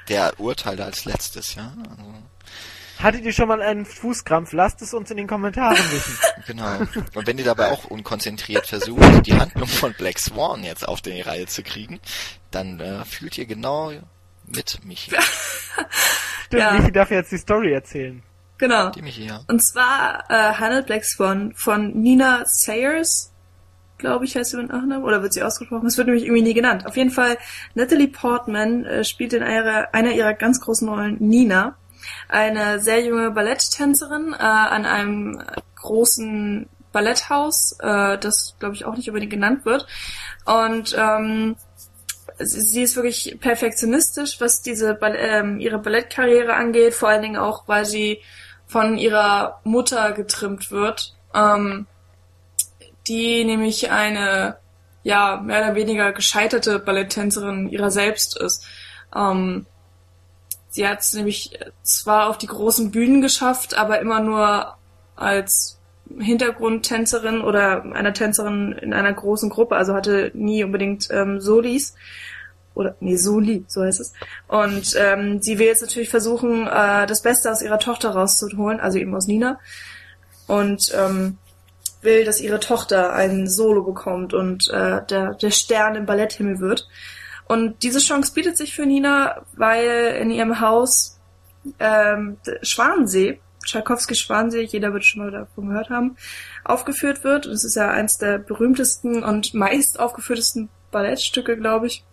[0.09, 1.73] der urteilte als letztes, ja?
[1.91, 2.15] Also,
[3.01, 4.53] Hattet ihr schon mal einen Fußkrampf?
[4.53, 6.19] Lasst es uns in den Kommentaren wissen.
[6.47, 6.79] genau.
[7.15, 11.20] Und wenn ihr dabei auch unkonzentriert versucht, die Handlung von Black Swan jetzt auf die
[11.20, 12.01] Reihe zu kriegen,
[12.51, 13.93] dann äh, fühlt ihr genau
[14.47, 15.12] mit Michi.
[16.47, 16.73] Stimmt, Ja.
[16.73, 18.23] Michi darf jetzt die Story erzählen.
[18.59, 18.91] Genau.
[18.91, 19.43] Die Michi, ja.
[19.47, 23.33] Und zwar äh, handelt Black Swan von Nina Sayers,
[23.99, 25.87] glaube ich, heißt sie mit Nachnamen, oder wird sie ausgesprochen?
[25.87, 26.87] Es wird nämlich irgendwie nie genannt.
[26.87, 27.39] Auf jeden Fall,
[27.75, 31.77] Natalie Portman äh, spielt in einer, einer ihrer ganz großen Rollen Nina,
[32.29, 35.43] eine sehr junge Balletttänzerin äh, an einem
[35.77, 39.87] großen Balletthaus, äh, das glaube ich auch nicht unbedingt genannt wird.
[40.45, 41.57] Und ähm,
[42.39, 47.69] sie, ist wirklich perfektionistisch, was diese Ball ähm, ihre Ballettkarriere angeht, vor allen Dingen auch,
[47.69, 48.21] weil sie
[48.67, 51.87] von ihrer Mutter getrimmt wird, ähm,
[53.07, 54.57] die nämlich eine
[55.03, 58.67] ja mehr oder weniger gescheiterte Balletttänzerin ihrer selbst ist.
[59.15, 59.67] Ähm,
[60.79, 64.77] sie hat es nämlich zwar auf die großen Bühnen geschafft, aber immer nur
[65.17, 65.77] als
[66.17, 71.97] Hintergrundtänzerin oder einer Tänzerin in einer großen Gruppe, also hatte nie unbedingt ähm, Solis
[72.75, 74.13] oder nee, Soli, so heißt es.
[74.47, 78.99] Und ähm, sie will jetzt natürlich versuchen, äh, das Beste aus ihrer Tochter rauszuholen, also
[78.99, 79.59] eben aus Nina.
[80.47, 81.39] Und ähm,
[82.03, 86.87] will, dass ihre Tochter ein Solo bekommt und äh, der, der Stern im Balletthimmel wird.
[87.49, 91.19] Und diese Chance bietet sich für Nina, weil in ihrem Haus
[91.79, 96.16] ähm, Schwanensee, Tchaikovsky Schwanensee, jeder wird schon mal davon gehört haben,
[96.65, 97.47] aufgeführt wird.
[97.47, 102.05] Und es ist ja eins der berühmtesten und meist aufgeführtesten Ballettstücke, glaube ich.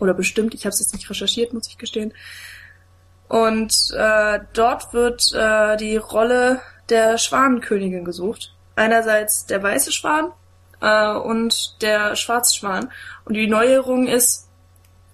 [0.00, 2.12] Oder bestimmt, ich habe es jetzt nicht recherchiert, muss ich gestehen.
[3.28, 6.60] Und äh, dort wird äh, die Rolle
[6.90, 8.54] der Schwanenkönigin gesucht.
[8.76, 10.32] Einerseits der weiße Schwan
[10.82, 12.90] äh, und der schwarze Schwan.
[13.24, 14.48] Und die Neuerung ist,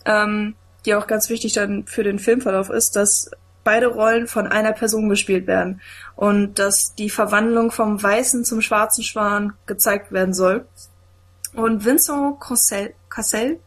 [0.05, 3.31] ähm, die auch ganz wichtig dann für den Filmverlauf ist, dass
[3.63, 5.81] beide Rollen von einer Person gespielt werden
[6.17, 10.67] und dass die Verwandlung vom weißen zum schwarzen Schwan gezeigt werden soll.
[11.53, 13.61] Und Vincent Cassel, Cassel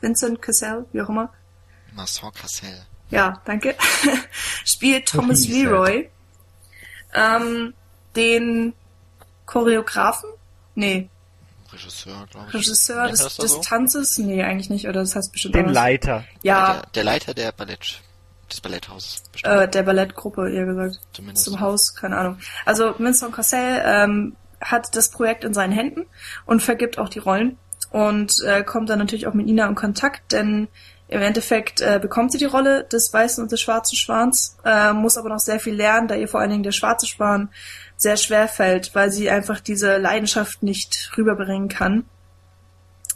[0.00, 1.32] Vincent Cassel, wie auch immer.
[1.92, 2.86] Marcel Cassel.
[3.10, 3.74] Ja, danke.
[4.64, 6.08] spielt Thomas Leroy.
[7.12, 7.74] Ähm,
[8.14, 8.72] den
[9.46, 10.30] Choreografen?
[10.74, 11.10] Nee.
[11.80, 12.54] Regisseur, glaube ich.
[12.54, 13.60] Regisseur des, das des so?
[13.60, 14.18] Tanzes?
[14.18, 15.74] Nee, eigentlich nicht, oder das heißt bestimmt Den anders.
[15.82, 16.24] Leiter.
[16.42, 18.00] Ja, Der, der Leiter der Ballett,
[18.50, 19.22] des Balletthauses.
[19.32, 19.54] bestimmt.
[19.54, 21.00] äh, der Ballettgruppe, eher gesagt.
[21.12, 21.44] Zumindest.
[21.44, 22.38] Zum Haus, keine Ahnung.
[22.64, 26.06] Also Vincent Cassel ähm, hat das Projekt in seinen Händen
[26.46, 27.56] und vergibt auch die Rollen
[27.90, 30.68] und äh, kommt dann natürlich auch mit Nina in Kontakt, denn
[31.08, 35.18] im Endeffekt äh, bekommt sie die Rolle des weißen und des schwarzen Schwans, äh, muss
[35.18, 37.48] aber noch sehr viel lernen, da ihr vor allen Dingen der schwarze Schwan
[37.96, 42.04] sehr schwer fällt, weil sie einfach diese Leidenschaft nicht rüberbringen kann.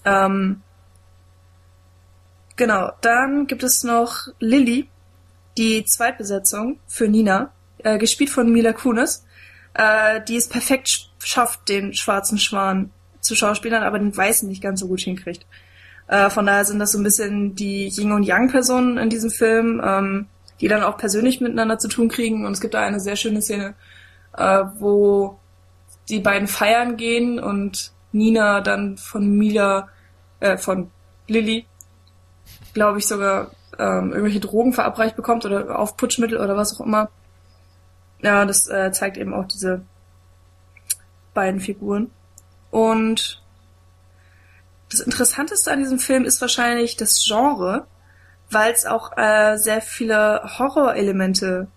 [0.05, 0.63] Ähm,
[2.57, 4.89] genau, dann gibt es noch Lilly,
[5.57, 9.25] die Zweitbesetzung für Nina, äh, gespielt von Mila Kunis,
[9.75, 12.91] äh, die es perfekt sch- schafft, den schwarzen Schwan
[13.25, 15.47] zu schauspielern, aber den weißen nicht ganz so gut hinkriegt.
[16.07, 19.31] Äh, von daher sind das so ein bisschen die Yin und Yang Personen in diesem
[19.31, 20.27] Film, ähm,
[20.61, 22.47] die dann auch persönlich miteinander zu tun kriegen.
[22.47, 23.75] Und es gibt da eine sehr schöne Szene,
[24.37, 25.39] äh, wo
[26.09, 29.89] die beiden feiern gehen und Nina dann von Mila,
[30.41, 30.91] äh, von
[31.27, 31.67] Lilly,
[32.75, 37.09] glaube ich sogar ähm, irgendwelche Drogen verabreicht bekommt oder Aufputschmittel oder was auch immer.
[38.23, 39.83] Ja, das äh, zeigt eben auch diese
[41.33, 42.11] beiden Figuren.
[42.75, 43.41] Und
[44.91, 47.87] das Interessanteste an diesem Film ist wahrscheinlich das Genre,
[48.51, 51.69] weil es auch äh, sehr viele Horrorelemente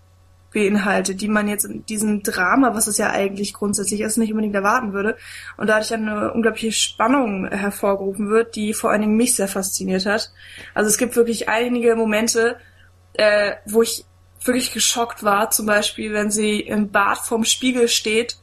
[0.52, 4.56] beinhaltet, die man jetzt in diesem Drama, was es ja eigentlich grundsätzlich ist, nicht unbedingt
[4.56, 5.16] erwarten würde.
[5.56, 10.32] Und dadurch eine unglaubliche Spannung hervorgerufen wird, die vor allen Dingen mich sehr fasziniert hat.
[10.74, 12.56] Also es gibt wirklich einige Momente,
[13.12, 14.04] äh, wo ich
[14.42, 18.38] wirklich geschockt war, zum Beispiel, wenn sie im Bad vorm Spiegel steht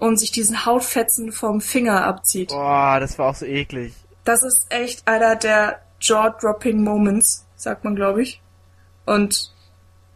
[0.00, 2.48] und sich diesen Hautfetzen vom Finger abzieht.
[2.48, 3.92] Boah, das war auch so eklig.
[4.24, 8.40] Das ist echt einer der jaw-dropping Moments, sagt man, glaube ich.
[9.06, 9.52] Und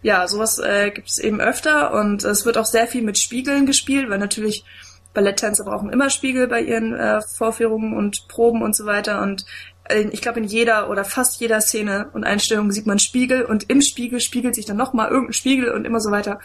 [0.02, 3.66] ja, sowas äh, gibt es eben öfter und es wird auch sehr viel mit Spiegeln
[3.66, 4.64] gespielt, weil natürlich
[5.12, 9.22] Balletttänzer brauchen immer Spiegel bei ihren äh, Vorführungen und Proben und so weiter.
[9.22, 9.44] Und
[9.84, 13.70] äh, ich glaube, in jeder oder fast jeder Szene und Einstellung sieht man Spiegel und
[13.70, 16.40] im Spiegel spiegelt sich dann nochmal irgendein Spiegel und immer so weiter.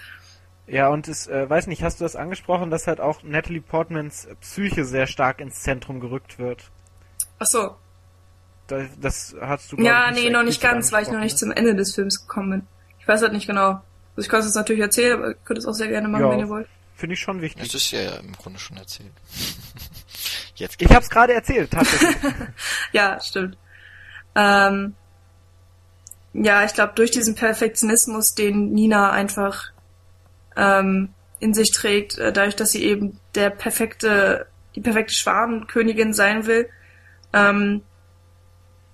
[0.69, 4.27] Ja, und es, äh, weiß nicht, hast du das angesprochen, dass halt auch Natalie Portmans
[4.41, 6.69] Psyche sehr stark ins Zentrum gerückt wird?
[7.39, 7.75] Ach so.
[8.67, 11.37] Das, das hast du Ja, ich, nee, noch nicht ganz, weil ich noch nicht ne?
[11.39, 12.67] zum Ende des Films gekommen bin.
[12.99, 13.69] Ich weiß halt nicht genau.
[13.69, 13.81] Also
[14.25, 16.31] ich kann es jetzt natürlich erzählen, aber ihr könnt es auch sehr gerne machen, Ja.
[16.31, 16.67] wenn ihr wollt.
[16.95, 17.73] Finde ich schon Das wichtig.
[17.73, 19.11] ist ja im Grunde schon erzählt.
[20.55, 22.15] Jetzt Ich hab's gerade erzählt, tatsächlich.
[22.91, 23.57] Ja, stimmt.
[24.35, 24.93] Ähm,
[26.33, 29.71] ja, ich glaube, durch diesen Perfektionismus, den Nina einfach
[30.59, 31.09] ähm,
[31.39, 36.69] in sich trägt, äh, dadurch, dass sie eben der perfekte, die perfekte Schwanenkönigin sein will,
[37.33, 37.81] ähm,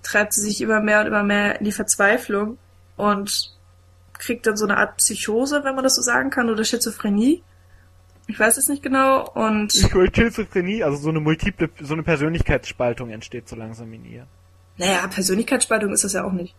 [0.02, 2.58] treibt sie sich immer mehr und immer mehr in die Verzweiflung
[2.96, 3.52] und
[4.18, 7.42] kriegt dann so eine Art Psychose, wenn man das so sagen kann, oder Schizophrenie.
[8.28, 9.28] Ich weiß es nicht genau.
[9.30, 14.26] Und Schizophrenie, also so eine multiple, so eine Persönlichkeitsspaltung entsteht so langsam in ihr.
[14.78, 16.54] naja, Persönlichkeitsspaltung ist das ja auch nicht.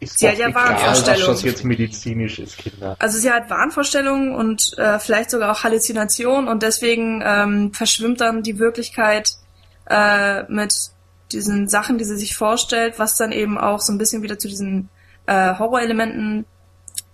[0.00, 1.26] Ist Sie hat ja egal, was Wahnvorstellungen.
[1.26, 2.96] das jetzt medizinisch ist, Kinder.
[2.98, 8.42] Also sie hat Wahnvorstellungen und äh, vielleicht sogar auch Halluzinationen und deswegen ähm, verschwimmt dann
[8.42, 9.34] die Wirklichkeit
[9.90, 10.72] äh, mit
[11.32, 14.48] diesen Sachen, die sie sich vorstellt, was dann eben auch so ein bisschen wieder zu
[14.48, 14.88] diesen
[15.26, 16.46] äh, Horrorelementen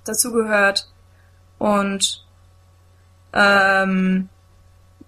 [0.05, 0.89] dazugehört.
[1.59, 2.25] Und
[3.33, 4.29] ähm,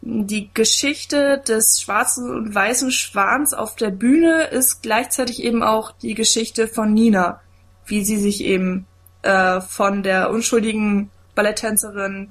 [0.00, 6.14] die Geschichte des schwarzen und weißen Schwans auf der Bühne ist gleichzeitig eben auch die
[6.14, 7.40] Geschichte von Nina,
[7.88, 8.86] wie sie sich eben
[9.22, 12.30] äh, von der unschuldigen Balletttänzerin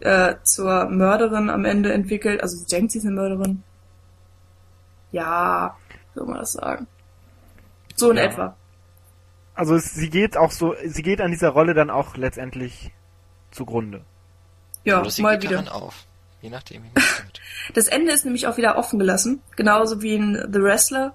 [0.00, 2.42] äh, zur Mörderin am Ende entwickelt.
[2.42, 3.62] Also sie denkt, sie ist eine Mörderin.
[5.12, 5.76] Ja,
[6.14, 6.86] soll man das sagen.
[7.96, 8.24] So in Ja.
[8.24, 8.56] etwa.
[9.54, 12.90] Also es, sie geht auch so, sie geht an dieser Rolle dann auch letztendlich
[13.50, 14.02] zugrunde.
[14.84, 15.62] Ja, Oder sie mal geht wieder.
[15.62, 16.06] daran auf.
[16.40, 16.88] Je nachdem, wie.
[17.74, 19.40] Das Ende ist nämlich auch wieder offen gelassen.
[19.54, 21.14] Genauso wie in The Wrestler.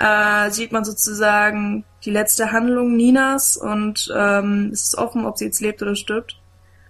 [0.00, 5.46] Äh, sieht man sozusagen die letzte Handlung Ninas und ähm, es ist offen, ob sie
[5.46, 6.38] jetzt lebt oder stirbt.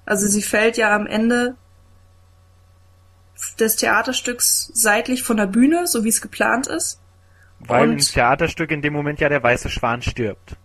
[0.04, 1.54] Also sie fällt ja am Ende
[3.58, 7.00] des Theaterstücks seitlich von der Bühne, so wie es geplant ist.
[7.60, 10.56] Weil Und- im Theaterstück in dem Moment ja der weiße Schwan stirbt.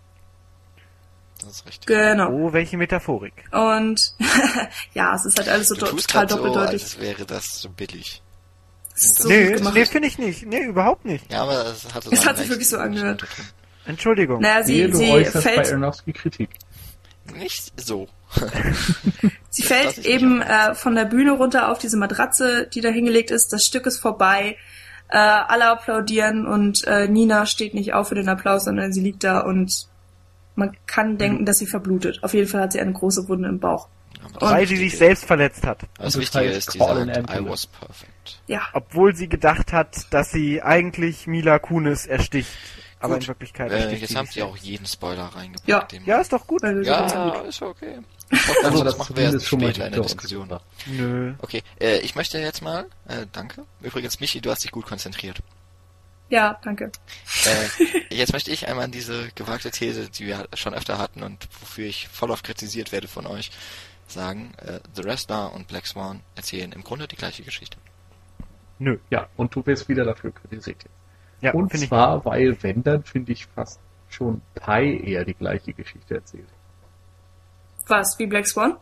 [1.40, 1.88] Das ist richtig.
[1.88, 2.30] Genau.
[2.32, 3.34] Oh, welche Metaphorik.
[3.52, 4.16] Und
[4.94, 6.84] ja, es ist halt alles so Du tust total gerade so, doppeldeutig.
[6.84, 8.22] als wäre das so billig.
[8.96, 9.74] So nee, gut gemacht.
[9.76, 10.46] nee, finde ich nicht.
[10.46, 11.32] Nee, überhaupt nicht.
[11.32, 13.26] Ja, aber es hatte Es seinen hat sich wirklich so angehört.
[13.86, 14.42] Entschuldigung.
[14.42, 16.50] Naja, sie, Nee, du sie bei fällt Aronofsky Kritik.
[17.36, 18.08] Nicht so.
[19.50, 23.32] Sie Das fällt eben äh, von der Bühne runter auf diese Matratze, die da hingelegt
[23.32, 23.54] ist.
[23.54, 24.58] Das Stück ist vorbei.
[25.10, 29.24] Äh, alle applaudieren und äh, Nina steht nicht auf für den Applaus, sondern sie liegt
[29.24, 29.88] da und
[30.56, 32.24] man kann denken, dass sie verblutet.
[32.24, 33.88] Auf jeden Fall hat sie eine große Wunde im Bauch.
[34.40, 35.82] Das Weil sie sich selbst verletzt hat.
[35.98, 38.13] Das das Wichtige ist, die Call an sagt, I was perfect.
[38.48, 42.50] Ja, Obwohl sie gedacht hat, dass sie eigentlich Mila Kunis ersticht.
[43.00, 43.24] Aber Gut.
[43.24, 45.68] in Wirklichkeit Äh, ersticht jetzt haben sie auch jeden Spoiler reingepackt.
[45.68, 45.88] Ja.
[46.06, 46.62] Ja, ist doch gut.
[46.64, 47.48] wir ja, gut.
[47.48, 48.00] ist okay.
[48.32, 50.44] Also Also, das das machen wir schon mal später in der Diskussion.
[50.44, 50.66] gebracht.
[50.86, 51.34] Nö.
[51.40, 53.66] Okay, äh, ich möchte jetzt mal, äh, danke.
[53.82, 55.40] Übrigens, Michi, du hast dich gut konzentriert.
[56.30, 56.92] Ja, danke.
[57.46, 57.86] Äh,
[58.16, 62.08] jetzt möchte ich einmal diese gewagte These, die wir schon öfter hatten und wofür ich
[62.08, 63.52] voll oft kritisiert werde von euch,
[64.08, 67.78] sagen, äh, The Wrestler und Black Swan erzählen im Grunde die gleiche Geschichte.
[68.80, 68.98] Nö.
[69.10, 70.84] Ja, und du wirst wieder dafür kritisiert.
[71.42, 71.90] Ja, und finde ich.
[71.90, 73.80] zwar, weil, wenn, dann finde ich fast
[74.10, 76.48] schon Pi eher die gleiche Geschichte erzählt.
[77.88, 78.78] Was, wie Black Swan?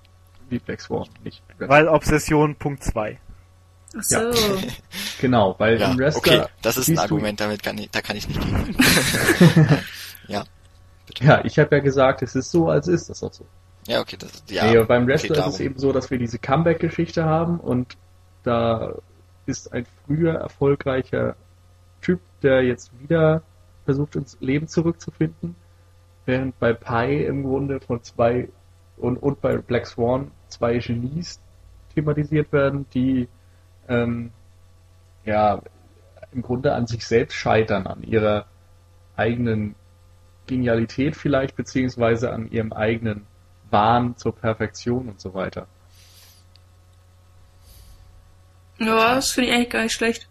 [0.50, 3.20] Wie Black Swan, nicht Weil Obsession Punkt 2.
[3.98, 4.18] Ach so.
[5.20, 8.02] Genau, weil Ja, im Wrestler okay, das ist ein du- Argument, damit kann ich, da
[8.02, 8.76] kann ich nicht gehen.
[10.28, 10.44] ja,
[11.06, 11.24] bitte.
[11.24, 13.46] Ja, ich habe ja gesagt, es ist so, als ist das auch so.
[13.88, 14.66] Ja, okay, das ja.
[14.72, 17.98] nee, beim okay, Wrestler ist es eben so, dass wir diese Comeback-Geschichte haben und
[18.44, 18.96] da
[19.46, 21.36] ist ein früher erfolgreicher
[22.02, 23.44] Typ, der jetzt wieder
[23.86, 25.56] versucht, ins Leben zurückzufinden,
[26.26, 28.50] während bei Pi im Grunde von zwei
[28.98, 31.42] und, und bei Black Swan zwei Genies
[31.94, 33.28] thematisiert werden, die
[33.88, 34.32] ähm,
[35.26, 35.62] ja
[36.32, 38.46] im Grunde an sich selbst scheitern, an ihrer
[39.16, 39.76] eigenen
[40.48, 43.26] Genialität vielleicht, beziehungsweise an ihrem eigenen
[43.70, 45.68] Wahn zur Perfektion und so weiter.
[48.82, 50.28] Ja, das finde ich eigentlich gar nicht schlecht.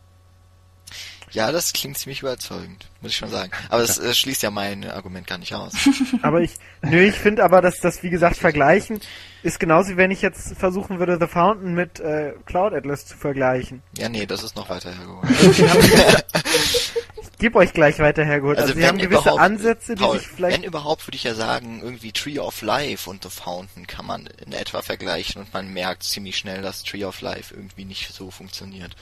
[1.33, 3.53] Ja, das klingt ziemlich überzeugend, muss ich schon sagen.
[3.69, 5.73] Aber das äh, schließt ja mein Argument gar nicht aus.
[6.23, 9.01] Aber ich, nö, ich finde aber, dass das, wie gesagt, vergleichen
[9.45, 13.17] ist genauso, wie wenn ich jetzt versuchen würde, The Fountain mit äh, Cloud Atlas zu
[13.17, 13.83] vergleichen.
[13.97, 15.29] Ja, nee, das ist noch weiter hergeholt.
[17.41, 18.59] Ich gebe euch gleich weiter hergeholt.
[18.59, 20.59] Also, sie haben gewisse Ansätze, die Paul, sich vielleicht...
[20.59, 24.27] Wenn überhaupt, würde ich ja sagen, irgendwie Tree of Life und The Fountain kann man
[24.27, 28.31] in etwa vergleichen und man merkt ziemlich schnell, dass Tree of Life irgendwie nicht so
[28.31, 28.95] funktioniert.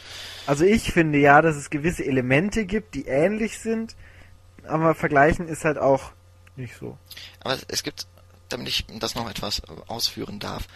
[0.46, 3.96] Also ich finde ja, dass es gewisse Elemente gibt, die ähnlich sind,
[4.62, 6.12] aber vergleichen ist halt auch
[6.54, 6.96] nicht so.
[7.40, 8.06] Aber es gibt,
[8.50, 10.68] damit ich das noch etwas ausführen darf,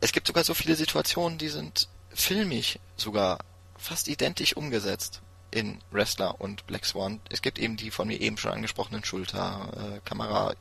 [0.00, 3.40] es gibt sogar so viele Situationen, die sind filmisch sogar
[3.76, 5.20] fast identisch umgesetzt
[5.50, 7.20] in Wrestler und Black Swan.
[7.30, 10.54] Es gibt eben die von mir eben schon angesprochenen Schulterkamera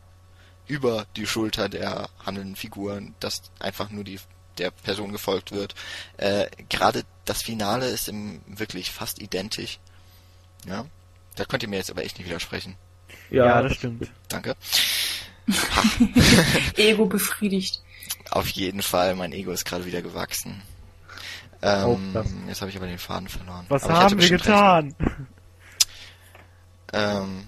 [0.67, 4.19] über die Schulter der handelnden Figuren, dass einfach nur die
[4.57, 5.75] der Person gefolgt wird.
[6.17, 9.79] Äh, Gerade das Finale ist im wirklich fast identisch.
[10.65, 10.85] Ja,
[11.35, 12.75] da könnt ihr mir jetzt aber echt nicht widersprechen.
[13.29, 14.09] Ja, das stimmt.
[14.27, 14.55] Danke.
[16.75, 17.81] Ego befriedigt.
[18.31, 20.61] Auf jeden Fall, mein Ego ist gerade wieder gewachsen.
[21.61, 22.27] Ähm, das.
[22.47, 23.65] jetzt habe ich aber den Faden verloren.
[23.69, 24.95] Was aber haben wir getan?
[26.93, 27.47] Ähm,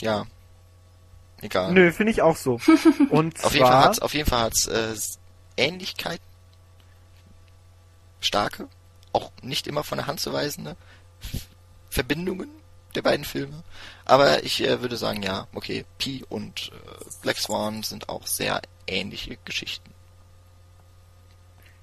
[0.00, 0.26] ja.
[1.42, 1.72] Egal.
[1.72, 2.60] Nö, finde ich auch so.
[3.10, 4.94] Und Auf jeden Fall hat's, auf jeden Fall hat's äh,
[5.56, 6.24] Ähnlichkeiten.
[8.20, 8.68] Starke.
[9.12, 10.76] Auch nicht immer von der Hand zu weisende.
[11.88, 12.48] Verbindungen.
[12.94, 13.62] der beiden Filme.
[14.04, 18.60] Aber ich äh, würde sagen, ja, okay, Pi und äh, Black Swan sind auch sehr
[18.86, 19.90] ähnliche Geschichten.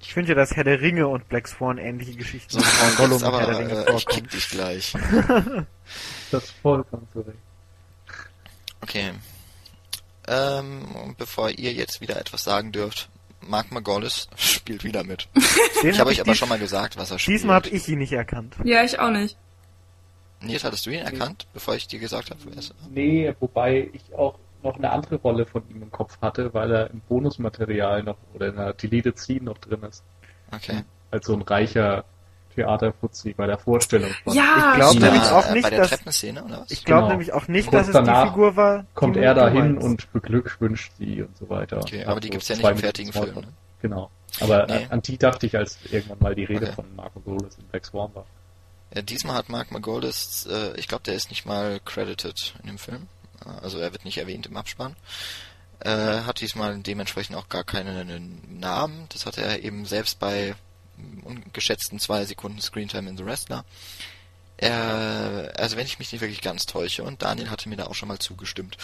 [0.00, 2.96] Ich finde ja, dass Herr der Ringe und Black Swan ähnliche Geschichten So, sind.
[2.96, 4.92] Gollum aber, äh, ich kick dich gleich.
[6.30, 7.38] das ist vollkommen zurecht.
[8.80, 9.12] Okay.
[10.28, 13.08] Ähm, bevor ihr jetzt wieder etwas sagen dürft,
[13.40, 15.28] Mark Margolis spielt wieder mit.
[15.82, 17.38] Den ich habe euch aber schon mal gesagt, was er spielt.
[17.38, 18.54] Diesmal habe ich ihn nicht erkannt.
[18.64, 19.36] Ja, ich auch nicht.
[20.40, 24.14] Nils, hattest du ihn erkannt, bevor ich dir gesagt habe, wer es Nee, wobei ich
[24.14, 28.16] auch noch eine andere Rolle von ihm im Kopf hatte, weil er im Bonusmaterial noch
[28.34, 30.02] oder in der Deleted Scene noch drin ist.
[30.52, 30.82] Okay.
[31.10, 32.04] Als so ein reicher
[32.54, 34.34] Theaterfuzzi bei der Vorstellung von.
[34.34, 36.70] Ja, ich glaube nämlich auch nicht, bei der dass Treppenszene, oder was?
[36.70, 37.10] ich glaube genau.
[37.10, 38.84] nämlich auch nicht, dass es die Figur war.
[38.94, 41.78] Kommt er dahin und beglückwünscht sie und so weiter.
[41.78, 43.34] Okay, aber die gibt's ja nicht im fertigen Film.
[43.34, 43.48] Ne?
[43.80, 44.10] Genau.
[44.40, 44.86] Aber nee.
[44.90, 46.74] an die dachte ich, als irgendwann mal die Rede okay.
[46.74, 48.26] von Marco Golis in Black Swan war.
[48.94, 52.78] Ja, diesmal hat Mark Margolis, äh, ich glaube, der ist nicht mal credited in dem
[52.78, 53.06] Film.
[53.62, 54.96] Also er wird nicht erwähnt im Abspann.
[55.80, 59.06] Äh, hat diesmal dementsprechend auch gar keinen Namen.
[59.10, 60.54] Das hatte er eben selbst bei
[61.24, 63.64] ungeschätzten zwei Sekunden Screentime in The Wrestler.
[64.56, 67.94] Äh, also wenn ich mich nicht wirklich ganz täusche, und Daniel hatte mir da auch
[67.94, 68.76] schon mal zugestimmt.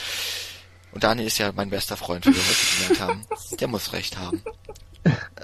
[0.92, 3.26] Und Daniel ist ja mein bester Freund, wie wir heute gelernt haben.
[3.58, 4.42] Der muss recht haben.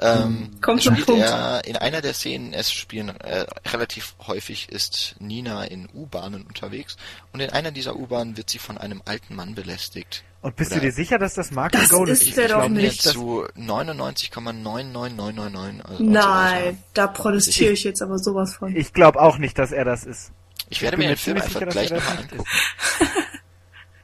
[0.01, 1.23] Ähm, Kommt spielt Punkt.
[1.23, 6.97] er in einer der Szenen, es spielen äh, relativ häufig ist Nina in U-Bahnen unterwegs
[7.33, 10.25] und in einer dieser U-Bahnen wird sie von einem alten Mann belästigt.
[10.43, 12.23] Und bist Oder du dir sicher, dass das Mark das Goal ist?
[12.23, 13.03] Ich, der ich doch nicht.
[13.03, 15.83] zu 99,99999.
[15.83, 18.75] Also Nein, da protestiere ich jetzt aber sowas von.
[18.75, 20.33] Ich glaube auch nicht, dass er das ist.
[20.71, 22.45] Ich werde mir den Film einfach sicher, gleich nochmal angucken.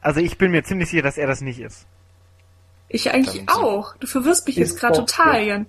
[0.01, 1.87] also ich bin mir ziemlich sicher, dass er das nicht ist.
[2.89, 3.95] Ich eigentlich auch.
[3.97, 5.65] Du verwirrst mich jetzt gerade total, Jan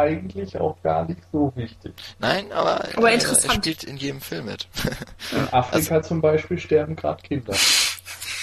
[0.00, 1.92] eigentlich auch gar nicht so wichtig.
[2.18, 3.66] Nein, aber, aber interessant.
[3.66, 4.68] er spielt in jedem Film mit.
[5.32, 7.54] In Afrika also, zum Beispiel sterben gerade Kinder.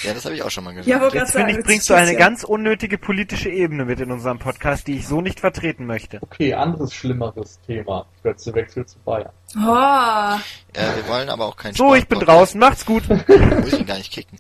[0.03, 0.87] Ja, das habe ich auch schon mal gesagt.
[0.87, 2.19] Ja, Jetzt finde ich, bringst du eine ja.
[2.19, 6.19] ganz unnötige politische Ebene mit in unserem Podcast, die ich so nicht vertreten möchte.
[6.21, 8.05] Okay, anderes schlimmeres Thema.
[8.21, 9.31] Wechsel zu Bayern.
[9.55, 9.59] Oh.
[9.59, 10.41] Ja,
[10.75, 13.09] wir wollen aber auch kein So, ich bin draußen, macht's gut.
[13.09, 14.37] Muss ihn gar nicht kicken.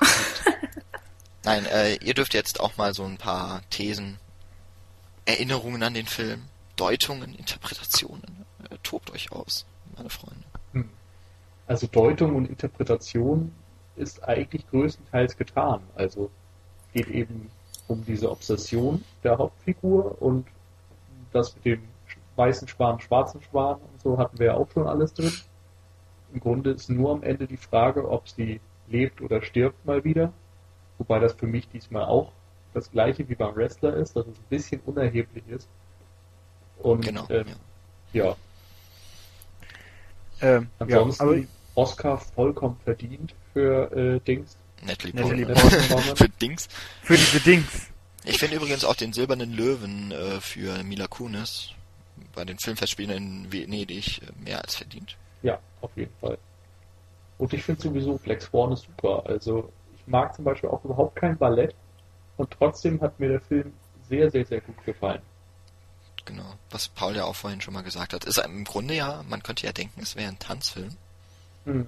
[1.44, 4.18] Nein, äh, ihr dürft jetzt auch mal so ein paar Thesen
[5.24, 6.42] Erinnerungen an den Film,
[6.76, 8.44] Deutungen, Interpretationen.
[8.70, 9.64] Äh, tobt euch aus,
[9.96, 10.44] meine Freunde.
[10.72, 10.90] Hm.
[11.66, 13.52] Also Deutung und Interpretation
[13.96, 15.82] ist eigentlich größtenteils getan.
[15.94, 16.30] Also
[16.92, 17.50] geht eben
[17.88, 20.46] um diese Obsession der Hauptfigur und
[21.32, 21.82] das mit dem
[22.36, 25.32] weißen Schwan, schwarzen Schwan und so hatten wir ja auch schon alles drin.
[26.32, 30.32] Im Grunde ist nur am Ende die Frage, ob sie lebt oder stirbt mal wieder.
[31.00, 32.30] Wobei das für mich diesmal auch
[32.74, 35.66] das gleiche wie beim Wrestler ist, dass es ein bisschen unerheblich ist.
[36.78, 37.46] Und genau, ähm,
[38.12, 38.24] ja.
[38.26, 38.36] ja.
[40.42, 41.42] Ähm, Ansonsten ja, aber
[41.74, 44.58] Oscar vollkommen verdient für äh, Dings.
[44.82, 46.16] Natalie, Natalie Portman.
[46.16, 46.68] für Dings.
[47.02, 47.88] Für diese Dings.
[48.26, 51.70] Ich finde übrigens auch den silbernen Löwen äh, für Mila Kunis
[52.34, 55.16] bei den Filmfestspielen in Venedig äh, mehr als verdient.
[55.42, 56.36] Ja, auf jeden Fall.
[57.38, 59.22] Und ich finde sowieso Flex ist super.
[59.24, 61.74] Also ich mag zum Beispiel auch überhaupt kein Ballett,
[62.40, 63.70] und trotzdem hat mir der Film
[64.08, 65.20] sehr, sehr, sehr gut gefallen.
[66.24, 68.24] Genau, was Paul ja auch vorhin schon mal gesagt hat.
[68.24, 70.96] Ist im Grunde ja, man könnte ja denken, es wäre ein Tanzfilm.
[71.66, 71.86] Mhm.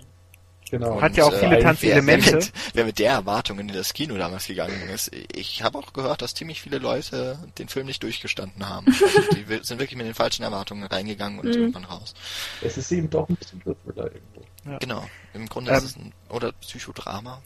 [0.71, 1.01] Genau.
[1.01, 2.27] Hat ja auch viele äh, Tanzelemente.
[2.27, 5.11] Wer, wer, mit, wer mit der Erwartung in das Kino damals gegangen ist.
[5.35, 8.87] Ich habe auch gehört, dass ziemlich viele Leute den Film nicht durchgestanden haben.
[9.03, 11.53] Also die sind wirklich mit den falschen Erwartungen reingegangen und mhm.
[11.53, 12.15] irgendwann raus.
[12.63, 14.43] Es ist eben doch ein Psychothriller irgendwo.
[14.65, 14.79] Ja.
[14.79, 15.07] Genau.
[15.35, 17.43] Im Grunde ähm, ist es ein, oder Psychodrama.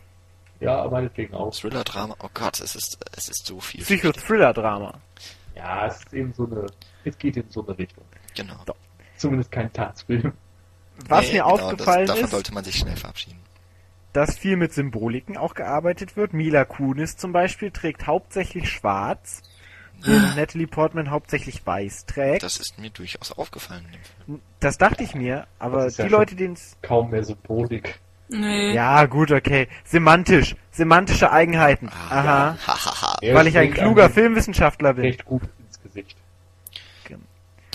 [0.61, 1.55] Ja, meinetwegen auch.
[1.55, 3.83] Thriller-Drama, oh Gott, es ist, es ist so viel.
[3.83, 4.95] Psycho-Thriller-Drama.
[5.55, 6.67] Ja, es ist eben so eine,
[7.05, 8.05] es geht in so eine Richtung.
[8.35, 8.57] Genau.
[8.67, 8.77] Doch.
[9.17, 10.33] Zumindest kein Tanzfilm.
[11.09, 13.39] Was nee, mir genau, aufgefallen das, davon ist, sollte man sich schnell verabschieden.
[14.13, 16.33] Dass viel mit Symboliken auch gearbeitet wird.
[16.33, 19.43] Mila Kunis zum Beispiel trägt hauptsächlich schwarz,
[20.03, 22.43] während Natalie Portman hauptsächlich weiß trägt.
[22.43, 23.87] Das ist mir durchaus aufgefallen.
[24.61, 26.79] Das dachte ich mir, aber die ja Leute, denen es...
[26.81, 28.01] Kaum mehr Symbolik.
[28.29, 28.73] Nee.
[28.73, 29.69] Ja, gut, okay.
[29.85, 30.57] Semantisch.
[30.73, 31.89] Semantische Eigenheiten.
[31.89, 33.19] Ah, Aha.
[33.23, 33.35] Ja.
[33.35, 35.05] Weil ich ein kluger Filmwissenschaftler bin.
[35.05, 36.17] Recht gut ins Gesicht.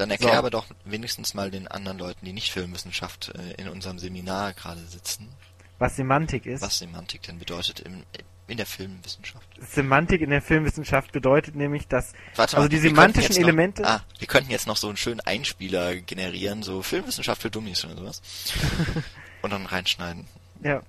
[0.01, 0.37] Dann erklär so.
[0.37, 4.81] aber doch wenigstens mal den anderen Leuten, die nicht Filmwissenschaft äh, in unserem Seminar gerade
[4.81, 5.29] sitzen.
[5.79, 6.61] Was Semantik ist?
[6.61, 8.03] Was Semantik denn bedeutet im,
[8.47, 9.47] in der Filmwissenschaft.
[9.59, 13.85] Semantik in der Filmwissenschaft bedeutet nämlich, dass Warte also mal, die semantischen noch, Elemente.
[13.85, 17.95] Ah, wir könnten jetzt noch so einen schönen Einspieler generieren, so Filmwissenschaft für Dummies oder
[17.95, 18.21] sowas.
[19.41, 20.25] und dann reinschneiden.
[20.63, 20.81] Ja.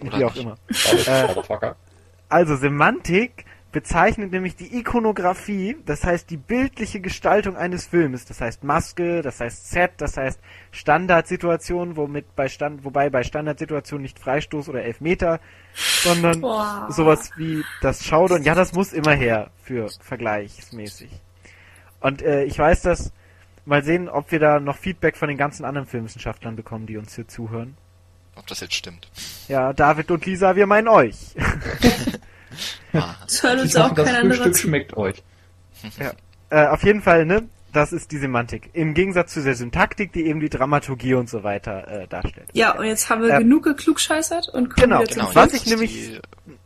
[0.00, 0.18] ja.
[0.18, 0.56] Wie auch immer.
[1.06, 1.74] äh,
[2.28, 8.64] also Semantik bezeichnet nämlich die Ikonografie, das heißt die bildliche Gestaltung eines Filmes, das heißt
[8.64, 14.68] Maske, das heißt Set, das heißt Standardsituation, womit bei Stand, wobei bei Standardsituationen nicht Freistoß
[14.70, 15.40] oder Elfmeter,
[15.74, 16.88] sondern Boah.
[16.90, 18.42] sowas wie das Schaudern.
[18.42, 21.10] Ja, das muss immer her für vergleichsmäßig.
[22.00, 23.12] Und äh, ich weiß das.
[23.64, 27.14] Mal sehen, ob wir da noch Feedback von den ganzen anderen Filmwissenschaftlern bekommen, die uns
[27.14, 27.76] hier zuhören.
[28.38, 29.08] Ob das jetzt stimmt.
[29.48, 31.16] Ja, David und Lisa, wir meinen euch.
[32.94, 34.62] Ah, Das hört uns Ich hoffe, auch das kein anderer Frühstück zu.
[34.62, 35.22] schmeckt euch.
[36.50, 37.46] Äh, auf jeden Fall, ne?
[37.74, 38.70] Das ist die Semantik.
[38.72, 42.48] Im Gegensatz zu der Syntaktik, die eben die Dramaturgie und so weiter äh, darstellt.
[42.54, 46.18] Ja, und jetzt haben wir Ähm, genug geklugscheißert und kommen genau, genau, Was ich nämlich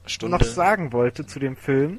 [0.06, 1.98] Stunde Noch sagen wollte zu dem Film,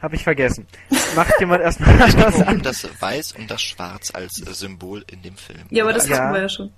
[0.00, 0.68] habe ich vergessen.
[1.16, 1.92] Macht jemand erstmal
[2.34, 2.62] um an.
[2.62, 5.58] das Weiß und das Schwarz als Symbol in dem Film.
[5.70, 6.18] Ja, aber das Ja.
[6.18, 6.70] hatten wir ja schon.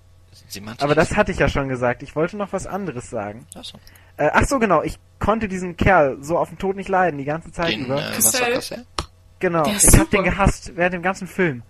[0.53, 0.83] Semantik.
[0.83, 2.03] Aber das hatte ich ja schon gesagt.
[2.03, 3.47] Ich wollte noch was anderes sagen.
[3.55, 3.79] Achso.
[4.17, 4.83] Äh, ach so, genau.
[4.83, 7.97] Ich konnte diesen Kerl so auf den Tod nicht leiden, die ganze Zeit Den, über.
[8.01, 8.79] äh, was war das, ja?
[9.39, 9.63] genau.
[9.65, 10.17] Ich habe super.
[10.19, 11.63] den gehasst während dem ganzen Film.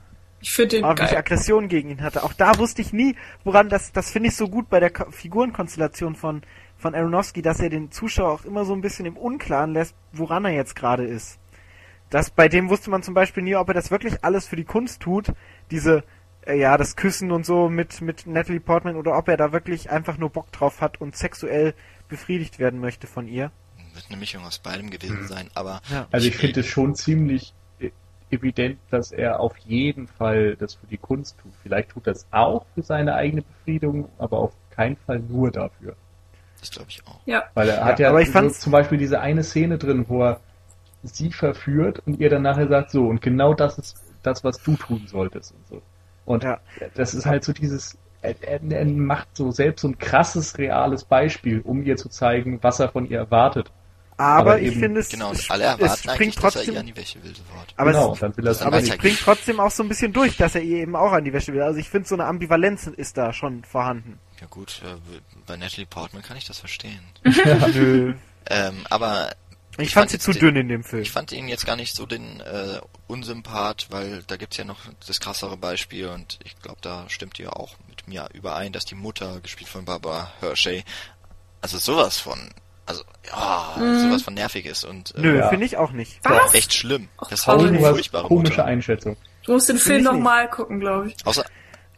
[0.42, 1.18] Ich finde den Auch wie ich geil.
[1.18, 2.22] Aggression gegen ihn hatte.
[2.22, 5.10] Auch da wusste ich nie, woran das, das finde ich so gut bei der Ko
[5.10, 6.42] Figurenkonstellation von,
[6.78, 10.46] von Aronofsky, dass er den Zuschauer auch immer so ein bisschen im Unklaren lässt, woran
[10.46, 11.38] er jetzt gerade ist.
[12.08, 14.64] Das, bei dem wusste man zum Beispiel nie, ob er das wirklich alles für die
[14.64, 15.26] Kunst tut,
[15.70, 16.04] diese,
[16.46, 20.16] ja, das Küssen und so mit, mit Natalie Portman, oder ob er da wirklich einfach
[20.18, 21.74] nur Bock drauf hat und sexuell
[22.08, 23.50] befriedigt werden möchte von ihr.
[23.94, 26.06] Wird eine Mischung aus beidem gewesen sein, aber Ja.
[26.10, 27.90] Also ich finde es schon ziemlich äh,
[28.30, 31.52] evident, dass er auf jeden Fall das für die Kunst tut.
[31.62, 35.96] Vielleicht tut er es auch für seine eigene Befriedigung, aber auf keinen Fall nur dafür.
[36.60, 37.20] das glaube ich auch.
[37.26, 37.44] Ja.
[37.54, 40.04] Weil er hat Ja, ja, aber ich so fand's- zum Beispiel diese eine Szene drin,
[40.08, 40.40] wo er
[41.02, 44.76] sie verführt und ihr dann nachher sagt, so, und genau das ist das, was du
[44.76, 45.82] tun solltest und so.
[46.30, 46.60] Und Ja.
[46.94, 51.60] das ist halt so dieses, er, er, macht so selbst so ein krasses, reales Beispiel,
[51.62, 53.72] um ihr zu zeigen, was er von ihr erwartet.
[54.16, 56.50] Aber, Aber ich eben- finde es, Genau, es, und alle es erwarten springt dass er
[56.52, 57.74] trotzdem, ihr an die Wäsche will sofort.
[57.76, 59.88] aber genau, es, dann will er es dann Aber es springt trotzdem auch so ein
[59.88, 61.62] bisschen durch, dass er ihr eben auch an die Wäsche will.
[61.62, 64.18] Also ich finde, so eine Ambivalenz ist da schon vorhanden.
[64.40, 67.00] Ja gut, äh, bei Natalie Portman kann ich das verstehen.
[67.74, 68.14] Nö.
[68.46, 69.30] Ähm, aber
[69.78, 71.02] Ich, Ich fand fand sie zu dünn in dem Film.
[71.02, 74.78] ich fand ihn jetzt gar nicht so den äh, Unsympath, weil da gibt's ja noch
[75.06, 78.94] das krassere Beispiel und ich glaube, da stimmt ihr auch mit mir überein, dass die
[78.94, 80.84] Mutter, gespielt von Barbara Hershey,
[81.60, 82.38] also sowas von,
[82.86, 85.48] also ja, sowas von nervig ist und äh, Nö, Ja.
[85.48, 86.18] finde ich auch nicht.
[86.24, 86.52] Was?
[86.54, 87.08] echt schlimm.
[87.30, 88.64] Das Paul, war eine furchtbare komische Mutter.
[88.64, 89.16] Einschätzung.
[89.44, 90.22] Du musst den Find Film ich noch nicht.
[90.24, 91.26] mal gucken, glaube ich.
[91.26, 91.44] Außer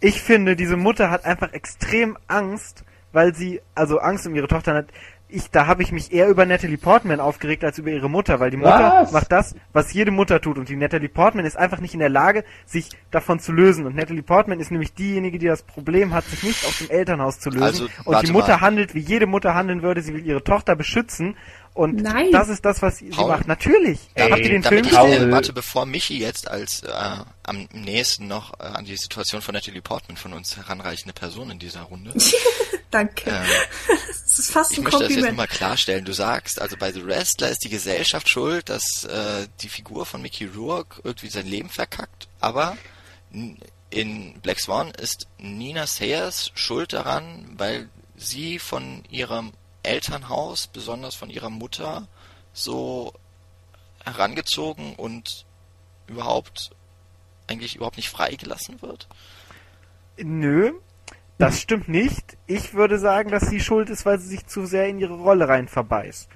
[0.01, 4.75] Ich finde, diese Mutter hat einfach extrem Angst, weil sie, also Angst um ihre Tochter
[4.75, 4.87] hat.
[5.33, 8.51] Ich, da habe ich mich eher über Natalie Portman aufgeregt als über ihre Mutter, weil
[8.51, 9.13] die Mutter Was?
[9.13, 10.59] macht das, was jede Mutter tut.
[10.59, 13.87] Und die Natalie Portman ist einfach nicht in der Lage, sich davon zu lösen.
[13.87, 17.41] Und Natalie Portman ist nämlich diejenige, die das Problem hat, sich nicht aus dem Elternhaus
[17.41, 17.63] zu lösen.
[17.65, 18.61] Also, und die Mutter mal.
[18.61, 21.37] handelt, wie jede Mutter handeln würde, sie will ihre Tochter beschützen
[21.75, 22.31] und Nein.
[22.33, 23.29] das ist das, was sie, Paul.
[23.29, 23.49] macht.
[23.49, 23.99] Natürlich.
[24.15, 25.31] Ey, Habt ihr den Film ich, gesehen?
[25.31, 26.91] warte, bevor Michi jetzt als äh,
[27.45, 31.59] am nächsten noch äh, an die Situation von Natalie Portman von uns heranreichende Person in
[31.59, 32.13] dieser Runde.
[32.91, 33.31] Danke.
[33.31, 33.45] ähm,
[34.25, 35.33] Das ist fast ich ein möchte das jetzt Kompliment.
[35.39, 36.05] nochmal klarstellen.
[36.05, 40.21] Du sagst, also bei The Wrestler ist die Gesellschaft schuld, dass äh, die Figur von
[40.23, 42.77] Mickey Rourke irgendwie sein Leben verkackt, aber
[43.91, 49.53] in Black Swan ist Nina Sayers schuld daran, weil sie von ihrem
[49.83, 52.07] Elternhaus, besonders von ihrer Mutter,
[52.53, 53.13] so
[54.05, 55.47] herangezogen und
[56.07, 56.71] überhaupt
[57.49, 59.09] eigentlich überhaupt nicht freigelassen wird.
[60.17, 60.73] Nö,
[61.39, 62.37] das stimmt nicht.
[62.47, 65.49] Ich würde sagen, dass sie schuld ist, weil sie sich zu sehr in ihre Rolle
[65.49, 66.29] rein verbeißt.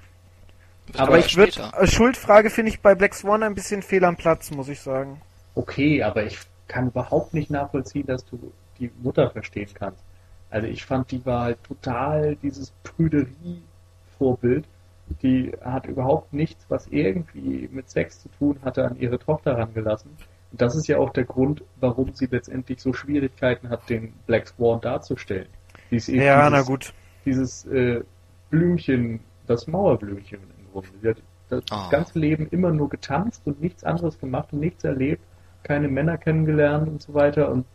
[0.95, 4.51] Aber ich würde, äh, Schuldfrage finde ich bei Black Swan ein bisschen fehl am Platz,
[4.51, 5.21] muss ich sagen.
[5.55, 6.37] Okay, aber ich
[6.67, 10.03] kann überhaupt nicht nachvollziehen, dass du die Mutter verstehen kannst.
[10.49, 14.65] Also ich fand, die war halt total dieses Prüderie-Vorbild.
[15.21, 20.11] Die hat überhaupt nichts, was irgendwie mit Sex zu tun hatte, an ihre Tochter rangelassen.
[20.51, 24.47] Und das ist ja auch der Grund, warum sie letztendlich so Schwierigkeiten hat, den Black
[24.47, 25.47] Swan darzustellen.
[25.89, 26.93] Sie ist eben Ja, dieses, na gut.
[27.25, 28.03] dieses äh,
[28.49, 30.89] Blümchen, das Mauerblümchen im Grunde.
[31.01, 31.17] Sie hat
[31.49, 31.87] das Ah.
[31.89, 35.21] ganze Leben immer nur getanzt und nichts anderes gemacht und nichts erlebt,
[35.63, 37.49] keine Männer kennengelernt und so weiter.
[37.49, 37.65] Und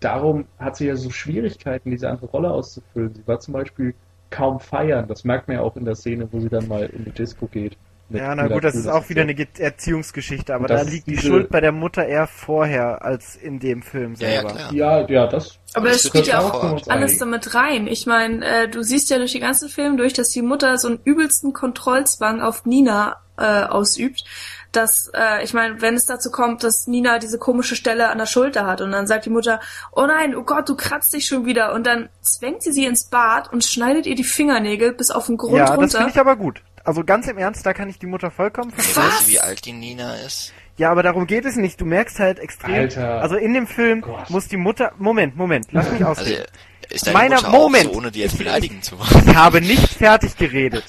[0.00, 3.14] darum hat sie ja so Schwierigkeiten, diese andere Rolle auszufüllen.
[3.14, 3.94] Sie war zum Beispiel
[4.30, 5.06] kaum feiern.
[5.08, 7.46] Das merkt man ja auch in der Szene, wo sie dann mal in die Disco
[7.46, 7.76] geht.
[8.12, 11.48] Ja, na gut, das ist auch wieder eine Ge- Erziehungsgeschichte, aber da liegt die Schuld
[11.48, 14.48] bei der Mutter eher vorher als in dem Film Ja, ja, selber.
[14.54, 14.72] klar.
[14.74, 15.58] Ja, ja, das.
[15.74, 17.86] Aber das spielt ja auch alles damit rein.
[17.86, 20.88] Ich meine, äh, du siehst ja durch den ganzen Film durch, dass die Mutter so
[20.88, 24.24] einen übelsten Kontrollzwang auf Nina äh, ausübt.
[24.72, 28.26] Dass, äh, ich meine, wenn es dazu kommt, dass Nina diese komische Stelle an der
[28.26, 29.58] Schulter hat und dann sagt die Mutter,
[29.92, 33.08] oh nein, oh Gott, du kratzt dich schon wieder und dann zwängt sie sie ins
[33.08, 35.98] Bad und schneidet ihr die Fingernägel bis auf den Grund Ja, das runter.
[35.98, 36.62] finde ich aber gut.
[36.84, 39.02] Also ganz im Ernst, da kann ich die Mutter vollkommen verstehen.
[39.02, 40.52] Weißt du, wie alt die Nina ist?
[40.76, 41.80] Ja, aber darum geht es nicht.
[41.80, 42.74] Du merkst halt extrem.
[42.74, 43.20] Alter.
[43.20, 44.30] Also in dem Film Gott.
[44.30, 44.92] muss die Mutter.
[44.98, 46.44] Moment, Moment, lass mich Also ausreden.
[46.88, 47.86] ist deine Meiner- Mutter Moment.
[47.88, 49.28] auch so, ohne die jetzt Ich- beleidigen zu wollen?
[49.28, 50.84] Ich habe nicht fertig geredet.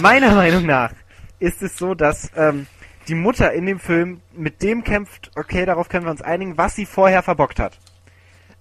[0.00, 0.90] Meiner Meinung nach
[1.38, 2.66] ist es so, dass ähm,
[3.08, 6.74] die Mutter in dem Film mit dem kämpft, okay, darauf können wir uns einigen, was
[6.74, 7.78] sie vorher verbockt hat.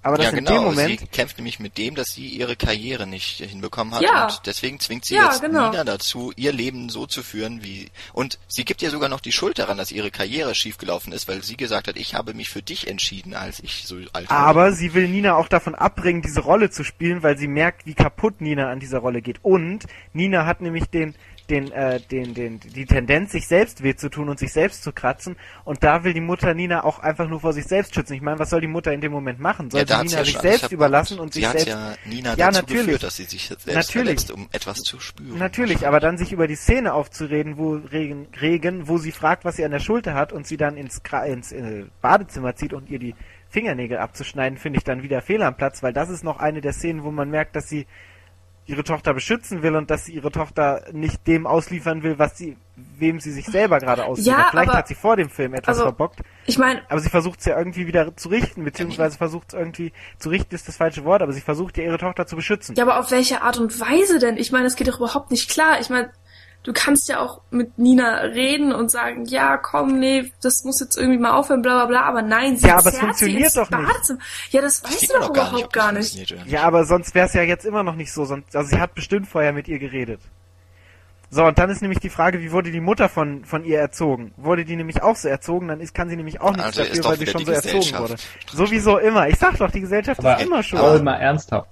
[0.04, 0.52] Aber das ja, in genau.
[0.52, 4.26] dem Moment, Sie kämpft nämlich mit dem, dass sie ihre Karriere nicht hinbekommen hat Ja.
[4.26, 5.72] und deswegen zwingt sie Ja, jetzt genau.
[5.72, 9.32] Nina dazu, ihr Leben so zu führen, wie und sie gibt ihr sogar noch die
[9.32, 12.62] Schuld daran, dass ihre Karriere schiefgelaufen ist, weil sie gesagt hat, ich habe mich für
[12.62, 14.38] dich entschieden, als ich so alt war.
[14.38, 17.96] aber sie will Nina auch davon abbringen, diese Rolle zu spielen, weil sie merkt, wie
[17.96, 19.44] kaputt Nina an dieser Rolle geht.
[19.44, 21.16] Und Nina hat nämlich den
[21.50, 24.92] den, äh, den, den, die Tendenz, sich selbst weh zu tun und sich selbst zu
[24.92, 25.36] kratzen.
[25.64, 28.14] Und da will die Mutter Nina auch einfach nur vor sich selbst schützen.
[28.14, 29.70] Ich meine, was soll die Mutter in dem Moment machen?
[29.70, 32.62] Soll ja, sie Nina ja sich selbst überlassen und sich selbst ja Nina Ja, dazu
[32.62, 32.86] natürlich.
[32.86, 33.92] geführt, dass sie sich selbst Natürlich.
[33.92, 35.38] verletzt, um etwas zu spüren.
[35.38, 39.56] Natürlich, aber dann sich über die Szene aufzureden, wo Regen, Regen, wo sie fragt, was
[39.56, 43.00] sie an der Schulter hat und sie dann ins, ins äh, Badezimmer zieht und ihr
[43.00, 43.16] die
[43.50, 46.74] Fingernägel abzuschneiden, finde ich dann wieder fehl am Platz, weil das ist noch eine der
[46.74, 47.86] Szenen, wo man merkt, dass sie
[48.68, 52.58] ihre Tochter beschützen will und dass sie ihre Tochter nicht dem ausliefern will, was sie,
[52.76, 54.40] wem sie sich selber gerade ausliefert.
[54.40, 57.10] Ja, Vielleicht aber- hat sie vor dem Film etwas also- verbockt, Ich meine, aber sie
[57.10, 60.78] versucht es ja irgendwie wieder zu richten, beziehungsweise versucht es irgendwie, zu richten ist das
[60.78, 62.76] falsche Wort, aber sie versucht ja ihre Tochter zu beschützen.
[62.76, 64.38] ja, aber auf welche Art und Weise denn?
[64.38, 65.80] Ich meine, das geht doch überhaupt nicht klar.
[65.80, 66.12] Ich meine,
[66.66, 70.98] du kannst ja auch mit Nina reden und sagen, ja, komm, nee, das muss jetzt
[70.98, 74.14] irgendwie mal aufhören, bla bla bla, aber nein, sie Ja, aber es funktioniert doch nicht.
[74.50, 76.36] Ja, das Das weißt du doch doch gar nicht, überhaupt gar nicht.
[76.48, 78.26] Ja, aber sonst wäre es ja jetzt immer noch nicht so.
[78.26, 80.20] Sonst, also sie hat bestimmt vorher mit ihr geredet.
[81.30, 84.34] So, und dann ist nämlich die Frage, wie wurde die Mutter von, von ihr erzogen?
[84.38, 87.04] Wurde die nämlich auch so erzogen, dann ist, kann sie nämlich auch nichts Also dafür,
[87.06, 88.16] weil sie schon so erzogen wurde.
[88.52, 89.28] Sowieso immer.
[89.28, 90.80] Ich sag doch, die Gesellschaft Aber ist immer schon.
[90.80, 91.68] aber mal ernsthaft.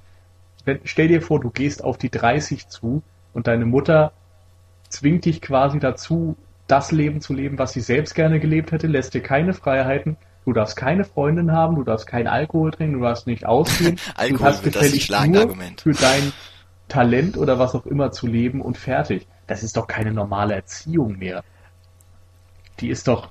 [0.65, 3.01] Wenn, stell dir vor, du gehst auf die 30 zu
[3.33, 4.11] und deine Mutter
[4.93, 6.37] zwingt dich quasi dazu,
[6.67, 10.17] das Leben zu leben, was sie selbst gerne gelebt hätte, lässt dir keine Freiheiten.
[10.45, 13.97] Du darfst keine Freundin haben, du darfst keinen Alkohol trinken, du darfst nicht ausgehen.
[14.15, 16.33] Alkohol du hast schlagende nur für dein
[16.87, 19.27] Talent oder was auch immer zu leben und fertig.
[19.47, 21.43] Das ist doch keine normale Erziehung mehr.
[22.79, 23.29] Die ist doch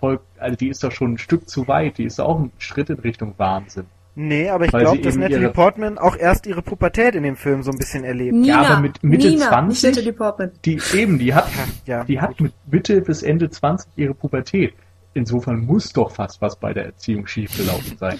[0.00, 1.98] voll, also die ist doch schon ein Stück zu weit.
[1.98, 3.86] Die ist auch ein Schritt in Richtung Wahnsinn.
[4.18, 7.70] Nee, aber ich glaube, dass Natalie Portman auch erst ihre Pubertät in dem Film so
[7.70, 8.34] ein bisschen erlebt.
[8.34, 9.68] Nina, aber mit Mitte Nina, 20?
[9.68, 10.50] nicht Natalie Portman.
[10.64, 11.48] Die eben, die hat,
[11.86, 14.74] Ja, die hat mit Mitte bis Ende 20 ihre Pubertät.
[15.14, 18.18] Insofern muss doch fast was bei der Erziehung schiefgelaufen sein.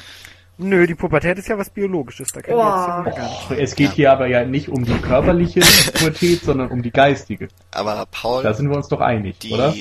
[0.61, 2.29] Nö, die Pubertät ist ja was Biologisches.
[2.33, 2.65] Da kann die Oh.
[2.65, 3.47] Erziehung ja gar nicht.
[3.51, 5.61] Oh, es geht hier aber ja nicht um die körperliche
[5.95, 7.47] Pubertät, sondern um die geistige.
[7.71, 9.73] Aber Paul, Da sind wir uns doch einig, die oder?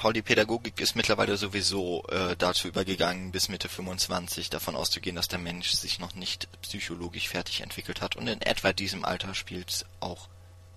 [0.00, 5.28] Paul, die Pädagogik ist mittlerweile sowieso äh, dazu übergegangen, bis Mitte 25 davon auszugehen, dass
[5.28, 8.16] der Mensch sich noch nicht psychologisch fertig entwickelt hat.
[8.16, 10.28] Und in etwa diesem Alter spielt auch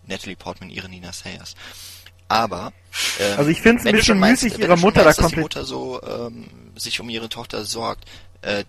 [0.06, 1.56] Natalie Portman ihre Nina Sayers.
[2.28, 2.74] Aber
[3.18, 5.22] ähm, Also ich find's ein wenn du bisschen meinst- müßig, wenn ihrer Mutter da meinst,
[5.22, 8.04] dass die Mutter so ähm, sich um ihre Tochter sorgt,
[8.41, 8.66] äh,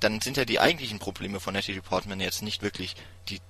[0.00, 2.94] dann sind ja die eigentlichen Probleme von Natalie Portman jetzt nicht wirklich
[3.30, 3.40] die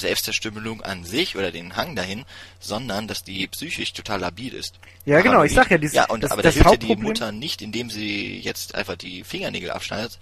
[0.00, 2.24] Selbstzerstümmelung an sich oder den Hang dahin,
[2.58, 4.80] sondern dass die psychisch total labil ist.
[5.04, 7.00] Ja, genau, ich sag ja, dieses- ja und, das- aber das da hilft ja die
[7.02, 10.18] Mutter nicht, indem sie jetzt einfach die Fingernägel abschneidet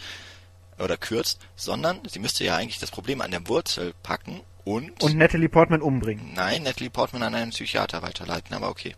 [0.79, 5.17] oder kürzt, sondern sie müsste ja eigentlich das Problem an der Wurzel packen und, Und
[5.17, 6.35] Natalie Portman umbringen.
[6.35, 8.95] nein, Natalie Portman an einen Psychiater weiterleiten, aber okay.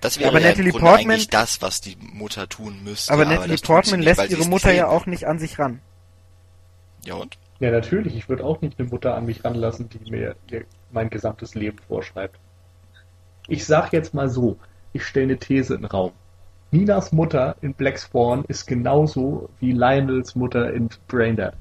[0.00, 3.10] Das wäre aber ja Natalie Portman- eigentlich das, was die Mutter tun müsste.
[3.12, 5.58] Aber Natalie das tut sie Portman nicht, lässt ihre Mutter ja auch nicht an sich
[5.58, 5.80] ran.
[7.06, 7.38] Ja und?
[7.60, 8.16] Ja, natürlich.
[8.16, 10.36] Ich würde auch nicht eine Mutter an mich ranlassen, die mir
[10.90, 12.38] mein gesamtes Leben vorschreibt.
[13.48, 14.58] Ich sag jetzt mal so,
[14.92, 16.12] ich stelle eine These in den Raum.
[16.70, 21.52] Ninas Mutter in Black Swan ist genauso wie Lionels Mutter in Braindead.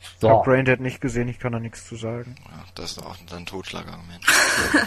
[0.00, 0.30] Ich So.
[0.30, 2.36] hab Braindead nicht gesehen, ich kann da nichts zu sagen.
[2.44, 4.24] Ja, das ist auch ein Totschlagargument.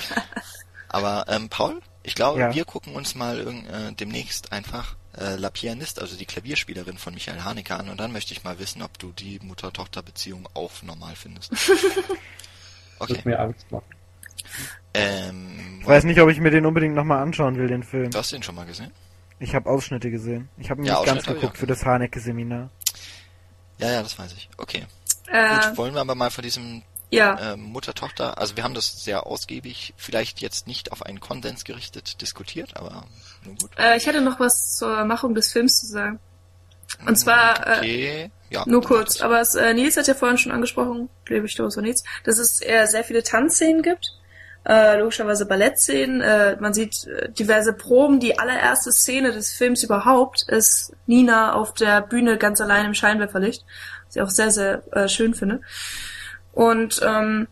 [0.89, 2.55] Aber ähm, Paul, ich glaube, Ja.
[2.55, 7.13] wir gucken uns mal irgend, äh, demnächst einfach äh, La Pianiste, also die Klavierspielerin von
[7.13, 11.15] Michael Haneke an und dann möchte ich mal wissen, ob du die Mutter-Tochter-Beziehung auch normal
[11.15, 11.51] findest.
[12.99, 13.13] Okay.
[13.13, 13.85] Wird mir Angst machen.
[14.95, 18.09] Ähm, Ich weiß nicht, ob ich mir den unbedingt nochmal anschauen will, den Film.
[18.09, 18.91] du hast den schon mal gesehen?
[19.39, 20.49] Ich habe Ausschnitte gesehen.
[20.57, 22.71] Ich habe ihn Ja, nicht ganz geguckt für das Hanecke-Seminar.
[23.77, 24.49] Ja, ja, das weiß ich.
[24.57, 24.87] Okay.
[25.31, 27.53] Äh, Gut, wollen wir aber mal von diesem ja.
[27.53, 32.21] ähm, Mutter-Tochter, also wir haben das sehr ausgiebig, vielleicht jetzt nicht auf einen Konsens gerichtet
[32.21, 33.05] diskutiert, aber
[33.45, 33.71] nun gut.
[33.77, 36.19] Äh, ich hätte noch was zur Machung des Films zu sagen.
[37.05, 38.31] Und zwar, äh, okay.
[38.49, 41.73] ja, Nur kurz, aber es, äh, Nils hat ja vorhin schon angesprochen, lebe ich durch
[41.73, 44.13] so Nils, dass es eher sehr viele Tanzszenen gibt,
[44.67, 50.43] äh, logischerweise Ballettszenen, äh, man sieht äh, diverse Proben, die allererste Szene des Films überhaupt
[50.49, 53.63] ist Nina auf der Bühne ganz allein im Scheinwerferlicht,
[54.05, 55.61] was ich auch sehr, sehr äh, schön finde.
[56.57, 57.47] Und ähm,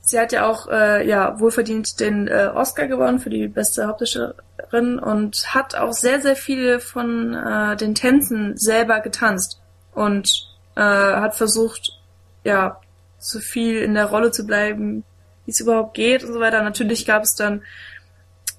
[0.00, 4.98] sie hat ja auch äh, ja wohlverdient den äh, Oscar gewonnen für die beste Hauptdarstellerin
[4.98, 9.60] und hat auch sehr sehr viele von äh, den Tänzen selber getanzt
[9.92, 12.00] und äh, hat versucht
[12.42, 12.80] ja
[13.18, 15.04] so viel in der Rolle zu bleiben,
[15.44, 16.62] wie es überhaupt geht und so weiter.
[16.62, 17.60] Natürlich gab es dann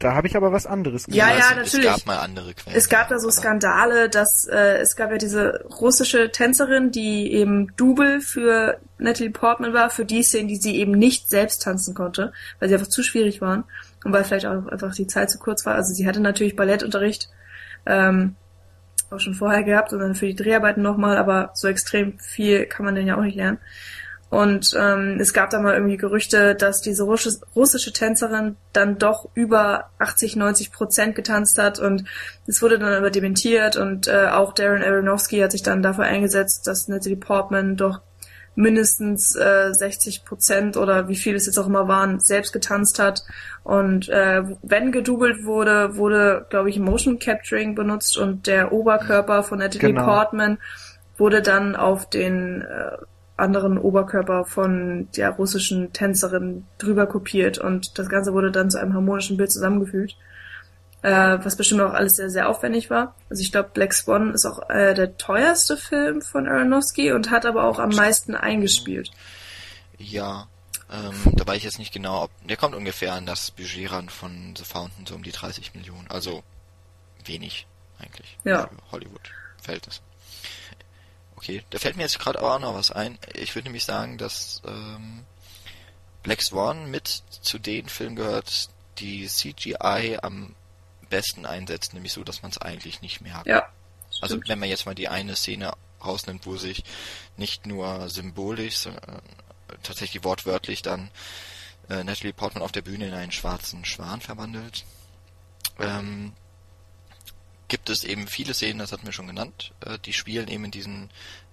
[0.01, 1.19] da habe ich aber was anderes gesehen.
[1.19, 1.85] Ja, ja, also, natürlich.
[1.85, 2.77] Es gab mal andere Quellen.
[2.77, 7.75] Es gab da so Skandale, dass äh, es gab ja diese russische Tänzerin, die eben
[7.77, 12.33] Double für Natalie Portman war, für die Szenen, die sie eben nicht selbst tanzen konnte,
[12.59, 13.63] weil sie einfach zu schwierig waren
[14.03, 15.75] und weil vielleicht auch einfach die Zeit zu kurz war.
[15.75, 17.29] Also sie hatte natürlich Ballettunterricht
[17.85, 18.35] ähm,
[19.11, 22.85] auch schon vorher gehabt und dann für die Dreharbeiten nochmal, aber so extrem viel kann
[22.85, 23.59] man denn ja auch nicht lernen.
[24.31, 29.89] Und ähm, es gab da mal irgendwie Gerüchte, dass diese russische Tänzerin dann doch über
[29.99, 32.05] 80, 90 Prozent getanzt hat und
[32.47, 36.65] es wurde dann aber dementiert und äh, auch Darren Aronofsky hat sich dann dafür eingesetzt,
[36.65, 37.99] dass Natalie Portman doch
[38.55, 43.23] mindestens äh, 60 Prozent oder wie viel es jetzt auch immer waren, selbst getanzt hat.
[43.63, 49.59] Und äh, wenn gedoubelt wurde, wurde, glaube ich, Motion Capturing benutzt und der Oberkörper von
[49.59, 50.05] Natalie genau.
[50.05, 50.57] Portman
[51.17, 52.97] wurde dann auf den äh,
[53.41, 58.93] anderen Oberkörper von der russischen Tänzerin drüber kopiert und das Ganze wurde dann zu einem
[58.93, 60.15] harmonischen Bild zusammengefügt.
[61.03, 63.15] Äh, was bestimmt auch alles sehr, sehr aufwendig war.
[63.29, 67.47] Also ich glaube, Black Swan ist auch äh, der teuerste Film von Aronofsky und hat
[67.47, 69.09] aber auch am meisten eingespielt.
[69.97, 70.47] Ja,
[70.91, 74.09] ähm, da weiß ich jetzt nicht genau, ob der kommt ungefähr an das Budget ran
[74.09, 76.05] von The Fountain, so um die 30 Millionen.
[76.09, 76.43] Also
[77.25, 77.65] wenig
[77.97, 78.67] eigentlich ja.
[78.67, 80.01] für Hollywood Verhältnisse.
[81.41, 83.17] Okay, da fällt mir jetzt gerade auch noch was ein.
[83.33, 85.25] Ich würde nämlich sagen, dass ähm,
[86.21, 88.69] Black Swan mit zu den Filmen gehört,
[88.99, 90.55] die CGI am
[91.09, 93.47] besten einsetzt, nämlich so, dass man es eigentlich nicht merkt.
[93.47, 93.67] Ja.
[94.21, 95.73] Also wenn man jetzt mal die eine Szene
[96.05, 96.83] rausnimmt, wo sich
[97.37, 101.09] nicht nur symbolisch, sondern äh, tatsächlich wortwörtlich dann
[101.89, 104.85] äh, Natalie Portman auf der Bühne in einen schwarzen Schwan verwandelt.
[105.79, 106.33] Ähm,
[107.71, 110.71] gibt es eben viele Szenen, das hatten wir schon genannt, äh, die spielen eben in
[110.71, 111.09] diesen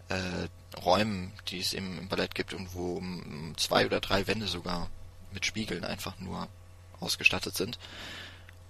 [0.09, 0.49] äh,
[0.85, 3.01] Räumen, die es eben im Ballett gibt und wo
[3.57, 4.90] zwei oder drei Wände sogar
[5.32, 6.49] mit Spiegeln einfach nur
[6.99, 7.78] ausgestattet sind.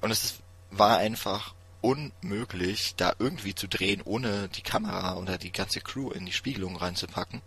[0.02, 5.52] Und es ist, war einfach unmöglich, da irgendwie zu drehen, ohne die Kamera oder die
[5.52, 7.40] ganze Crew in die Spiegelung reinzupacken.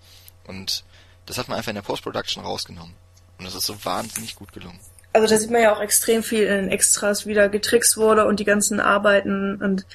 [0.48, 0.84] Und
[1.28, 2.95] das hat man einfach in der Post-Production rausgenommen.
[3.38, 4.80] Und das ist so wahnsinnig gut gelungen
[5.13, 8.39] also da sieht man ja auch extrem viel in Extras, wie da getrickst wurde und
[8.39, 9.85] die ganzen Arbeiten und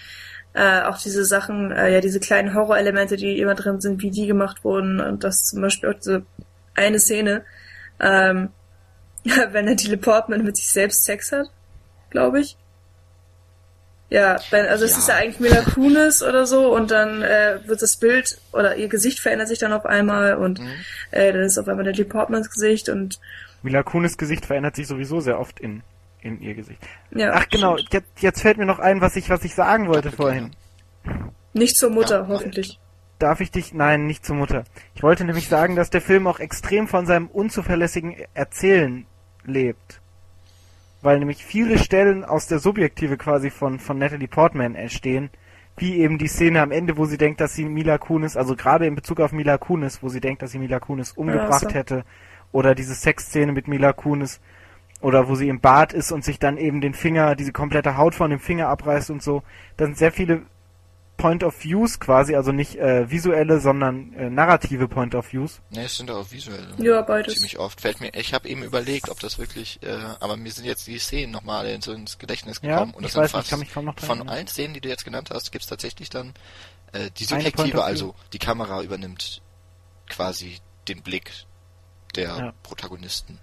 [0.52, 4.26] äh, auch diese Sachen, äh, ja, diese kleinen Horrorelemente, die immer drin sind, wie die
[4.26, 6.24] gemacht wurden und das zum Beispiel auch diese
[6.74, 7.44] eine Szene,
[8.00, 8.50] ähm,
[9.24, 11.50] wenn der Teleportman mit sich selbst Sex hat,
[12.10, 12.56] glaube ich.
[14.08, 14.90] Ja, wenn, also ja.
[14.90, 18.76] es ist ja eigentlich Mila Kunis oder so und dann äh, wird das Bild oder
[18.76, 20.70] ihr Gesicht verändert sich dann auf einmal und mhm.
[21.10, 23.18] äh, dann ist auf einmal der Departments Gesicht und
[23.62, 25.82] Mila Kunis Gesicht verändert sich sowieso sehr oft in,
[26.20, 26.80] in ihr Gesicht.
[27.10, 30.12] Ja, Ach genau, jetzt, jetzt fällt mir noch ein, was ich, was ich sagen wollte
[30.12, 30.54] vorhin.
[31.52, 32.78] Nicht zur Mutter, ja, hoffentlich.
[33.18, 33.72] Darf ich dich?
[33.72, 34.64] Nein, nicht zur Mutter.
[34.94, 39.06] Ich wollte nämlich sagen, dass der Film auch extrem von seinem unzuverlässigen Erzählen
[39.44, 40.00] lebt.
[41.02, 45.30] Weil nämlich viele Stellen aus der Subjektive quasi von, von Natalie Portman entstehen,
[45.76, 48.86] wie eben die Szene am Ende, wo sie denkt, dass sie Mila Kunis, also gerade
[48.86, 51.74] in Bezug auf Mila Kunis, wo sie denkt, dass sie Mila Kunis umgebracht ja, so.
[51.74, 52.04] hätte,
[52.52, 54.40] oder diese Sexszene mit Mila Kunis.
[55.02, 58.14] Oder wo sie im Bad ist und sich dann eben den Finger, diese komplette Haut
[58.14, 59.42] von dem Finger abreißt und so.
[59.76, 60.46] Da sind sehr viele
[61.16, 65.60] Point of Views quasi, also nicht äh, visuelle, sondern äh, narrative Point of Views.
[65.70, 66.74] Ne, es sind auch visuelle.
[66.78, 67.34] Ja, beides.
[67.34, 67.80] Ziemlich oft.
[67.80, 70.98] Fällt mir, ich habe eben überlegt, ob das wirklich, äh, aber mir sind jetzt die
[70.98, 72.90] Szenen nochmal ins, ins Gedächtnis gekommen.
[72.90, 74.80] Ja, und das ich weiß, fast, ich kann mich kaum noch von allen Szenen, die
[74.80, 76.34] du jetzt genannt hast, gibt's tatsächlich dann
[76.92, 79.42] äh, die subjektive, also die Kamera übernimmt
[80.08, 81.32] quasi den Blick
[82.14, 82.52] der ja.
[82.62, 83.38] Protagonisten.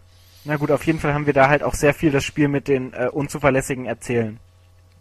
[0.46, 2.68] Na gut, auf jeden Fall haben wir da halt auch sehr viel das Spiel mit
[2.68, 4.40] den äh, unzuverlässigen Erzählen,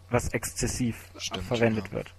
[0.09, 1.93] was exzessiv Stimmt, verwendet ja.
[1.93, 2.13] wird.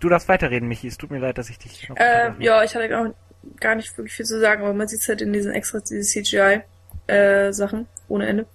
[0.00, 0.86] Du darfst weiterreden, Michi.
[0.86, 1.96] Es tut mir leid, dass ich dich noch.
[1.96, 3.14] Äh, ja, ich hatte auch
[3.60, 6.02] gar nicht wirklich viel zu sagen, aber man sieht es halt in diesen Extras, diese
[6.02, 8.46] CGI-Sachen äh, ohne Ende.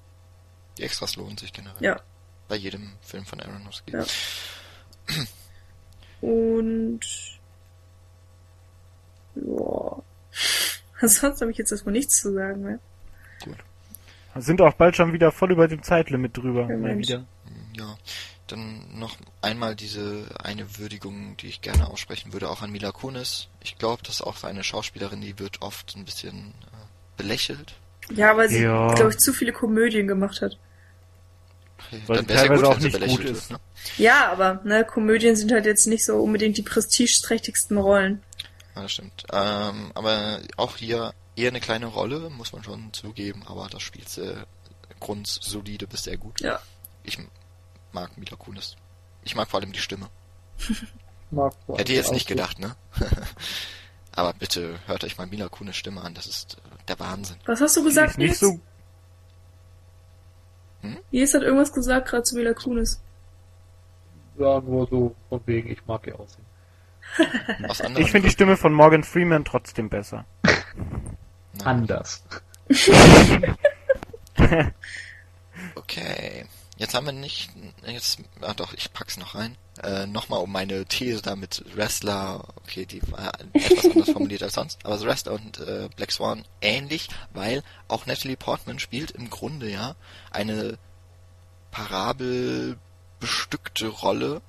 [0.77, 1.81] Die Extras lohnen sich generell.
[1.81, 1.99] Ja.
[2.47, 3.93] Bei jedem Film von Aronofsky.
[3.93, 4.05] Ja.
[6.21, 7.01] Und
[9.35, 10.03] ja.
[11.07, 12.79] Sonst habe ich jetzt erstmal nichts zu sagen mehr.
[13.43, 13.57] Gut.
[14.35, 16.67] Sind auch bald schon wieder voll über dem Zeitlimit drüber.
[16.69, 17.25] Ja, mal wieder.
[17.75, 17.95] Ja.
[18.53, 23.47] Dann noch einmal diese eine Würdigung, die ich gerne aussprechen würde, auch an Mila Kunis.
[23.63, 27.73] Ich glaube, das ist auch eine Schauspielerin, die wird oft ein bisschen äh, belächelt.
[28.11, 28.93] Ja, weil sie, ja.
[28.93, 30.59] glaube ich, zu viele Komödien gemacht hat.
[31.79, 33.49] Okay, weil dann teilweise gut, auch nicht gut ist.
[33.49, 33.65] Wird, ne?
[33.97, 38.21] Ja, aber ne, Komödien sind halt jetzt nicht so unbedingt die prestigeträchtigsten Rollen.
[38.75, 39.23] Ja, das stimmt.
[39.31, 44.09] Ähm, aber auch hier eher eine kleine Rolle, muss man schon zugeben, aber das spielt
[44.09, 44.35] sie
[44.99, 46.39] grundsolide bis sehr gut.
[46.41, 46.61] Ja.
[47.03, 47.17] Ich
[47.93, 48.75] mag Mila Kunis.
[49.23, 50.07] Ich mag vor allem die Stimme.
[51.31, 52.75] Mag Hätte jetzt nicht gedacht, ne?
[54.11, 57.37] aber bitte hört euch mal Mila Kunis Stimme an, das ist äh, der Wahnsinn.
[57.45, 58.39] Was hast du gesagt, nicht Nils?
[58.39, 58.59] so.
[61.09, 63.01] Nils hat irgendwas gesagt gerade zu Mila Kunis.
[64.37, 66.45] Ja, nur so von wegen, ich mag ihr aussehen.
[67.97, 70.25] Ich finde die Stimme von Morgan Freeman trotzdem besser.
[71.63, 72.23] Anders.
[75.75, 76.45] Okay.
[76.83, 77.49] Jetzt haben wir nicht,
[77.87, 79.55] jetzt, ah doch, ich pack's noch rein.
[79.81, 84.55] Äh, nochmal um meine These da mit Wrestler, okay, die war etwas anders formuliert als
[84.55, 89.29] sonst, aber so Wrestler und äh, Black Swan ähnlich, weil auch Natalie Portman spielt im
[89.29, 89.95] Grunde ja
[90.29, 90.77] eine
[91.71, 94.41] parabelbestückte Rolle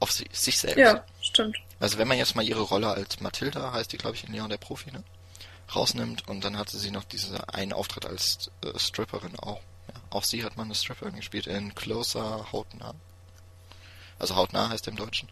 [0.00, 0.78] auf si sich selbst.
[0.78, 1.58] Ja, stimmt.
[1.78, 4.50] Also wenn man jetzt mal ihre Rolle als Mathilda, heißt die glaube ich in Leon
[4.50, 5.04] der Profi, ne?
[5.72, 9.60] rausnimmt und dann hatte sie noch diese einen Auftritt als äh, Stripperin auch.
[10.10, 12.94] Auch sie hat mal eine Stripperin gespielt in Closer Hautnah.
[14.18, 15.28] Also Hautnah heißt im Deutschen.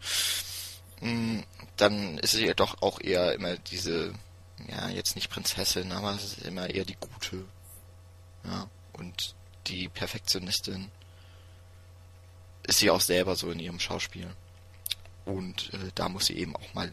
[1.01, 1.39] Mm,
[1.77, 4.13] Dann ist sie ja doch auch eher immer diese,
[4.67, 7.45] ja jetzt nicht Prinzessin, aber es ist immer eher die Gute.
[8.43, 9.35] Ja, und
[9.67, 10.91] die Perfektionistin
[12.63, 14.29] ist sie auch selber so in ihrem Schauspiel.
[15.25, 16.91] Und äh, da muss sie eben auch mal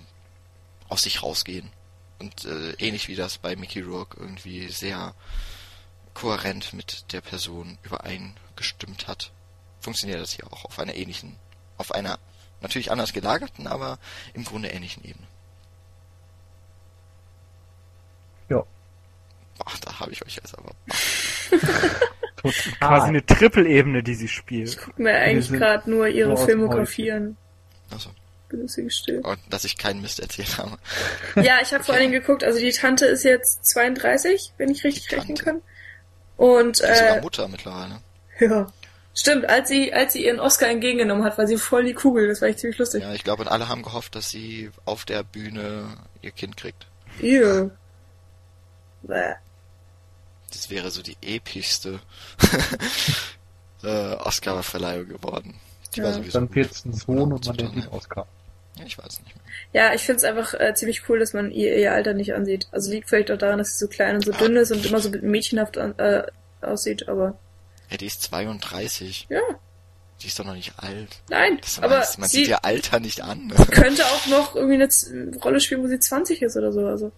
[0.89, 1.71] aus sich rausgehen.
[2.19, 5.15] Und äh, ähnlich wie das bei Mickey Rourke irgendwie sehr
[6.15, 9.33] kohärent mit der Person übereingestimmt hat,
[9.81, 11.37] funktioniert das hier auch auf einer ähnlichen,
[11.77, 12.19] auf einer
[12.61, 13.99] natürlich anders gelagerten, aber
[14.33, 15.27] im Grunde ähnlichen Ebene.
[18.49, 18.65] Ja.
[19.65, 20.71] Ach, da habe ich euch jetzt aber.
[22.79, 24.69] Quasi eine Triple-Ebene, die sie spielt.
[24.69, 27.37] Ich gucke mir eigentlich gerade nur ihre nur aus dem Filmografie an.
[27.91, 28.11] Also,
[28.49, 29.21] Bin deswegen still.
[29.21, 30.77] und dass ich keinen Mist erzählt habe.
[31.37, 34.85] Ja, ich habe vor allen Dingen geguckt, also die Tante ist jetzt 32, wenn ich
[34.85, 35.63] richtig rechnen kann.
[36.37, 38.01] Und Die ist sogar äh, Mutter mittlerweile.
[38.41, 38.67] ja.
[39.17, 42.41] Stimmt, als sie, als sie ihren Oscar entgegengenommen hat, war sie voll die Kugel, das
[42.41, 43.01] war echt ziemlich lustig.
[43.05, 45.87] Ja, ich glaube, und alle haben gehofft, dass sie auf der Bühne
[46.21, 46.89] ihr Kind kriegt.
[47.21, 47.71] Ew.
[49.03, 49.35] Bäh.
[50.53, 52.01] Das wäre so die epischste
[53.85, 55.55] äh, Oscar-Verleihung geworden.
[55.95, 56.15] Die war Ja.
[56.17, 56.57] sowieso Dann gut.
[56.57, 57.93] wird es ein Sohn und man nett.
[57.93, 58.27] Oscar.
[58.79, 59.45] Ja, ich weiß nicht mehr.
[59.73, 62.67] Ja, ich find's einfach äh, ziemlich cool, dass man ihr, ihr Alter nicht ansieht.
[62.73, 64.37] Also liegt vielleicht auch daran, dass sie so klein und so Ah.
[64.39, 66.25] dünn ist und immer so mädchenhaft an, äh,
[66.61, 67.39] aussieht, aber
[67.91, 69.27] Ja, die ist 32.
[69.29, 69.41] ja,
[70.23, 71.11] Die ist doch noch nicht alt.
[71.29, 71.59] nein.
[71.61, 73.49] Das aber heißt, man sie sieht ihr Alter nicht an.
[73.71, 76.87] könnte auch noch irgendwie eine Z- Rolle spielen, wo sie 20 ist oder so.
[76.87, 77.13] Also.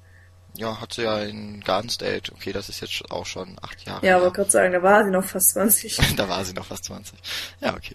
[0.55, 2.33] ja, hat sie ja in Garden State.
[2.35, 5.11] Okay, das ist jetzt auch schon acht Jahre Ja, wollte gerade sagen, da war sie
[5.11, 5.97] noch fast 20.
[6.17, 7.19] da war sie noch fast 20.
[7.61, 7.95] Ja, okay.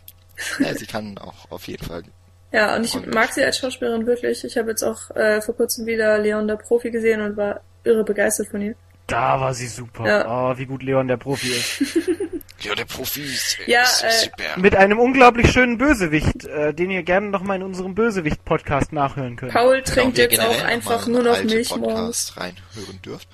[0.59, 2.03] Ja, sie kann auch auf jeden Fall.
[2.51, 4.43] Ja, und ich Und- mag sie als Schauspielerin wirklich.
[4.43, 8.03] Ich habe jetzt auch äh, vor kurzem wieder Leon der Profi gesehen und war irre
[8.03, 8.75] begeistert von ihr.
[9.07, 10.07] Da war sie super.
[10.07, 10.51] Ja.
[10.51, 11.83] Oh, wie gut Leon der Profi ist.
[12.63, 14.43] Ja, der Profi ist, Ja, ist äh, super.
[14.59, 19.35] Mit einem unglaublich schönen Bösewicht, äh, den ihr gerne noch mal in unserem Bösewicht-Podcast nachhören
[19.35, 19.51] könnt.
[19.51, 22.31] Paul Genau, trinkt ihr jetzt auch einfach nur noch Milch morgens.
[22.31, 23.27] Podcasts reinhören dürft.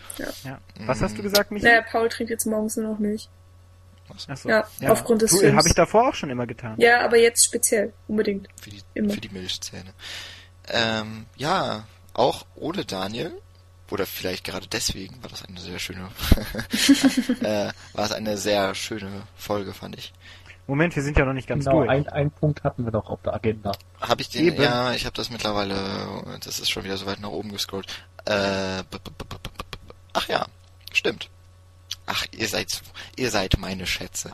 [0.45, 0.60] Ja.
[0.85, 1.65] Was hast du gesagt, Michi?
[1.65, 3.27] Naja, Paul trinkt jetzt morgens nur noch Milch.
[4.27, 4.49] Achso.
[4.49, 5.57] Ja, aufgrund des du, Films.
[5.57, 6.76] Habe ich davor auch schon immer getan.
[6.80, 8.48] Ja, aber jetzt speziell, unbedingt.
[8.61, 9.14] Für die, Immer.
[9.14, 9.94] für die Milchzähne.
[10.69, 13.34] Ähm, ja, auch ohne Daniel,
[13.91, 16.10] oder vielleicht gerade deswegen war das eine sehr schöne,
[17.41, 20.14] äh, war es eine sehr schöne Folge, fand ich.
[20.68, 21.89] Moment, wir sind ja noch nicht ganz genau, durch.
[21.89, 23.72] ein, einen Punkt hatten wir noch auf der Agenda.
[24.02, 24.61] Habe ich den, Eben.
[24.61, 25.77] ja, ich habe das mittlerweile,
[26.44, 27.88] das ist schon wieder so weit nach oben gescrollt.
[28.26, 29.49] Äh, b- b- b- b- b-
[29.88, 30.45] b- ach ja,
[30.91, 31.30] stimmt.
[32.07, 32.81] Ach, ihr seid,
[33.15, 34.31] ihr seid meine Schätze.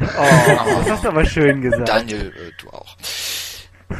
[0.00, 1.88] Oh, das hast du aber schön gesagt.
[1.88, 2.96] Daniel, äh, du auch.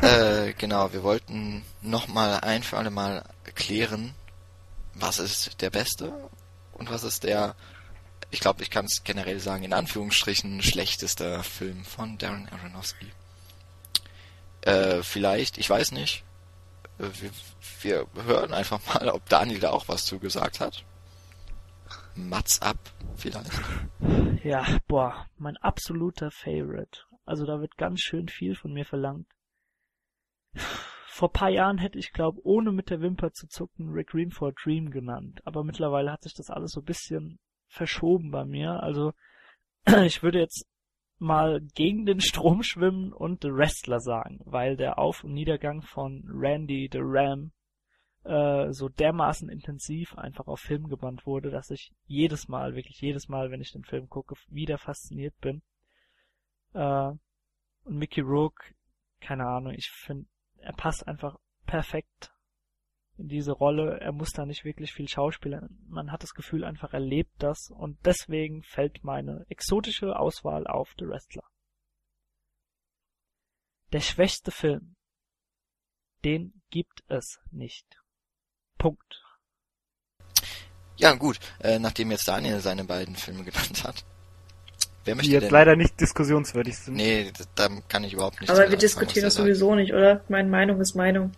[0.03, 3.25] Äh, genau, wir wollten nochmal ein für alle Mal
[3.55, 4.15] klären,
[4.95, 6.13] was ist der beste
[6.73, 7.55] und was ist der,
[8.31, 13.13] ich glaube, ich kann es generell sagen, in Anführungsstrichen schlechteste Film von Darren Aronofsky.
[14.63, 16.23] Äh, vielleicht, ich weiß nicht,
[16.99, 17.05] äh,
[17.83, 20.85] wir, wir hören einfach mal, ob Daniel da auch was zugesagt hat.
[22.29, 22.79] Mats ab,
[23.17, 23.61] vielleicht.
[24.45, 27.03] Ja, boah, mein absoluter Favorite.
[27.25, 29.27] Also da wird ganz schön viel von mir verlangt.
[31.07, 34.53] Vor paar Jahren hätte ich, glaube ohne mit der Wimper zu zucken, Rick Green for
[34.53, 35.41] Dream genannt.
[35.45, 37.39] Aber mittlerweile hat sich das alles so bisschen
[37.69, 38.83] verschoben bei mir.
[38.83, 39.13] Also
[40.05, 40.67] ich würde jetzt
[41.19, 46.25] mal gegen den Strom schwimmen und The Wrestler sagen, weil der Auf- und Niedergang von
[46.27, 47.53] Randy the Ram
[48.25, 53.29] äh, so dermaßen intensiv einfach auf Film gebannt wurde, dass ich jedes Mal, wirklich jedes
[53.29, 55.63] Mal, wenn ich den Film gucke, wieder fasziniert bin.
[56.75, 57.13] Äh,
[57.85, 58.75] und Mickey Rourke,
[59.21, 60.27] keine Ahnung, ich finde,
[60.59, 62.33] er passt einfach perfekt
[63.17, 64.01] in diese Rolle.
[64.01, 65.79] Er muss da nicht wirklich viel schauspielern.
[65.89, 70.93] Man hat das Gefühl einfach, er lebt das und deswegen fällt meine exotische Auswahl auf
[70.99, 71.45] The Wrestler.
[73.93, 74.97] Der schwächste Film.
[76.25, 78.00] Den gibt es nicht.
[78.81, 79.23] Punkt.
[80.97, 84.05] Ja, gut, äh, nachdem jetzt Daniel seine beiden Filme genannt hat.
[85.05, 85.53] Wer möchte Die jetzt denn?
[85.53, 86.95] leider nicht diskussionswürdig sind.
[86.95, 88.51] Nee, da kann ich überhaupt nicht.
[88.51, 90.23] Aber wir diskutieren das sowieso nicht, oder?
[90.29, 91.33] Meine Meinung ist Meinung.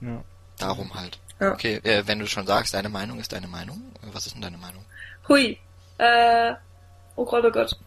[0.00, 0.22] Ja.
[0.58, 1.18] Darum halt.
[1.40, 1.52] Ja.
[1.52, 3.80] Okay, äh, wenn du schon sagst, deine Meinung ist deine Meinung,
[4.12, 4.84] was ist denn deine Meinung?
[5.28, 5.58] Hui.
[5.98, 6.52] Äh,
[7.16, 7.78] oh Gott, oh Gott.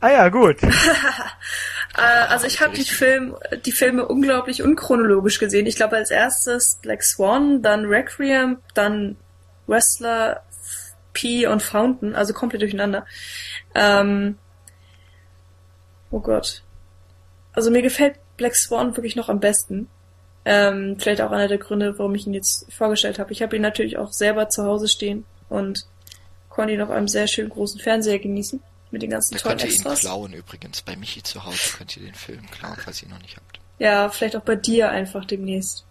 [0.00, 0.62] Ah ja, gut.
[1.96, 5.66] äh, also ich habe die, Film, die Filme unglaublich unchronologisch gesehen.
[5.66, 9.16] Ich glaube als erstes Black Swan, dann Requiem, dann
[9.66, 10.42] Wrestler,
[11.12, 13.06] P und Fountain, also komplett durcheinander.
[13.74, 14.38] Ähm,
[16.10, 16.62] oh Gott.
[17.52, 19.88] Also mir gefällt Black Swan wirklich noch am besten.
[20.44, 23.32] Ähm, vielleicht auch einer der Gründe, warum ich ihn jetzt vorgestellt habe.
[23.32, 25.86] Ich habe ihn natürlich auch selber zu Hause stehen und
[26.50, 28.62] konnte ihn auf einem sehr schönen großen Fernseher genießen.
[28.94, 30.04] Mit den ganzen da tollen könnt Extras.
[30.04, 30.82] Ihr ihn klauen übrigens.
[30.82, 33.58] Bei Michi zu Hause könnt ihr den Film klauen, falls ihr ihn noch nicht habt.
[33.80, 35.84] Ja, vielleicht auch bei dir einfach demnächst.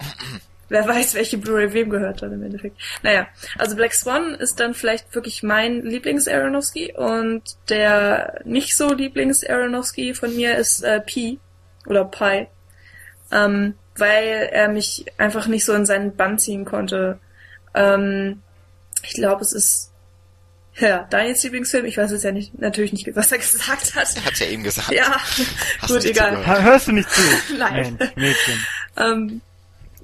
[0.68, 2.76] Wer weiß, welche Blu-ray wem gehört dann im Endeffekt.
[3.04, 3.28] Naja,
[3.58, 10.34] also Black Swan ist dann vielleicht wirklich mein Lieblings-Aronofsky und der nicht so Lieblings-Aronofsky von
[10.34, 11.38] mir ist äh, Pi
[11.86, 12.48] oder Pi,
[13.30, 17.20] ähm, weil er mich einfach nicht so in seinen Bann ziehen konnte.
[17.74, 18.42] Ähm,
[19.04, 19.92] ich glaube, es ist
[20.80, 24.16] ja, Daniels Lieblingsfilm, ich weiß es ja nicht, natürlich nicht, was er gesagt hat.
[24.16, 24.90] Er hat's ja eben gesagt.
[24.90, 25.16] Ja,
[25.86, 26.44] gut, egal.
[26.46, 27.22] Hörst du nicht zu?
[27.58, 27.96] Nein.
[27.98, 28.66] Mensch, Mädchen.
[28.96, 29.40] ähm,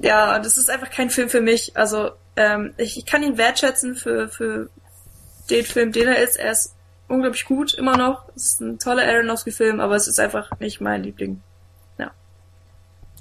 [0.01, 1.77] ja, das ist einfach kein Film für mich.
[1.77, 4.69] Also ähm, ich, ich kann ihn wertschätzen für, für
[5.51, 6.37] den Film, den er ist.
[6.37, 6.75] Er ist
[7.09, 8.29] unglaublich gut, immer noch.
[8.35, 11.43] Es ist ein toller Aronofsky-Film, aber es ist einfach nicht mein Liebling.
[11.99, 12.11] Ja.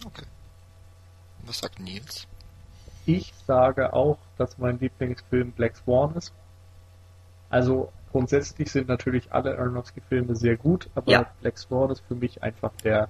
[0.05, 0.25] Okay.
[1.45, 2.27] Was sagt Nils?
[3.05, 6.33] Ich sage auch, dass mein Lieblingsfilm Black Swan ist.
[7.53, 11.31] Also grundsätzlich sind natürlich alle Aronofsky-Filme sehr gut, aber ja.
[11.39, 13.09] Black Swan ist für mich einfach der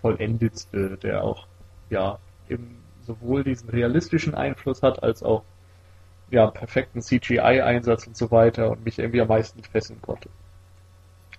[0.00, 1.48] vollendetste, der auch
[1.90, 5.42] ja eben sowohl diesen realistischen Einfluss hat, als auch
[6.30, 10.28] ja, perfekten CGI-Einsatz und so weiter und mich irgendwie am meisten fesseln konnte.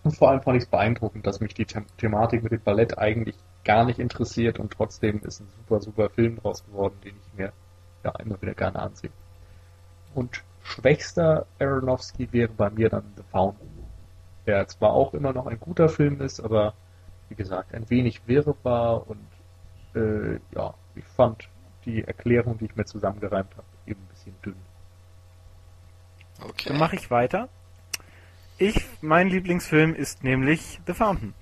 [0.04, 2.98] Und vor allem fand ich es beeindruckend, dass mich die The Thematik mit dem Ballett
[2.98, 7.38] eigentlich gar nicht interessiert und trotzdem ist ein super, super Film draus geworden, den ich
[7.38, 7.54] mir
[8.04, 9.12] ja immer wieder gerne ansehe.
[10.14, 13.70] Und schwächster Aronofsky wäre bei mir dann The Fountain,
[14.46, 16.74] der zwar auch immer noch ein guter Film ist, aber
[17.30, 19.28] wie gesagt, ein wenig wirr war und
[19.96, 21.48] äh, ja, ich fand
[21.86, 24.56] die Erklärung, die ich mir zusammengereimt habe, eben ein bisschen dünn.
[26.42, 26.70] Okay.
[26.70, 27.50] Dann mache ich weiter.
[28.60, 31.34] Ich, mein Lieblingsfilm ist nämlich The Fountain.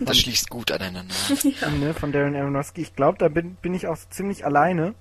[0.00, 1.14] das schließt gut aneinander.
[1.60, 1.70] ja.
[1.70, 2.82] ne, von Darren Aronofsky.
[2.82, 4.94] Ich glaube, da bin, bin ich auch ziemlich alleine.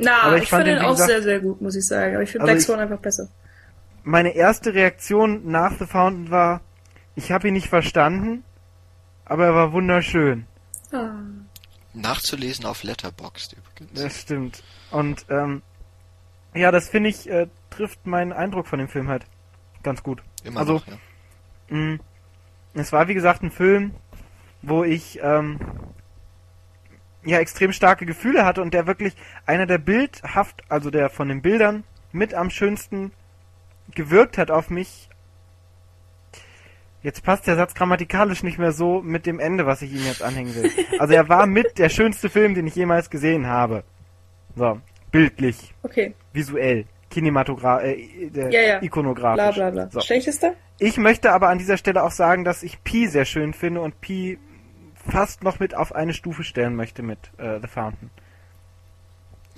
[0.00, 2.14] Na, aber ich, ich finde den auch gesagt, sehr, sehr gut, muss ich sagen.
[2.14, 3.28] Aber ich finde also Black Swan einfach besser.
[4.02, 6.62] Meine erste Reaktion nach The Fountain war,
[7.16, 8.44] ich habe ihn nicht verstanden,
[9.26, 10.46] aber er war wunderschön.
[10.92, 11.12] Ah.
[11.92, 14.00] Nachzulesen auf Letterboxd übrigens.
[14.00, 14.62] Das stimmt.
[14.90, 15.62] Und ähm,
[16.54, 19.24] ja, das finde ich äh, trifft meinen Eindruck von dem Film halt
[19.82, 20.22] ganz gut.
[20.44, 20.94] Immer also, noch, ja.
[21.68, 22.00] Mh, mm,
[22.74, 23.94] es war wie gesagt ein Film,
[24.62, 25.58] wo ich ähm,
[27.24, 29.14] ja extrem starke Gefühle hatte und der wirklich
[29.46, 33.12] einer der bildhaft, also der von den Bildern mit am schönsten
[33.94, 35.10] gewirkt hat auf mich
[37.02, 40.22] Jetzt passt der Satz grammatikalisch nicht mehr so mit dem Ende, was ich ihm jetzt
[40.22, 40.70] anhängen will.
[40.98, 43.84] Also er war mit der schönste Film, den ich jemals gesehen habe.
[44.54, 44.80] So,
[45.10, 45.74] bildlich.
[45.82, 46.14] Okay.
[46.34, 46.84] Visuell.
[47.08, 48.82] Kinematogra äh, äh, ja, ja.
[48.82, 49.56] ikonografisch.
[49.56, 49.90] Bla bla bla.
[49.90, 50.00] So.
[50.00, 50.54] Schlechteste?
[50.78, 54.00] Ich möchte aber an dieser Stelle auch sagen, dass ich Pi sehr schön finde und
[54.00, 54.38] Pi
[55.08, 58.10] fast noch mit auf eine Stufe stellen möchte mit äh, The Fountain.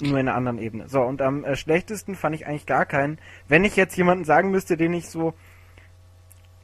[0.01, 0.89] Nur in einer anderen Ebene.
[0.89, 3.19] So, und am äh, schlechtesten fand ich eigentlich gar keinen.
[3.49, 5.35] Wenn ich jetzt jemanden sagen müsste, den ich so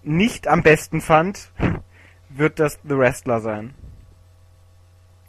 [0.02, 1.52] nicht am besten fand,
[2.28, 3.74] wird das The Wrestler sein.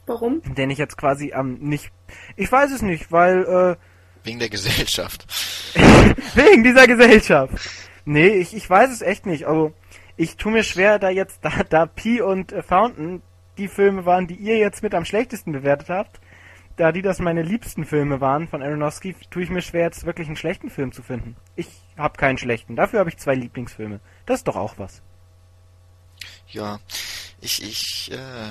[0.06, 0.42] Warum?
[0.42, 1.92] Den ich jetzt quasi am ähm, nicht.
[2.36, 3.44] Ich weiß es nicht, weil.
[3.44, 5.26] Äh, Wegen der Gesellschaft.
[6.34, 7.54] wegen dieser Gesellschaft.
[8.04, 9.46] Nee, ich, ich weiß es echt nicht.
[9.46, 9.72] Also,
[10.16, 13.22] ich tue mir schwer, da jetzt, da, da Pi und äh, Fountain
[13.58, 16.20] die Filme waren, die ihr jetzt mit am schlechtesten bewertet habt,
[16.76, 20.28] da die das meine liebsten Filme waren von Aronofsky, tue ich mir schwer, jetzt wirklich
[20.28, 21.36] einen schlechten Film zu finden.
[21.56, 21.68] Ich
[21.98, 22.76] habe keinen schlechten.
[22.76, 24.00] Dafür habe ich zwei Lieblingsfilme.
[24.24, 25.02] Das ist doch auch was.
[26.48, 26.80] Ja,
[27.40, 28.50] ich, ich äh,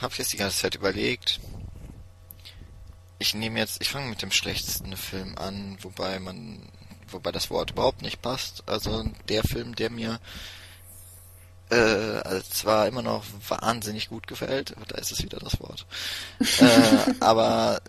[0.00, 1.40] habe jetzt die ganze Zeit überlegt.
[3.18, 6.60] Ich nehme jetzt, ich fange mit dem schlechtesten Film an, wobei man,
[7.08, 8.64] wobei das Wort überhaupt nicht passt.
[8.66, 10.18] Also der Film, der mir
[11.70, 15.86] äh, also zwar immer noch wahnsinnig gut gefällt, da ist es wieder das Wort,
[16.40, 17.80] äh, aber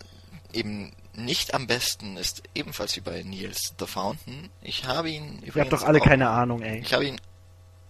[0.52, 4.50] eben nicht am besten ist ebenfalls wie bei Niels The Fountain.
[4.62, 6.78] Ich habe ihn übrigens Ihr habt doch alle auch, keine Ahnung, ey.
[6.78, 7.20] Ich habe ihn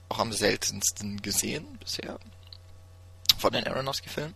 [0.08, 2.18] auch am seltensten gesehen bisher
[3.38, 4.34] von den Aronofsky-Filmen.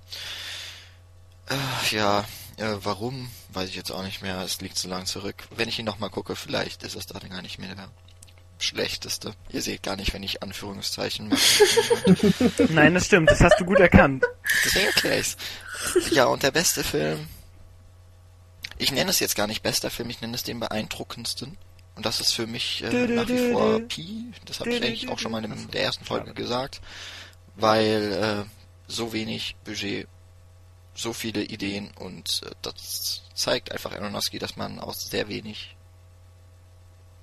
[1.49, 2.20] Äh, ja,
[2.57, 4.41] äh, warum, weiß ich jetzt auch nicht mehr.
[4.43, 5.49] Es liegt zu lang zurück.
[5.57, 7.74] Wenn ich ihn nochmal gucke, vielleicht ist es da gar nicht mehr
[8.63, 9.35] schlechteste.
[9.51, 12.65] Ihr seht gar nicht, wenn ich Anführungszeichen mache.
[12.71, 13.31] Nein, das stimmt.
[13.31, 14.25] Das hast du gut erkannt.
[14.65, 15.37] Deswegen erkläre ich's.
[16.11, 17.29] Ja, und der beste Film.
[18.79, 21.57] Ich nenne es jetzt gar nicht bester Film, ich nenne es den beeindruckendsten.
[21.95, 24.33] Und das ist für mich äh, nach wie vor Pi.
[24.47, 26.81] Das habe ich eigentlich auch schon mal in der ersten Folge gesagt.
[27.55, 28.51] Weil äh,
[28.91, 30.09] so wenig Budget,
[30.95, 35.77] so viele Ideen und äh, das zeigt einfach Aronofsky, dass man aus sehr wenig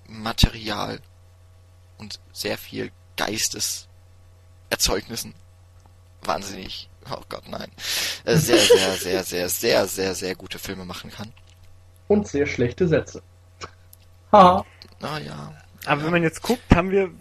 [0.07, 0.99] Material
[1.99, 5.35] und sehr viel Geisteserzeugnissen
[6.23, 7.71] wahnsinnig, oh Gott, nein,
[8.25, 11.31] äh, sehr, sehr, sehr, sehr, sehr, sehr, sehr gute Filme machen kann.
[12.07, 13.21] Und sehr schlechte Sätze.
[14.31, 14.65] Ha.
[14.99, 15.53] Naja.
[15.85, 16.05] Aber ja.
[16.05, 17.11] wenn man jetzt guckt, haben wir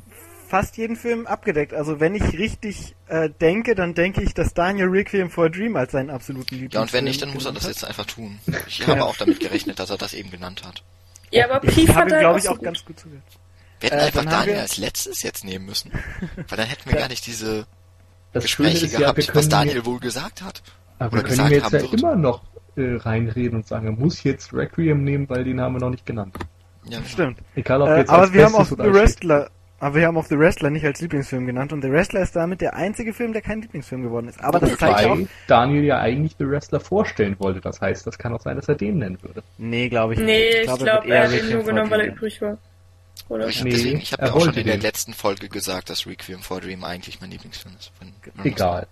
[0.49, 1.75] fast jeden Film abgedeckt.
[1.75, 5.77] Also wenn ich richtig äh, denke, dann denke ich, dass Daniel Requiem for a Dream
[5.77, 8.39] als seinen absoluten Lieblingsfilm Ja, und wenn nicht, dann muss er das jetzt einfach tun.
[8.67, 10.83] Ich habe auch damit gerechnet, dass er das eben genannt hat.
[11.31, 13.25] Ja, aber Pief hat er glaube ich, auch ganz gut zugehört.
[13.81, 14.63] Wir hätten äh, einfach Daniel wir...
[14.63, 15.93] als letztes jetzt nehmen müssen.
[16.37, 17.67] Weil dann hätten wir gar nicht diese
[18.33, 20.63] das Gespräche ist, gehabt, ja, was Daniel wohl gesagt hat.
[20.99, 21.95] Aber wir können jetzt ja wird.
[21.95, 22.43] immer noch
[22.77, 26.05] äh, reinreden und sagen, er muss jetzt Requiem nehmen, weil den haben wir noch nicht
[26.05, 26.37] genannt.
[26.85, 27.39] Ja, stimmt.
[27.55, 29.51] Egal, ob äh, jetzt aber wir haben auch The Wrestler
[29.81, 32.61] aber wir haben auch The Wrestler nicht als Lieblingsfilm genannt und The Wrestler ist damit
[32.61, 34.43] der einzige Film, der kein Lieblingsfilm geworden ist.
[34.43, 37.61] Aber das Wobei zeigt auch, Daniel ja eigentlich The Wrestler vorstellen wollte.
[37.61, 39.43] Das heißt, das kann auch sein, dass er den nennen würde.
[39.57, 40.27] Nee, glaube ich nicht.
[40.27, 42.59] Nee, ich glaube, glaub, er hat ihn nur genommen, weil er übrig war.
[43.29, 43.49] Oder?
[43.49, 46.61] Ich habe nee, hab ja auch schon in der letzten Folge gesagt, dass Requiem for
[46.61, 47.93] Dream eigentlich mein Lieblingsfilm ist.
[48.45, 48.87] Egal.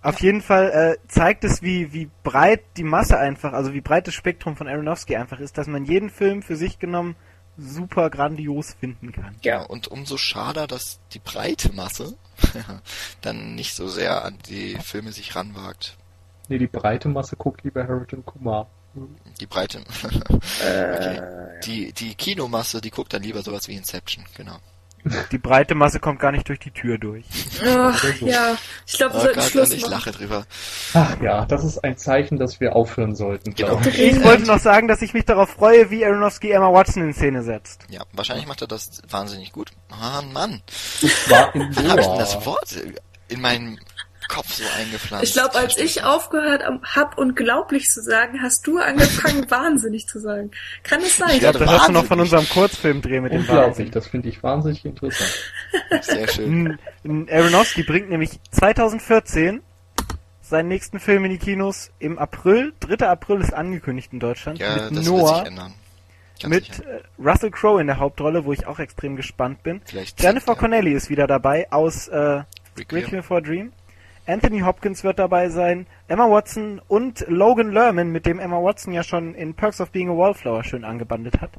[0.00, 4.06] Auf jeden Fall äh, zeigt es, wie, wie breit die Masse einfach, also wie breit
[4.06, 7.16] das Spektrum von Aronofsky einfach ist, dass man jeden Film für sich genommen
[7.56, 9.34] super grandios finden kann.
[9.42, 12.16] Ja, und umso schade, dass die breite Masse
[13.20, 15.96] dann nicht so sehr an die Filme sich ranwagt.
[16.48, 18.68] Nee, die breite Masse guckt lieber Harold Kumar.
[19.40, 19.78] Die breite.
[19.78, 21.22] Äh, okay.
[21.64, 24.58] Die, die Kinomasse, die guckt dann lieber sowas wie Inception, genau.
[25.30, 27.24] Die breite Masse kommt gar nicht durch die Tür durch.
[27.64, 28.56] Ach, ja,
[28.86, 30.44] ich glaube, wir oh sollten Gott, Schluss ich lache drüber.
[30.94, 33.54] Ach ja, das ist ein Zeichen, dass wir aufhören sollten.
[33.54, 33.80] Genau.
[33.80, 33.98] Ich.
[33.98, 37.42] ich wollte noch sagen, dass ich mich darauf freue, wie Aronofsky Emma Watson in Szene
[37.42, 37.84] setzt.
[37.88, 39.70] Ja, wahrscheinlich macht er das wahnsinnig gut.
[39.90, 40.62] Ah, Mann.
[41.28, 42.76] Wann habe ich denn das Wort
[43.28, 43.78] in meinem
[44.28, 45.24] Kopf so eingepflanzt.
[45.24, 50.50] Ich glaube, als ich aufgehört habe, unglaublich zu sagen, hast du angefangen, wahnsinnig zu sagen.
[50.82, 51.30] Kann es sein?
[51.32, 54.42] Ich glaube, das hast du noch von unserem Kurzfilmdreh mit dem Unglaublich, das finde ich
[54.42, 55.52] wahnsinnig interessant.
[56.02, 56.78] Sehr schön.
[57.30, 59.62] Aronofsky bringt nämlich 2014
[60.42, 62.72] seinen nächsten Film in die Kinos im April.
[62.80, 63.06] 3.
[63.06, 64.58] April ist angekündigt in Deutschland.
[64.58, 65.20] Ja, mit das Noah.
[65.20, 65.74] Wird sich ändern.
[66.40, 66.84] Ganz mit sicher.
[66.88, 69.80] Äh, Russell Crowe in der Hauptrolle, wo ich auch extrem gespannt bin.
[69.84, 70.58] Vielleicht Jennifer ja.
[70.58, 72.42] Connelly ist wieder dabei aus äh,
[72.76, 73.72] Requiem for a Dream.
[74.28, 79.02] Anthony Hopkins wird dabei sein, Emma Watson und Logan Lerman, mit dem Emma Watson ja
[79.02, 81.50] schon in Perks of Being a Wallflower schön angebandet hat.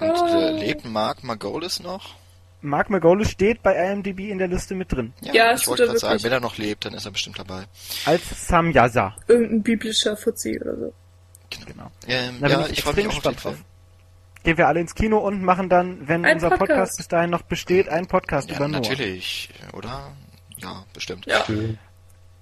[0.00, 2.14] Und äh, lebt Mark Margolis noch?
[2.62, 5.12] Mark Margolis steht bei IMDb in der Liste mit drin.
[5.20, 7.64] Ja, ja ich wollte gerade sagen, wenn er noch lebt, dann ist er bestimmt dabei.
[8.06, 9.14] Als Sam Yaza.
[9.26, 10.92] Irgendein biblischer Fuzzi oder so.
[11.66, 11.90] Genau.
[12.06, 13.62] Ähm, Na, ja, ich freue mich auch drauf.
[14.44, 16.68] Gehen wir alle ins Kino und machen dann, wenn Ein unser Podcast.
[16.68, 18.80] Podcast bis dahin noch besteht, einen Podcast ja, über Noah.
[18.80, 20.12] natürlich, oder?
[20.56, 21.26] Ja, bestimmt.
[21.26, 21.44] Ja.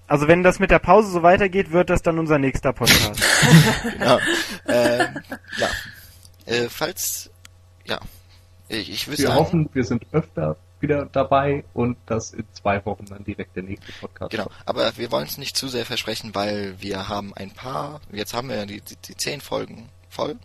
[0.09, 3.21] Also wenn das mit der Pause so weitergeht, wird das dann unser nächster Podcast.
[3.93, 4.19] genau.
[4.69, 5.19] Ähm,
[5.59, 5.69] ja.
[6.47, 7.31] Äh, falls,
[7.87, 8.01] ja.
[8.69, 12.85] Ich, ich würde Wir sagen, hoffen, wir sind öfter wieder dabei und dass in zwei
[12.85, 14.57] Wochen dann direkt der nächste Podcast Genau, kommt.
[14.67, 18.49] aber wir wollen es nicht zu sehr versprechen, weil wir haben ein paar, jetzt haben
[18.49, 20.37] wir ja die, die, die zehn Folgen voll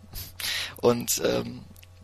[0.78, 1.60] und ähm,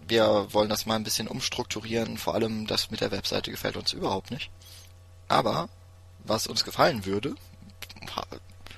[0.06, 3.92] wir wollen das mal ein bisschen umstrukturieren, vor allem das mit der Webseite gefällt uns
[3.92, 4.50] überhaupt nicht.
[5.28, 5.68] Aber
[6.28, 7.34] was uns gefallen würde,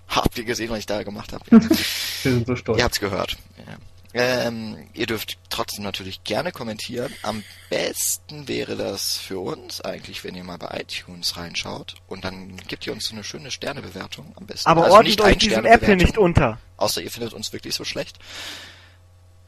[0.09, 1.45] habt ihr gesehen, was ich da gemacht habe?
[1.51, 2.79] Wir sind so stolz.
[2.79, 3.37] Ihr habt's gehört.
[3.59, 3.77] Ja.
[4.13, 7.15] Ähm, ihr dürft trotzdem natürlich gerne kommentieren.
[7.23, 12.57] Am besten wäre das für uns eigentlich, wenn ihr mal bei iTunes reinschaut und dann
[12.67, 14.69] gebt ihr uns eine schöne Sternebewertung am besten.
[14.69, 16.59] Aber also ordnet euch diesen App hier nicht unter.
[16.77, 18.19] Außer ihr findet uns wirklich so schlecht.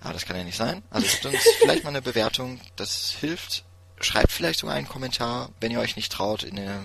[0.05, 0.83] Ja, das kann ja nicht sein.
[0.91, 3.65] Also gebt uns vielleicht mal eine Bewertung, das hilft.
[4.01, 6.81] Schreibt vielleicht sogar einen Kommentar, wenn ihr euch nicht traut, in der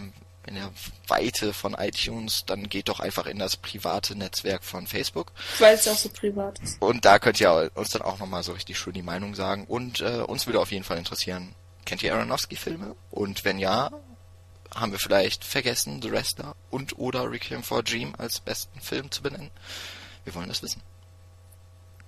[0.48, 0.72] in der
[1.08, 5.32] Weite von iTunes, dann geht doch einfach in das private Netzwerk von Facebook.
[5.60, 6.82] Weil es ja auch so privat ist.
[6.82, 9.66] Und da könnt ihr uns dann auch nochmal so richtig schön die Meinung sagen.
[9.66, 11.54] Und äh, uns würde auf jeden Fall interessieren,
[11.86, 12.96] kennt ihr Aronofsky-Filme?
[13.12, 13.92] Und wenn ja,
[14.74, 19.12] haben wir vielleicht vergessen, The Wrestler und oder Requiem for a Dream als besten Film
[19.12, 19.52] zu benennen?
[20.24, 20.82] Wir wollen das wissen.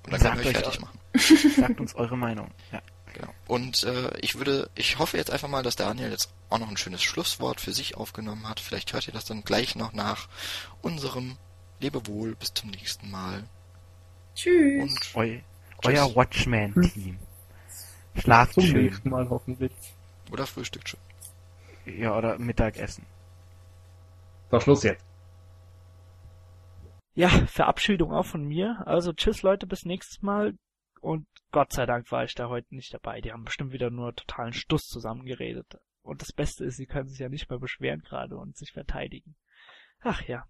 [0.03, 0.99] Und dann können wir euch fertig machen.
[1.55, 2.51] Sagt uns eure Meinung.
[2.71, 2.81] Ja.
[3.13, 3.33] Genau.
[3.47, 6.77] Und äh, ich würde, ich hoffe jetzt einfach mal, dass Daniel jetzt auch noch ein
[6.77, 8.59] schönes Schlusswort für sich aufgenommen hat.
[8.59, 10.27] Vielleicht hört ihr das dann gleich noch nach
[10.81, 11.37] unserem
[11.79, 12.35] Lebewohl.
[12.35, 13.43] Bis zum nächsten Mal.
[14.35, 14.81] Tschüss.
[14.81, 15.39] Und Eu,
[15.85, 17.19] euer Watchman-Team.
[18.15, 18.83] Schlaft Zum schön.
[18.85, 19.71] nächsten Mal hoffentlich.
[20.31, 20.99] oder frühstückt schon.
[21.85, 23.05] Ja, oder Mittagessen.
[24.51, 25.03] So, Schluss jetzt.
[27.15, 28.83] Ja, Verabschiedung auch von mir.
[28.85, 30.53] Also tschüss Leute, bis nächstes Mal.
[31.01, 33.21] Und Gott sei Dank war ich da heute nicht dabei.
[33.21, 35.79] Die haben bestimmt wieder nur totalen Stuss zusammengeredet.
[36.01, 39.35] Und das Beste ist, sie können sich ja nicht mehr beschweren gerade und sich verteidigen.
[40.01, 40.45] Ach ja.